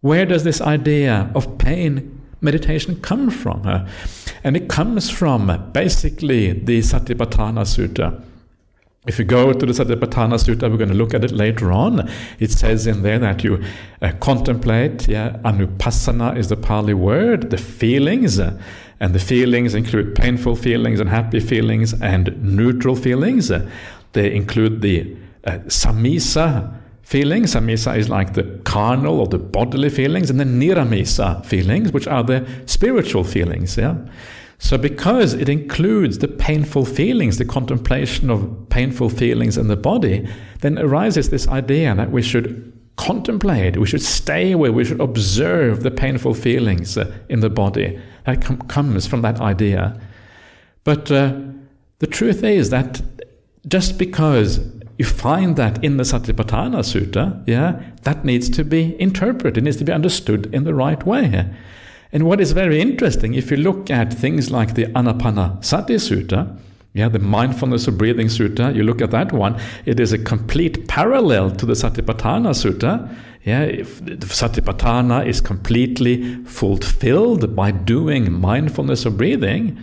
Where 0.00 0.26
does 0.26 0.44
this 0.44 0.60
idea 0.60 1.30
of 1.34 1.58
pain 1.58 2.20
meditation 2.40 3.00
come 3.00 3.30
from? 3.30 3.86
And 4.44 4.56
it 4.56 4.68
comes 4.68 5.10
from 5.10 5.70
basically 5.72 6.52
the 6.52 6.80
Satipatthana 6.80 7.64
Sutta. 7.64 8.24
If 9.04 9.18
you 9.18 9.24
go 9.24 9.52
to 9.52 9.66
the 9.66 9.72
Satipatthana 9.72 10.38
Sutta, 10.38 10.70
we're 10.70 10.76
going 10.76 10.88
to 10.88 10.94
look 10.94 11.14
at 11.14 11.24
it 11.24 11.32
later 11.32 11.72
on. 11.72 12.08
It 12.38 12.52
says 12.52 12.86
in 12.86 13.02
there 13.02 13.18
that 13.18 13.42
you 13.42 13.62
uh, 14.00 14.12
contemplate, 14.20 15.08
yeah, 15.08 15.38
anupassana 15.44 16.36
is 16.36 16.48
the 16.48 16.56
Pali 16.56 16.94
word, 16.94 17.50
the 17.50 17.58
feelings. 17.58 18.38
Uh, 18.38 18.60
and 19.02 19.16
the 19.16 19.18
feelings 19.18 19.74
include 19.74 20.14
painful 20.14 20.54
feelings 20.54 21.00
and 21.00 21.10
happy 21.10 21.40
feelings 21.40 21.92
and 22.00 22.40
neutral 22.40 22.94
feelings. 22.94 23.50
They 24.12 24.32
include 24.32 24.80
the 24.80 25.16
uh, 25.42 25.58
samisa 25.66 26.72
feelings. 27.02 27.52
Samisa 27.52 27.98
is 27.98 28.08
like 28.08 28.34
the 28.34 28.44
carnal 28.62 29.18
or 29.18 29.26
the 29.26 29.38
bodily 29.38 29.90
feelings, 29.90 30.30
and 30.30 30.38
the 30.38 30.44
niramisa 30.44 31.44
feelings, 31.44 31.92
which 31.92 32.06
are 32.06 32.22
the 32.22 32.46
spiritual 32.66 33.24
feelings. 33.24 33.76
Yeah. 33.76 33.96
So, 34.58 34.78
because 34.78 35.34
it 35.34 35.48
includes 35.48 36.18
the 36.18 36.28
painful 36.28 36.84
feelings, 36.84 37.38
the 37.38 37.44
contemplation 37.44 38.30
of 38.30 38.68
painful 38.68 39.08
feelings 39.08 39.58
in 39.58 39.66
the 39.66 39.76
body, 39.76 40.28
then 40.60 40.78
arises 40.78 41.30
this 41.30 41.48
idea 41.48 41.92
that 41.96 42.12
we 42.12 42.22
should 42.22 42.72
contemplate, 42.94 43.76
we 43.76 43.86
should 43.86 44.02
stay 44.02 44.52
away, 44.52 44.70
we 44.70 44.84
should 44.84 45.00
observe 45.00 45.82
the 45.82 45.90
painful 45.90 46.34
feelings 46.34 46.96
uh, 46.96 47.12
in 47.28 47.40
the 47.40 47.50
body. 47.50 47.98
That 48.24 48.42
com- 48.42 48.62
comes 48.62 49.06
from 49.06 49.22
that 49.22 49.40
idea. 49.40 50.00
But 50.84 51.10
uh, 51.10 51.34
the 51.98 52.06
truth 52.06 52.42
is 52.42 52.70
that 52.70 53.02
just 53.66 53.98
because 53.98 54.60
you 54.98 55.04
find 55.04 55.56
that 55.56 55.82
in 55.84 55.96
the 55.96 56.04
Satipatthana 56.04 56.80
Sutta, 56.80 57.42
yeah, 57.46 57.82
that 58.02 58.24
needs 58.24 58.48
to 58.50 58.64
be 58.64 59.00
interpreted, 59.00 59.58
it 59.58 59.64
needs 59.64 59.76
to 59.78 59.84
be 59.84 59.92
understood 59.92 60.52
in 60.54 60.64
the 60.64 60.74
right 60.74 61.04
way. 61.06 61.48
And 62.12 62.24
what 62.24 62.40
is 62.40 62.52
very 62.52 62.80
interesting, 62.80 63.34
if 63.34 63.50
you 63.50 63.56
look 63.56 63.90
at 63.90 64.12
things 64.12 64.50
like 64.50 64.74
the 64.74 64.84
Anapanasati 64.86 65.96
Sutta, 65.96 66.58
yeah, 66.94 67.08
the 67.08 67.18
mindfulness 67.18 67.88
of 67.88 67.96
breathing 67.96 68.26
sutta, 68.26 68.74
you 68.74 68.82
look 68.82 69.00
at 69.00 69.10
that 69.12 69.32
one, 69.32 69.58
it 69.86 69.98
is 69.98 70.12
a 70.12 70.18
complete 70.18 70.88
parallel 70.88 71.50
to 71.52 71.64
the 71.64 71.72
Satipatthana 71.72 72.52
Sutta. 72.52 73.14
Yeah, 73.44 73.62
if 73.62 74.04
the 74.04 74.14
Satipatthana 74.14 75.26
is 75.26 75.40
completely 75.40 76.44
fulfilled 76.44 77.56
by 77.56 77.72
doing 77.72 78.32
mindfulness 78.32 79.04
of 79.04 79.16
breathing. 79.16 79.78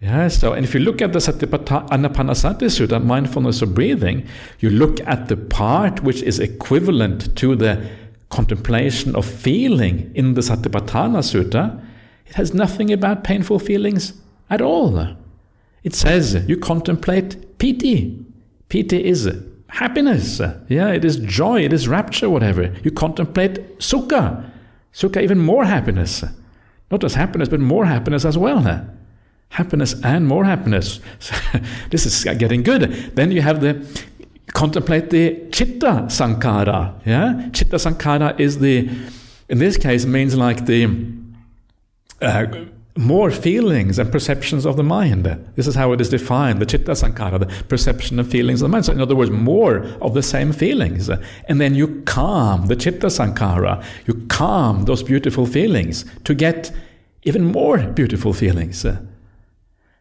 Yeah, 0.00 0.28
so 0.28 0.52
and 0.52 0.64
if 0.64 0.74
you 0.74 0.80
look 0.80 1.02
at 1.02 1.12
the 1.12 1.18
Satipatthana 1.18 1.88
Anapanasati 1.88 2.68
Sutta, 2.68 3.04
mindfulness 3.04 3.62
of 3.62 3.74
breathing, 3.74 4.28
you 4.60 4.70
look 4.70 5.00
at 5.08 5.26
the 5.26 5.36
part 5.36 6.04
which 6.04 6.22
is 6.22 6.38
equivalent 6.38 7.34
to 7.36 7.56
the 7.56 7.84
contemplation 8.30 9.16
of 9.16 9.24
feeling 9.24 10.12
in 10.14 10.34
the 10.34 10.40
Satipatthana 10.40 11.18
Sutta, 11.18 11.84
it 12.26 12.34
has 12.34 12.54
nothing 12.54 12.92
about 12.92 13.24
painful 13.24 13.58
feelings 13.58 14.12
at 14.50 14.60
all. 14.60 15.16
It 15.82 15.94
says 15.94 16.44
you 16.46 16.56
contemplate 16.56 17.58
piti. 17.58 18.24
Piti 18.68 19.04
is 19.04 19.26
happiness. 19.68 20.40
Yeah, 20.68 20.88
it 20.88 21.04
is 21.04 21.16
joy, 21.16 21.64
it 21.64 21.72
is 21.72 21.88
rapture, 21.88 22.28
whatever. 22.28 22.74
You 22.82 22.90
contemplate 22.90 23.78
sukha. 23.78 24.50
Sukha, 24.92 25.22
even 25.22 25.38
more 25.38 25.64
happiness. 25.64 26.24
Not 26.90 27.00
just 27.00 27.14
happiness, 27.14 27.48
but 27.48 27.60
more 27.60 27.84
happiness 27.84 28.24
as 28.24 28.36
well. 28.38 28.86
Happiness 29.50 29.94
and 30.02 30.26
more 30.26 30.44
happiness. 30.44 31.00
this 31.90 32.06
is 32.06 32.24
getting 32.38 32.62
good. 32.62 33.12
Then 33.14 33.30
you 33.30 33.42
have 33.42 33.60
the 33.60 33.86
contemplate 34.54 35.10
the 35.10 35.48
chitta 35.52 36.06
sankhara. 36.08 36.94
Yeah, 37.04 37.48
chitta 37.52 37.76
sankhara 37.76 38.38
is 38.40 38.58
the, 38.58 38.88
in 39.48 39.58
this 39.58 39.76
case, 39.76 40.06
means 40.06 40.34
like 40.36 40.66
the 40.66 40.86
uh, 42.20 42.46
more 42.98 43.30
feelings 43.30 43.98
and 43.98 44.10
perceptions 44.10 44.66
of 44.66 44.76
the 44.76 44.82
mind. 44.82 45.24
This 45.54 45.66
is 45.66 45.74
how 45.74 45.92
it 45.92 46.00
is 46.00 46.08
defined: 46.10 46.60
the 46.60 46.66
chitta 46.66 46.92
sankhara, 46.92 47.38
the 47.38 47.64
perception 47.64 48.18
of 48.18 48.28
feelings 48.28 48.60
of 48.60 48.66
the 48.66 48.72
mind. 48.72 48.84
So, 48.84 48.92
in 48.92 49.00
other 49.00 49.16
words, 49.16 49.30
more 49.30 49.86
of 50.00 50.14
the 50.14 50.22
same 50.22 50.52
feelings, 50.52 51.08
and 51.08 51.60
then 51.60 51.74
you 51.74 52.02
calm 52.02 52.66
the 52.66 52.76
chitta 52.76 53.06
sankhara. 53.06 53.82
You 54.06 54.14
calm 54.28 54.84
those 54.84 55.02
beautiful 55.02 55.46
feelings 55.46 56.04
to 56.24 56.34
get 56.34 56.72
even 57.22 57.44
more 57.44 57.78
beautiful 57.78 58.32
feelings. 58.32 58.86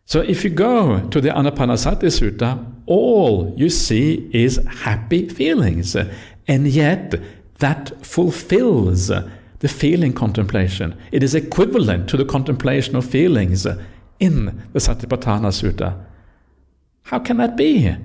So 0.06 0.22
if 0.22 0.44
you 0.46 0.50
go 0.50 1.02
to 1.10 1.20
the 1.20 1.30
Anapanasati 1.30 2.08
Sutta, 2.08 2.66
all 2.86 3.54
you 3.58 3.70
see 3.70 4.30
is 4.32 4.58
happy 4.66 5.28
feelings. 5.28 5.98
And 6.48 6.68
yet, 6.68 7.16
that 7.60 8.06
fulfills 8.06 9.12
the 9.60 9.68
feeling 9.68 10.14
contemplation. 10.14 10.96
It 11.12 11.24
is 11.24 11.34
equivalent 11.36 12.10
to 12.10 12.18
the 12.18 12.26
contemplation 12.26 12.96
of 12.96 13.06
feelings 13.06 13.66
in 14.20 14.46
the 14.74 14.80
Satipatthana 14.80 15.52
Sutta. 15.52 16.04
How 17.04 17.20
can 17.20 17.38
that 17.38 17.56
be? 17.56 17.96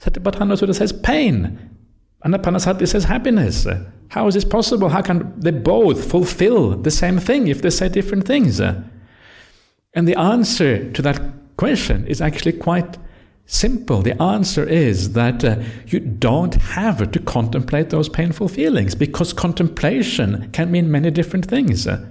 Satipatthana 0.00 0.56
Sutta 0.56 0.74
says 0.74 0.92
pain. 0.92 1.70
Anapanasati 2.24 2.86
says 2.88 3.04
happiness. 3.04 3.66
How 4.08 4.26
is 4.26 4.34
this 4.34 4.44
possible? 4.44 4.88
How 4.88 5.02
can 5.02 5.38
they 5.38 5.50
both 5.50 6.10
fulfill 6.10 6.76
the 6.76 6.90
same 6.90 7.18
thing 7.18 7.48
if 7.48 7.62
they 7.62 7.70
say 7.70 7.88
different 7.88 8.26
things? 8.26 8.60
And 8.60 8.88
the 10.08 10.16
answer 10.18 10.90
to 10.92 11.02
that 11.02 11.20
question 11.56 12.06
is 12.06 12.20
actually 12.20 12.52
quite 12.52 12.98
simple. 13.46 14.02
The 14.02 14.20
answer 14.20 14.64
is 14.64 15.12
that 15.12 15.44
uh, 15.44 15.62
you 15.86 16.00
don't 16.00 16.54
have 16.54 17.10
to 17.10 17.18
contemplate 17.18 17.90
those 17.90 18.08
painful 18.08 18.48
feelings 18.48 18.94
because 18.94 19.32
contemplation 19.32 20.50
can 20.52 20.70
mean 20.70 20.90
many 20.90 21.10
different 21.10 21.46
things. 21.46 21.86
Uh, 21.86 22.06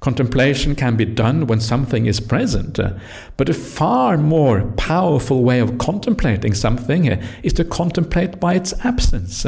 contemplation 0.00 0.74
can 0.74 0.96
be 0.96 1.04
done 1.04 1.46
when 1.46 1.60
something 1.60 2.06
is 2.06 2.20
present, 2.20 2.78
uh, 2.78 2.92
but 3.36 3.48
a 3.48 3.54
far 3.54 4.16
more 4.16 4.62
powerful 4.76 5.42
way 5.42 5.58
of 5.58 5.78
contemplating 5.78 6.54
something 6.54 7.10
uh, 7.10 7.22
is 7.42 7.52
to 7.52 7.64
contemplate 7.64 8.40
by 8.40 8.54
its 8.54 8.72
absence. 8.84 9.44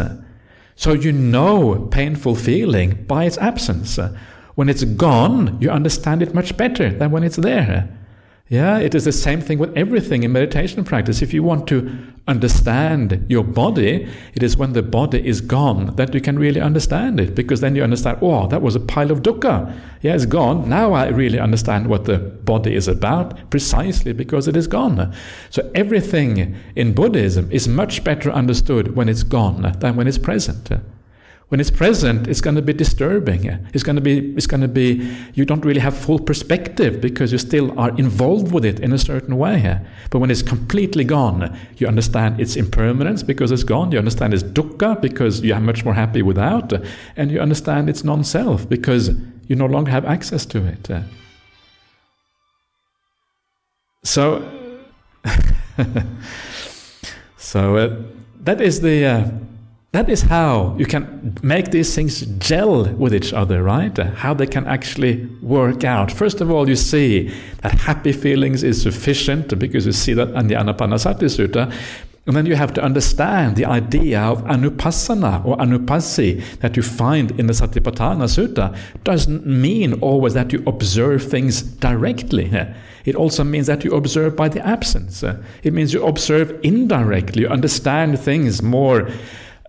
So 0.76 0.93
you 0.93 1.12
know 1.12 1.88
painful 1.91 2.36
feeling 2.36 3.05
by 3.05 3.24
its 3.24 3.38
absence. 3.38 3.99
When 4.55 4.68
it's 4.68 4.84
gone, 4.84 5.59
you 5.61 5.70
understand 5.70 6.22
it 6.22 6.34
much 6.34 6.57
better 6.57 6.91
than 6.91 7.11
when 7.11 7.22
it's 7.22 7.36
there. 7.36 7.88
Yeah, 8.51 8.79
it 8.79 8.97
is 8.97 9.05
the 9.05 9.13
same 9.13 9.41
thing 9.41 9.59
with 9.59 9.73
everything 9.77 10.25
in 10.25 10.33
meditation 10.33 10.83
practice. 10.83 11.23
If 11.23 11.33
you 11.33 11.45
want 11.45 11.69
to 11.69 11.89
understand 12.27 13.25
your 13.29 13.45
body, 13.45 14.09
it 14.35 14.43
is 14.43 14.57
when 14.57 14.73
the 14.73 14.83
body 14.83 15.25
is 15.25 15.41
gone 15.41 15.95
that 15.95 16.13
you 16.15 16.21
can 16.21 16.37
really 16.37 16.61
understand 16.61 17.21
it, 17.21 17.37
because 17.37 17.61
then 17.61 17.77
you 17.77 17.85
understand, 17.85 18.19
oh, 18.21 18.49
that 18.49 18.61
was 18.61 18.75
a 18.75 18.81
pile 18.81 19.13
of 19.13 19.23
dukkha. 19.23 19.73
Yeah, 20.03 20.17
it's 20.17 20.27
gone. 20.27 20.69
Now 20.69 20.95
I 20.95 21.07
really 21.11 21.39
understand 21.39 21.87
what 21.87 22.07
the 22.07 22.19
body 22.19 22.75
is 22.75 22.89
about, 22.89 23.51
precisely 23.51 24.13
because 24.13 24.49
it 24.49 24.57
is 24.57 24.67
gone. 24.67 25.15
So 25.51 25.71
everything 25.77 26.57
in 26.75 26.93
Buddhism 26.93 27.49
is 27.53 27.69
much 27.69 28.03
better 28.03 28.33
understood 28.33 28.97
when 28.97 29.09
it's 29.09 29.23
gone 29.23 29.77
than 29.79 29.95
when 29.95 30.09
it's 30.09 30.19
present. 30.19 30.71
When 31.51 31.59
it's 31.59 31.71
present, 31.71 32.29
it's 32.29 32.41
going 32.41 32.55
to 32.55 32.63
be 32.63 32.73
disturbing. 32.73 33.47
It's 33.75 33.83
going 33.83 33.97
to 33.97 34.01
be, 34.01 34.33
it's 34.37 34.47
going 34.47 34.61
to 34.61 34.69
be, 34.69 35.13
you 35.35 35.45
don't 35.45 35.65
really 35.65 35.81
have 35.81 35.97
full 35.97 36.21
perspective 36.21 37.01
because 37.01 37.33
you 37.33 37.39
still 37.39 37.77
are 37.77 37.91
involved 37.99 38.53
with 38.53 38.65
it 38.65 38.79
in 38.79 38.93
a 38.93 38.99
certain 38.99 39.37
way. 39.37 39.81
But 40.11 40.21
when 40.21 40.31
it's 40.31 40.43
completely 40.43 41.03
gone, 41.03 41.59
you 41.77 41.89
understand 41.89 42.41
its 42.41 42.55
impermanence 42.55 43.25
because 43.25 43.51
it's 43.51 43.65
gone. 43.65 43.91
You 43.91 43.99
understand 43.99 44.33
its 44.33 44.45
dukkha 44.45 45.01
because 45.03 45.41
you 45.41 45.53
are 45.53 45.59
much 45.61 45.85
more 45.85 45.95
happy 45.95 46.23
without. 46.23 46.73
And 47.17 47.33
you 47.33 47.41
understand 47.41 47.91
its 47.91 48.05
non 48.05 48.23
self 48.23 48.69
because 48.69 49.11
you 49.49 49.57
no 49.57 49.67
longer 49.67 49.91
have 49.91 50.05
access 50.05 50.47
to 50.47 50.65
it. 50.65 50.89
So, 54.05 54.49
so 57.37 57.77
uh, 57.77 58.03
that 58.43 58.61
is 58.61 58.81
the. 58.83 59.05
Uh, 59.05 59.31
that 59.93 60.09
is 60.09 60.22
how 60.22 60.76
you 60.78 60.86
can 60.86 61.36
make 61.43 61.72
these 61.72 61.93
things 61.95 62.20
gel 62.38 62.84
with 62.95 63.12
each 63.12 63.32
other, 63.32 63.62
right? 63.62 63.97
How 63.99 64.32
they 64.34 64.47
can 64.47 64.64
actually 64.68 65.26
work 65.43 65.82
out. 65.82 66.12
First 66.12 66.41
of 66.41 66.49
all, 66.49 66.68
you 66.68 66.76
see 66.76 67.32
that 67.62 67.72
happy 67.72 68.12
feelings 68.12 68.62
is 68.62 68.80
sufficient 68.80 69.59
because 69.59 69.86
you 69.86 69.93
see 69.93 70.14
that 70.14 70.28
in 70.28 70.47
the 70.47 70.55
Anapanasati 70.55 71.28
Sutta. 71.28 71.72
And 72.26 72.36
then 72.36 72.47
you 72.47 72.55
have 72.55 72.72
to 72.74 72.82
understand 72.82 73.57
the 73.57 73.64
idea 73.64 74.20
of 74.20 74.45
anupassana 74.45 75.45
or 75.45 75.57
anupassi 75.57 76.41
that 76.59 76.76
you 76.76 76.82
find 76.82 77.32
in 77.41 77.47
the 77.49 77.53
Satipatthana 77.53 78.28
Sutta 78.28 78.76
doesn't 79.03 79.45
mean 79.45 79.95
always 79.95 80.34
that 80.34 80.53
you 80.53 80.62
observe 80.68 81.24
things 81.24 81.62
directly. 81.62 82.49
It 83.05 83.16
also 83.16 83.43
means 83.43 83.66
that 83.66 83.84
you 83.84 83.93
observe 83.93 84.36
by 84.36 84.49
the 84.49 84.64
absence. 84.64 85.24
It 85.64 85.72
means 85.72 85.93
you 85.93 86.07
observe 86.07 86.61
indirectly, 86.62 87.43
you 87.43 87.49
understand 87.49 88.20
things 88.20 88.62
more 88.62 89.11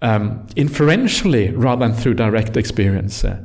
um, 0.02 0.46
inferentially 0.56 1.52
rather 1.52 1.88
than 1.88 1.96
through 1.96 2.16
direct 2.16 2.58
experience. 2.58 3.24
Uh, 3.24 3.40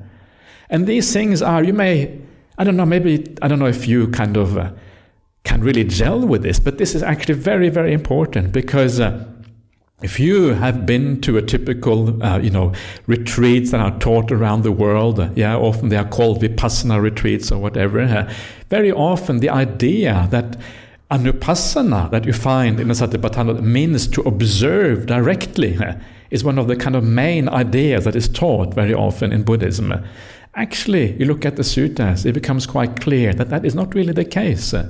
and 0.71 0.87
these 0.87 1.13
things 1.13 1.43
are, 1.43 1.63
you 1.63 1.73
may, 1.73 2.19
I 2.59 2.65
don't 2.65 2.77
know, 2.77 2.87
maybe, 2.87 3.37
I 3.43 3.49
don't 3.49 3.59
know 3.59 3.67
if 3.67 3.87
you 3.87 4.09
kind 4.09 4.37
of 4.37 4.57
uh, 4.57 4.73
can 5.45 5.61
really 5.61 5.85
gel 5.85 6.27
with 6.27 6.43
this, 6.43 6.59
but 6.59 6.79
this 6.79 6.95
is 6.95 7.03
actually 7.03 7.35
very, 7.35 7.69
very 7.69 7.93
important 7.93 8.53
because. 8.53 9.01
Uh, 9.01 9.27
if 10.03 10.21
you 10.21 10.49
have 10.49 10.85
been 10.85 11.23
to 11.23 11.39
a 11.39 11.43
typical, 11.43 12.23
uh, 12.23 12.39
you 12.39 12.51
know, 12.51 12.75
retreats 13.07 13.71
that 13.71 13.81
are 13.81 13.99
taught 13.99 14.31
around 14.31 14.63
the 14.63 14.71
world, 14.71 15.19
uh, 15.19 15.31
yeah, 15.35 15.57
often 15.57 15.89
they 15.89 15.97
are 15.97 16.07
called 16.07 16.43
vipassana 16.43 17.01
retreats 17.01 17.51
or 17.51 17.59
whatever. 17.59 18.01
Uh, 18.01 18.31
very 18.69 18.93
often, 18.93 19.39
the 19.39 19.49
idea 19.49 20.29
that 20.31 20.59
Ah, 21.09 21.19
anupassana 21.19 22.11
that 22.11 22.25
you 22.25 22.33
find 22.33 22.81
in 22.81 22.89
the 22.89 22.95
Satipatthana 22.95 23.63
means 23.63 24.09
to 24.09 24.23
observe 24.23 25.07
directly 25.07 25.79
is 26.31 26.43
one 26.43 26.59
of 26.59 26.67
the 26.67 26.75
kind 26.75 26.97
of 26.97 27.05
main 27.05 27.49
ideas 27.49 28.05
that 28.05 28.17
is 28.17 28.29
taught 28.29 28.75
very 28.75 28.93
often 28.93 29.33
in 29.33 29.45
Buddhism. 29.45 29.95
Actually, 30.57 31.13
you 31.19 31.27
look 31.27 31.45
at 31.45 31.55
the 31.57 31.63
suttas, 31.63 32.27
it 32.27 32.33
becomes 32.33 32.67
quite 32.67 32.99
clear 33.01 33.33
that 33.35 33.51
that 33.51 33.65
is 33.65 33.75
not 33.75 33.95
really 33.95 34.13
the 34.13 34.25
case. 34.25 34.75
Ah, 34.75 34.87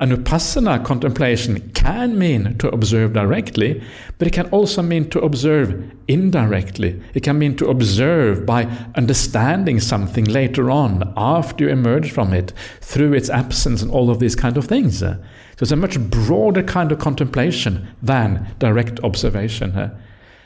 anupassana 0.00 0.82
contemplation 0.82 1.70
can 1.74 2.16
mean 2.16 2.56
to 2.56 2.68
observe 2.68 3.12
directly, 3.12 3.82
but 4.16 4.26
it 4.26 4.32
can 4.32 4.48
also 4.48 4.80
mean 4.80 5.10
to 5.10 5.20
observe 5.20 5.84
indirectly. 6.06 6.98
It 7.12 7.24
can 7.24 7.38
mean 7.38 7.56
to 7.56 7.68
observe 7.68 8.46
by 8.46 8.64
understanding 8.94 9.80
something 9.80 10.24
later 10.24 10.70
on, 10.70 11.12
after 11.14 11.64
you 11.64 11.70
emerge 11.70 12.10
from 12.10 12.32
it, 12.32 12.54
through 12.80 13.12
its 13.12 13.28
absence 13.28 13.82
and 13.82 13.90
all 13.90 14.08
of 14.08 14.18
these 14.18 14.36
kind 14.36 14.56
of 14.56 14.64
things. 14.64 15.02
So 15.58 15.64
it's 15.64 15.72
a 15.72 15.76
much 15.76 15.98
broader 15.98 16.62
kind 16.62 16.92
of 16.92 17.00
contemplation 17.00 17.88
than 18.00 18.54
direct 18.60 19.00
observation. 19.00 19.74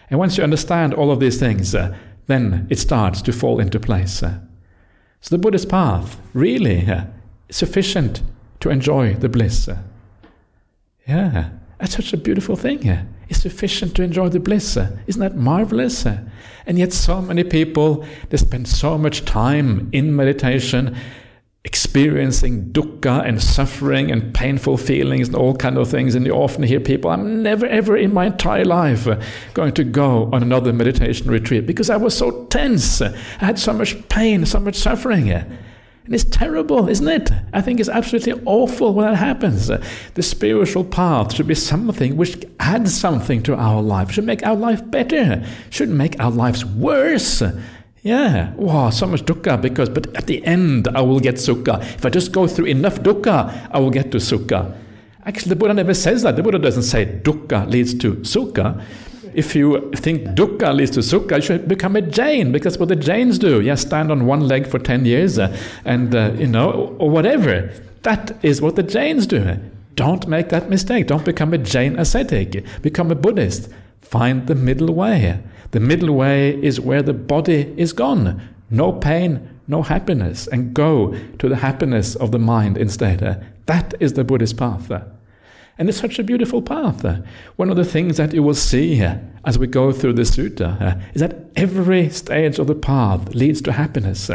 And 0.09 0.19
once 0.19 0.39
you 0.39 0.43
understand 0.43 0.95
all 0.95 1.11
of 1.11 1.21
these 1.21 1.39
things, 1.39 1.75
uh, 1.75 1.95
then 2.29 2.67
it 2.71 2.79
starts 2.79 3.21
to 3.23 3.33
fall 3.33 3.61
into 3.61 3.79
place. 3.79 4.23
Uh. 4.23 4.39
So 5.21 5.37
the 5.37 5.39
Buddhist 5.43 5.69
path 5.69 6.19
really 6.33 6.89
is 7.51 7.57
sufficient 7.57 8.23
to 8.61 8.71
enjoy 8.71 9.13
the 9.13 9.29
bliss. 9.29 9.69
Yeah, 11.07 11.51
that's 11.79 11.95
such 11.95 12.15
a 12.15 12.17
beautiful 12.17 12.57
thing. 12.57 13.07
It's 13.29 13.43
sufficient 13.43 13.95
to 13.97 14.03
enjoy 14.03 14.31
the 14.31 14.41
bliss. 14.41 14.79
Isn't 15.07 15.21
that 15.21 15.37
marvelous? 15.37 16.07
And 16.07 16.79
yet, 16.79 16.95
so 16.95 17.21
many 17.21 17.45
people 17.45 18.07
they 18.31 18.39
spend 18.39 18.67
so 18.67 18.97
much 18.97 19.27
time 19.27 19.91
in 19.93 20.17
meditation, 20.17 20.97
experiencing 21.65 22.71
dukkha 22.73 23.25
and 23.27 23.41
suffering 23.41 24.11
and 24.11 24.35
painful 24.35 24.77
feelings 24.77 25.29
and 25.29 25.37
all 25.37 25.55
kind 25.55 25.79
of 25.79 25.89
things. 25.89 26.15
And 26.15 26.27
you 26.27 26.33
often 26.33 26.65
hear 26.65 26.81
people, 26.81 27.11
"I'm 27.11 27.43
never 27.43 27.67
ever 27.67 27.97
in 27.97 28.13
my 28.13 28.27
entire 28.27 28.65
life 28.65 29.07
going 29.55 29.73
to 29.75 29.85
go 29.85 30.29
on 30.33 30.43
another 30.43 30.73
meditation 30.73 31.31
retreat 31.31 31.67
because 31.67 31.89
I 31.89 31.97
was 31.97 32.17
so 32.17 32.47
tense. 32.51 33.01
I 33.01 33.13
had 33.39 33.59
so 33.59 33.73
much 33.73 34.09
pain, 34.09 34.45
so 34.45 34.59
much 34.59 34.75
suffering." 34.75 35.31
And 35.31 36.13
it's 36.13 36.25
terrible, 36.25 36.89
isn't 36.89 37.07
it? 37.07 37.31
I 37.53 37.61
think 37.61 37.79
it's 37.79 37.89
absolutely 37.89 38.43
awful 38.45 38.93
when 38.93 39.07
that 39.07 39.15
happens. 39.15 39.71
The 40.15 40.23
spiritual 40.23 40.83
path 40.83 41.33
should 41.33 41.47
be 41.47 41.55
something 41.55 42.17
which 42.17 42.45
adds 42.59 42.93
something 42.93 43.41
to 43.45 43.55
our 43.55 43.81
life, 43.81 44.11
should 44.11 44.27
make 44.27 44.45
our 44.45 44.57
life 44.57 44.83
better, 44.91 45.45
shouldn't 45.71 45.97
make 45.97 46.17
our 46.19 46.33
lives 46.33 46.65
worse. 46.65 47.41
Yeah, 48.03 48.53
wow, 48.55 48.91
so 48.91 49.07
much 49.07 49.25
dukkha 49.25 49.63
because, 49.63 49.89
but 49.89 50.15
at 50.17 50.27
the 50.27 50.45
end 50.45 50.89
I 50.89 51.03
will 51.03 51.21
get 51.21 51.37
sukha. 51.37 51.81
If 51.81 52.05
I 52.05 52.11
just 52.11 52.33
go 52.33 52.49
through 52.49 52.67
enough 52.67 53.01
dukkha, 53.01 53.69
I 53.71 53.79
will 53.79 53.91
get 53.91 54.11
to 54.13 54.19
sukha. 54.19 54.77
Actually, 55.25 55.51
the 55.51 55.57
Buddha 55.57 55.75
never 55.75 55.95
says 55.95 56.23
that. 56.23 56.35
The 56.35 56.43
Buddha 56.43 56.59
doesn't 56.59 56.83
say 56.83 57.07
dukkha 57.07 57.71
leads 57.71 57.95
to 57.95 58.17
sukha 58.17 58.85
if 59.35 59.55
you 59.55 59.91
think 59.93 60.23
dukkha 60.29 60.75
leads 60.75 60.91
to 60.93 61.01
sukha, 61.01 61.37
you 61.37 61.43
should 61.43 61.69
become 61.69 61.97
a 61.97 62.03
Jain 62.03 62.53
because 62.53 62.79
what 62.79 62.89
the 62.89 62.97
Jains 62.97 63.39
do, 63.39 63.61
yeah, 63.61 63.75
stand 63.75 64.11
on 64.11 64.27
one 64.27 64.41
leg 64.41 64.67
for 64.67 64.79
10 64.79 65.05
years 65.05 65.39
uh, 65.39 65.57
and, 65.85 66.15
uh, 66.15 66.33
you 66.37 66.47
know, 66.47 66.97
or 66.99 67.11
whatever. 67.11 67.73
That 68.03 68.37
is 68.43 68.61
what 68.61 68.77
the 68.77 68.83
Jains 68.83 69.27
do. 69.27 69.59
Don't 69.95 70.27
make 70.27 70.49
that 70.51 70.69
mistake. 70.69 71.07
Don't 71.07 71.25
become 71.25 71.53
a 71.55 71.59
Jain 71.59 71.99
ascetic. 71.99 72.65
Become 72.83 73.11
a 73.11 73.15
Buddhist. 73.15 73.71
Find 74.01 74.47
the 74.47 74.55
middle 74.55 74.95
way. 74.95 75.39
The 75.73 75.81
middle 75.81 76.15
way 76.15 76.63
is 76.63 76.81
where 76.81 77.03
the 77.03 77.15
body 77.15 77.75
is 77.77 77.93
gone. 77.95 78.41
No 78.71 78.93
pain, 78.93 79.59
no 79.67 79.83
happiness. 79.83 80.47
And 80.47 80.75
go 80.75 81.15
to 81.39 81.49
the 81.49 81.57
happiness 81.57 82.15
of 82.15 82.31
the 82.31 82.39
mind 82.39 82.77
instead. 82.77 83.23
Uh, 83.23 83.37
that 83.67 83.95
is 83.99 84.13
the 84.13 84.23
Buddhist 84.23 84.59
path. 84.59 84.91
Uh, 84.91 85.01
and 85.79 85.89
it's 85.89 85.99
such 85.99 86.19
a 86.19 86.25
beautiful 86.25 86.61
path. 86.61 87.03
Uh, 87.05 87.21
one 87.57 87.71
of 87.71 87.77
the 87.77 87.87
things 87.87 88.19
that 88.19 88.35
you 88.35 88.43
will 88.43 88.55
see 88.55 89.03
as 89.47 89.59
we 89.59 89.67
go 89.67 89.93
through 89.93 90.13
the 90.13 90.23
sutta 90.23 91.03
is 91.15 91.21
that 91.23 91.47
every 91.57 92.11
stage 92.11 92.59
of 92.59 92.67
the 92.67 92.75
path 92.75 93.35
leads 93.35 93.63
to 93.63 93.73
happiness. 93.73 94.31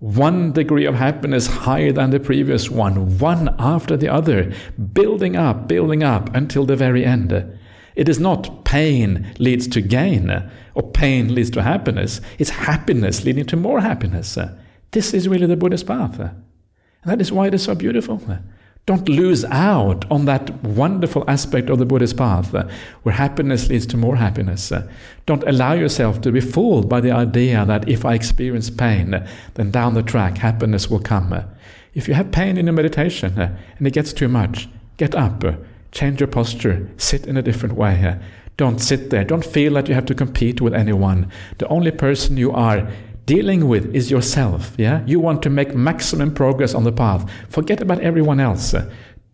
One 0.00 0.52
degree 0.52 0.86
of 0.86 0.94
happiness 0.94 1.48
higher 1.48 1.92
than 1.92 2.10
the 2.10 2.20
previous 2.20 2.70
one, 2.70 3.18
one 3.18 3.54
after 3.58 3.96
the 3.96 4.08
other, 4.08 4.52
building 4.94 5.36
up, 5.36 5.68
building 5.68 6.02
up 6.02 6.34
until 6.34 6.64
the 6.64 6.76
very 6.76 7.04
end. 7.04 7.58
It 7.98 8.08
is 8.08 8.20
not 8.20 8.64
pain 8.64 9.26
leads 9.38 9.66
to 9.68 9.80
gain 9.80 10.30
or 10.74 10.82
pain 10.92 11.34
leads 11.34 11.50
to 11.50 11.62
happiness. 11.62 12.20
It's 12.38 12.50
happiness 12.50 13.24
leading 13.24 13.44
to 13.46 13.56
more 13.56 13.80
happiness. 13.80 14.38
This 14.92 15.12
is 15.12 15.28
really 15.28 15.46
the 15.46 15.56
Buddhist 15.56 15.86
path. 15.86 16.18
And 16.20 16.32
that 17.04 17.20
is 17.20 17.32
why 17.32 17.48
it 17.48 17.54
is 17.54 17.64
so 17.64 17.74
beautiful. 17.74 18.22
Don't 18.86 19.08
lose 19.08 19.44
out 19.44 20.10
on 20.10 20.24
that 20.26 20.62
wonderful 20.62 21.24
aspect 21.28 21.68
of 21.68 21.78
the 21.78 21.84
Buddhist 21.84 22.16
path 22.16 22.54
uh, 22.54 22.66
where 23.02 23.14
happiness 23.14 23.68
leads 23.68 23.84
to 23.88 23.98
more 23.98 24.16
happiness. 24.16 24.72
Uh, 24.72 24.88
don't 25.26 25.44
allow 25.46 25.74
yourself 25.74 26.22
to 26.22 26.32
be 26.32 26.40
fooled 26.40 26.88
by 26.88 27.02
the 27.02 27.10
idea 27.10 27.66
that 27.66 27.86
if 27.86 28.06
I 28.06 28.14
experience 28.14 28.70
pain, 28.70 29.12
uh, 29.12 29.28
then 29.54 29.70
down 29.70 29.92
the 29.92 30.02
track 30.02 30.38
happiness 30.38 30.88
will 30.88 31.00
come. 31.00 31.34
Uh. 31.34 31.42
If 31.92 32.08
you 32.08 32.14
have 32.14 32.32
pain 32.32 32.56
in 32.56 32.64
your 32.64 32.72
meditation 32.72 33.38
uh, 33.38 33.58
and 33.76 33.86
it 33.86 33.92
gets 33.92 34.14
too 34.14 34.28
much, 34.28 34.70
get 34.96 35.14
up, 35.14 35.44
uh, 35.44 35.52
change 35.92 36.20
your 36.20 36.28
posture, 36.28 36.88
sit 36.96 37.26
in 37.26 37.36
a 37.36 37.42
different 37.42 37.74
way. 37.74 38.18
Don't 38.56 38.80
sit 38.80 39.10
there. 39.10 39.24
Don't 39.24 39.44
feel 39.44 39.74
that 39.74 39.88
you 39.88 39.94
have 39.94 40.06
to 40.06 40.14
compete 40.14 40.60
with 40.60 40.74
anyone. 40.74 41.30
The 41.58 41.68
only 41.68 41.92
person 41.92 42.36
you 42.36 42.50
are 42.52 42.90
dealing 43.24 43.68
with 43.68 43.94
is 43.94 44.10
yourself. 44.10 44.72
Yeah, 44.78 45.04
you 45.06 45.20
want 45.20 45.42
to 45.42 45.50
make 45.50 45.74
maximum 45.74 46.34
progress 46.34 46.74
on 46.74 46.84
the 46.84 46.92
path. 46.92 47.30
Forget 47.50 47.80
about 47.80 48.00
everyone 48.00 48.40
else. 48.40 48.74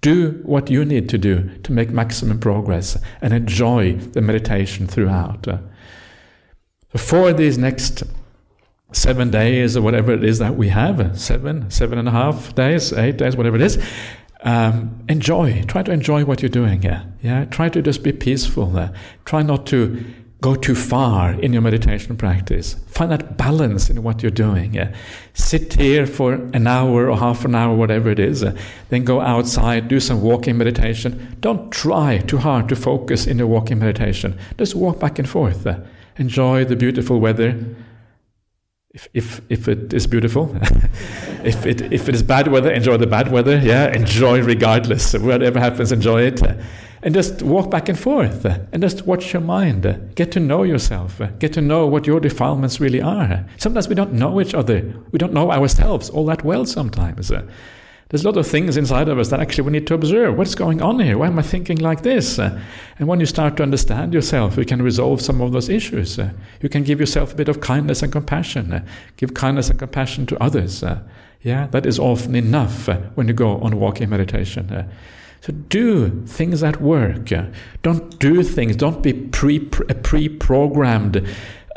Do 0.03 0.43
what 0.43 0.69
you 0.69 0.85
need 0.85 1.09
to 1.09 1.17
do 1.17 1.49
to 1.63 1.73
make 1.73 1.89
maximum 1.91 2.39
progress 2.39 2.99
and 3.23 3.33
enjoy 3.33 3.95
the 3.95 4.21
meditation 4.21 4.87
throughout. 4.87 5.47
For 6.95 7.33
these 7.33 7.57
next 7.57 8.03
seven 8.93 9.31
days 9.31 9.77
or 9.77 9.83
whatever 9.83 10.13
it 10.13 10.25
is 10.25 10.39
that 10.39 10.57
we 10.57 10.69
have, 10.69 11.19
seven, 11.19 11.71
seven 11.71 11.99
and 11.99 12.09
a 12.09 12.11
half 12.11 12.55
days, 12.55 12.93
eight 12.93 13.17
days, 13.17 13.37
whatever 13.37 13.57
it 13.57 13.63
is, 13.63 13.83
um, 14.45 15.05
enjoy. 15.09 15.63
Try 15.65 15.83
to 15.83 15.93
enjoy 15.93 16.25
what 16.25 16.43
you're 16.43 16.49
doing 16.49 16.83
here. 16.83 17.05
Yeah, 17.23 17.47
try 17.47 17.69
to 17.69 17.83
just 17.83 18.03
be 18.03 18.13
peaceful. 18.13 18.67
There. 18.67 18.93
Try 19.25 19.43
not 19.43 19.67
to 19.67 20.05
go 20.41 20.55
too 20.55 20.75
far 20.75 21.33
in 21.33 21.55
your 21.55 21.63
meditation 21.63 22.17
practice. 22.17 22.75
Find 22.89 23.11
that 23.11 23.39
balance 23.39 23.89
in 23.89 24.03
what 24.03 24.23
you're 24.23 24.31
doing. 24.31 24.75
Yeah? 24.75 24.95
sit 25.35 25.75
here 25.75 26.07
for 26.07 26.35
an 26.35 26.67
hour 26.67 27.11
or 27.11 27.17
half 27.19 27.45
an 27.45 27.55
hour, 27.55 27.75
whatever 27.75 28.11
it 28.11 28.19
is. 28.19 28.43
Uh, 28.43 28.57
then 28.89 29.05
go 29.05 29.21
outside, 29.21 29.89
do 29.89 30.01
some 30.01 30.23
walking 30.23 30.57
meditation. 30.57 31.37
Don't 31.41 31.71
try 31.73 32.19
too 32.19 32.39
hard 32.39 32.69
to 32.69 32.77
focus 32.77 33.27
in 33.27 33.39
your 33.39 33.47
walking 33.47 33.79
meditation. 33.79 34.39
Just 34.59 34.75
walk 34.75 35.01
back 35.01 35.19
and 35.19 35.29
forth. 35.29 35.67
Uh, 35.67 35.81
enjoy 36.17 36.65
the 36.65 36.77
beautiful 36.77 37.21
weather. 37.21 37.59
If, 38.95 39.09
if, 39.13 39.41
if 39.51 39.69
it 39.69 39.93
is 39.93 40.07
beautiful, 40.07 40.57
if, 41.45 41.67
it, 41.67 41.93
if 41.93 42.09
it 42.09 42.15
is 42.15 42.23
bad 42.23 42.49
weather, 42.49 42.71
enjoy 42.71 42.97
the 42.97 43.09
bad 43.09 43.31
weather. 43.31 43.59
Yeah, 43.59 43.93
enjoy 43.93 44.41
regardless. 44.43 45.15
Whatever 45.15 45.59
happens, 45.59 45.91
enjoy 45.93 46.23
it 46.23 46.41
and 47.05 47.15
just 47.15 47.43
walk 47.43 47.71
back 47.71 47.89
and 47.89 47.99
forth 47.99 48.47
and 48.47 48.83
just 48.83 49.07
watch 49.07 49.33
your 49.33 49.43
mind. 49.43 50.13
Get 50.15 50.33
to 50.33 50.41
know 50.41 50.63
yourself. 50.63 51.21
Get 51.39 51.53
to 51.53 51.61
know 51.61 51.87
what 51.87 52.07
your 52.07 52.19
defilements 52.19 52.81
really 52.81 53.03
are. 53.03 53.45
Sometimes 53.59 53.89
we 53.89 53.95
don't 53.95 54.15
know 54.15 54.41
each 54.41 54.55
other. 54.55 54.81
We 55.13 55.19
don't 55.19 55.35
know 55.35 55.53
ourselves 55.53 56.09
all 56.09 56.25
that 56.27 56.43
well 56.45 56.65
sometimes. 56.65 57.31
There's 58.15 58.25
a 58.25 58.29
lot 58.29 58.37
of 58.37 58.47
things 58.47 58.77
inside 58.77 59.09
of 59.09 59.19
us 59.19 59.31
that 59.31 59.41
actually 59.41 59.65
we 59.65 59.73
need 59.73 59.89
to 59.89 59.95
observe. 59.95 60.39
What's 60.39 60.55
going 60.55 60.81
on 60.81 61.01
here? 61.01 61.19
Why 61.19 61.27
am 61.27 61.37
I 61.37 61.43
thinking 61.43 61.79
like 61.79 62.03
this? 62.03 62.39
And 62.39 63.09
when 63.09 63.19
you 63.19 63.27
start 63.27 63.57
to 63.57 63.65
understand 63.65 64.15
yourself, 64.15 64.57
you 64.57 64.65
can 64.65 64.81
resolve 64.81 65.21
some 65.21 65.41
of 65.41 65.51
those 65.51 65.69
issues. 65.69 66.17
You 66.63 66.69
can 66.69 66.85
give 66.85 67.01
yourself 67.01 67.33
a 67.33 67.35
bit 67.35 67.49
of 67.49 67.61
kindness 67.61 68.05
and 68.05 68.13
compassion. 68.13 68.87
Give 69.17 69.35
kindness 69.35 69.69
and 69.69 69.81
compassion 69.81 70.27
to 70.27 70.41
others. 70.41 70.85
Yeah, 71.43 71.67
that 71.73 71.87
is 71.87 71.99
often 71.99 72.37
enough 72.37 72.87
when 73.17 73.27
you 73.27 73.35
go 73.35 73.59
on 73.59 73.81
walking 73.81 74.11
meditation. 74.11 74.89
So 75.41 75.53
do 75.53 76.25
things 76.25 76.61
that 76.61 76.81
work. 76.81 77.33
Don't 77.83 78.17
do 78.21 78.45
things. 78.45 78.77
Don't 78.77 79.03
be 79.03 79.13
pre 79.13 79.69
a 79.89 79.95
pre-programmed 79.97 81.27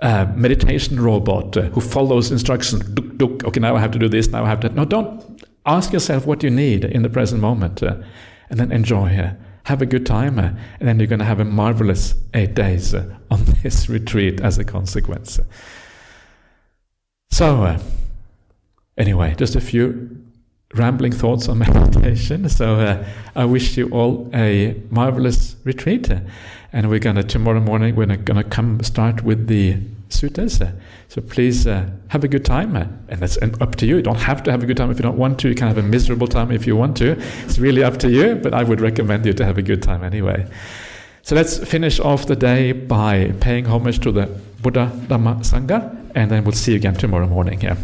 uh, 0.04 0.28
meditation 0.36 1.00
robot 1.00 1.56
who 1.56 1.82
follows 1.82 2.32
instructions. 2.32 2.84
Duk, 2.90 3.18
duk, 3.18 3.44
okay, 3.44 3.60
now 3.60 3.76
I 3.76 3.80
have 3.80 3.90
to 3.90 3.98
do 3.98 4.08
this. 4.08 4.28
Now 4.28 4.46
I 4.46 4.50
have 4.50 4.60
to. 4.60 4.70
No, 4.70 4.86
don't 4.86 5.37
ask 5.68 5.94
yourself 5.94 6.26
what 6.26 6.42
you 6.42 6.50
need 6.50 6.86
in 6.86 7.04
the 7.04 7.10
present 7.10 7.42
moment, 7.42 7.84
uh, 7.84 7.98
and 8.50 8.60
then 8.60 8.72
enjoy. 8.72 9.16
Uh, 9.16 9.34
have 9.66 9.82
a 9.82 9.86
good 9.86 10.06
time, 10.06 10.40
uh, 10.40 10.50
and 10.80 10.88
then 10.88 10.98
you're 10.98 11.08
going 11.08 11.20
to 11.20 11.26
have 11.26 11.42
a 11.42 11.46
marvelous 11.46 12.16
eight 12.34 12.54
days 12.54 12.94
uh, 12.94 13.06
on 13.30 13.44
this 13.64 13.90
retreat 13.90 14.40
as 14.40 14.58
a 14.58 14.64
consequence. 14.64 15.42
So, 17.30 17.78
anyway, 18.98 19.36
just 19.38 19.58
a 19.58 19.62
few 19.62 20.24
rambling 20.74 21.12
thoughts 21.12 21.48
on 21.48 21.58
meditation. 21.60 22.50
So 22.50 22.76
uh, 22.76 23.06
I 23.36 23.46
wish 23.46 23.78
you 23.78 23.90
all 23.90 24.30
a 24.34 24.82
marvelous 24.90 25.56
retreat. 25.64 26.10
And 26.74 26.90
we're 26.90 27.00
gonna 27.00 27.24
tomorrow 27.24 27.60
morning 27.60 27.96
we're 27.96 28.06
gonna 28.06 28.44
come 28.44 28.84
start 28.84 29.24
with 29.24 29.48
the 29.48 29.78
suttas. 30.10 30.62
So 31.10 31.22
please 31.22 31.68
uh, 31.68 31.90
have 32.08 32.24
a 32.24 32.28
good 32.28 32.46
time, 32.46 32.76
and 32.76 33.20
that's 33.20 33.38
up 33.42 33.76
to 33.76 33.86
you. 33.86 33.98
You 33.98 34.02
don't 34.02 34.20
have 34.20 34.44
to 34.44 34.52
have 34.52 34.64
a 34.64 34.66
good 34.66 34.78
time 34.78 34.92
if 34.92 34.98
you 34.98 35.04
don't 35.04 35.18
want 35.18 35.40
to. 35.40 35.50
You 35.50 35.56
can 35.56 35.68
have 35.68 35.78
a 35.78 35.84
miserable 35.84 36.28
time 36.28 36.52
if 36.52 36.66
you 36.68 36.76
want 36.76 36.98
to. 36.98 37.18
It's 37.46 37.60
really 37.60 37.84
up 37.84 37.98
to 37.98 38.10
you. 38.10 38.36
But 38.36 38.54
I 38.54 38.64
would 38.64 38.82
recommend 38.82 39.26
you 39.26 39.34
to 39.34 39.46
have 39.46 39.58
a 39.58 39.62
good 39.62 39.82
time 39.82 40.04
anyway. 40.04 40.48
So 41.24 41.36
let's 41.36 41.58
finish 41.58 42.00
off 42.00 42.26
the 42.26 42.36
day 42.36 42.72
by 42.72 43.34
paying 43.42 43.66
homage 43.66 44.00
to 44.00 44.12
the 44.12 44.28
Buddha 44.62 44.92
Dhamma 45.08 45.40
Sangha, 45.40 45.96
and 46.16 46.32
then 46.32 46.44
we'll 46.44 46.54
see 46.54 46.72
you 46.72 46.78
again 46.78 46.96
tomorrow 46.96 47.28
morning. 47.28 47.62
Yeah. 47.62 47.76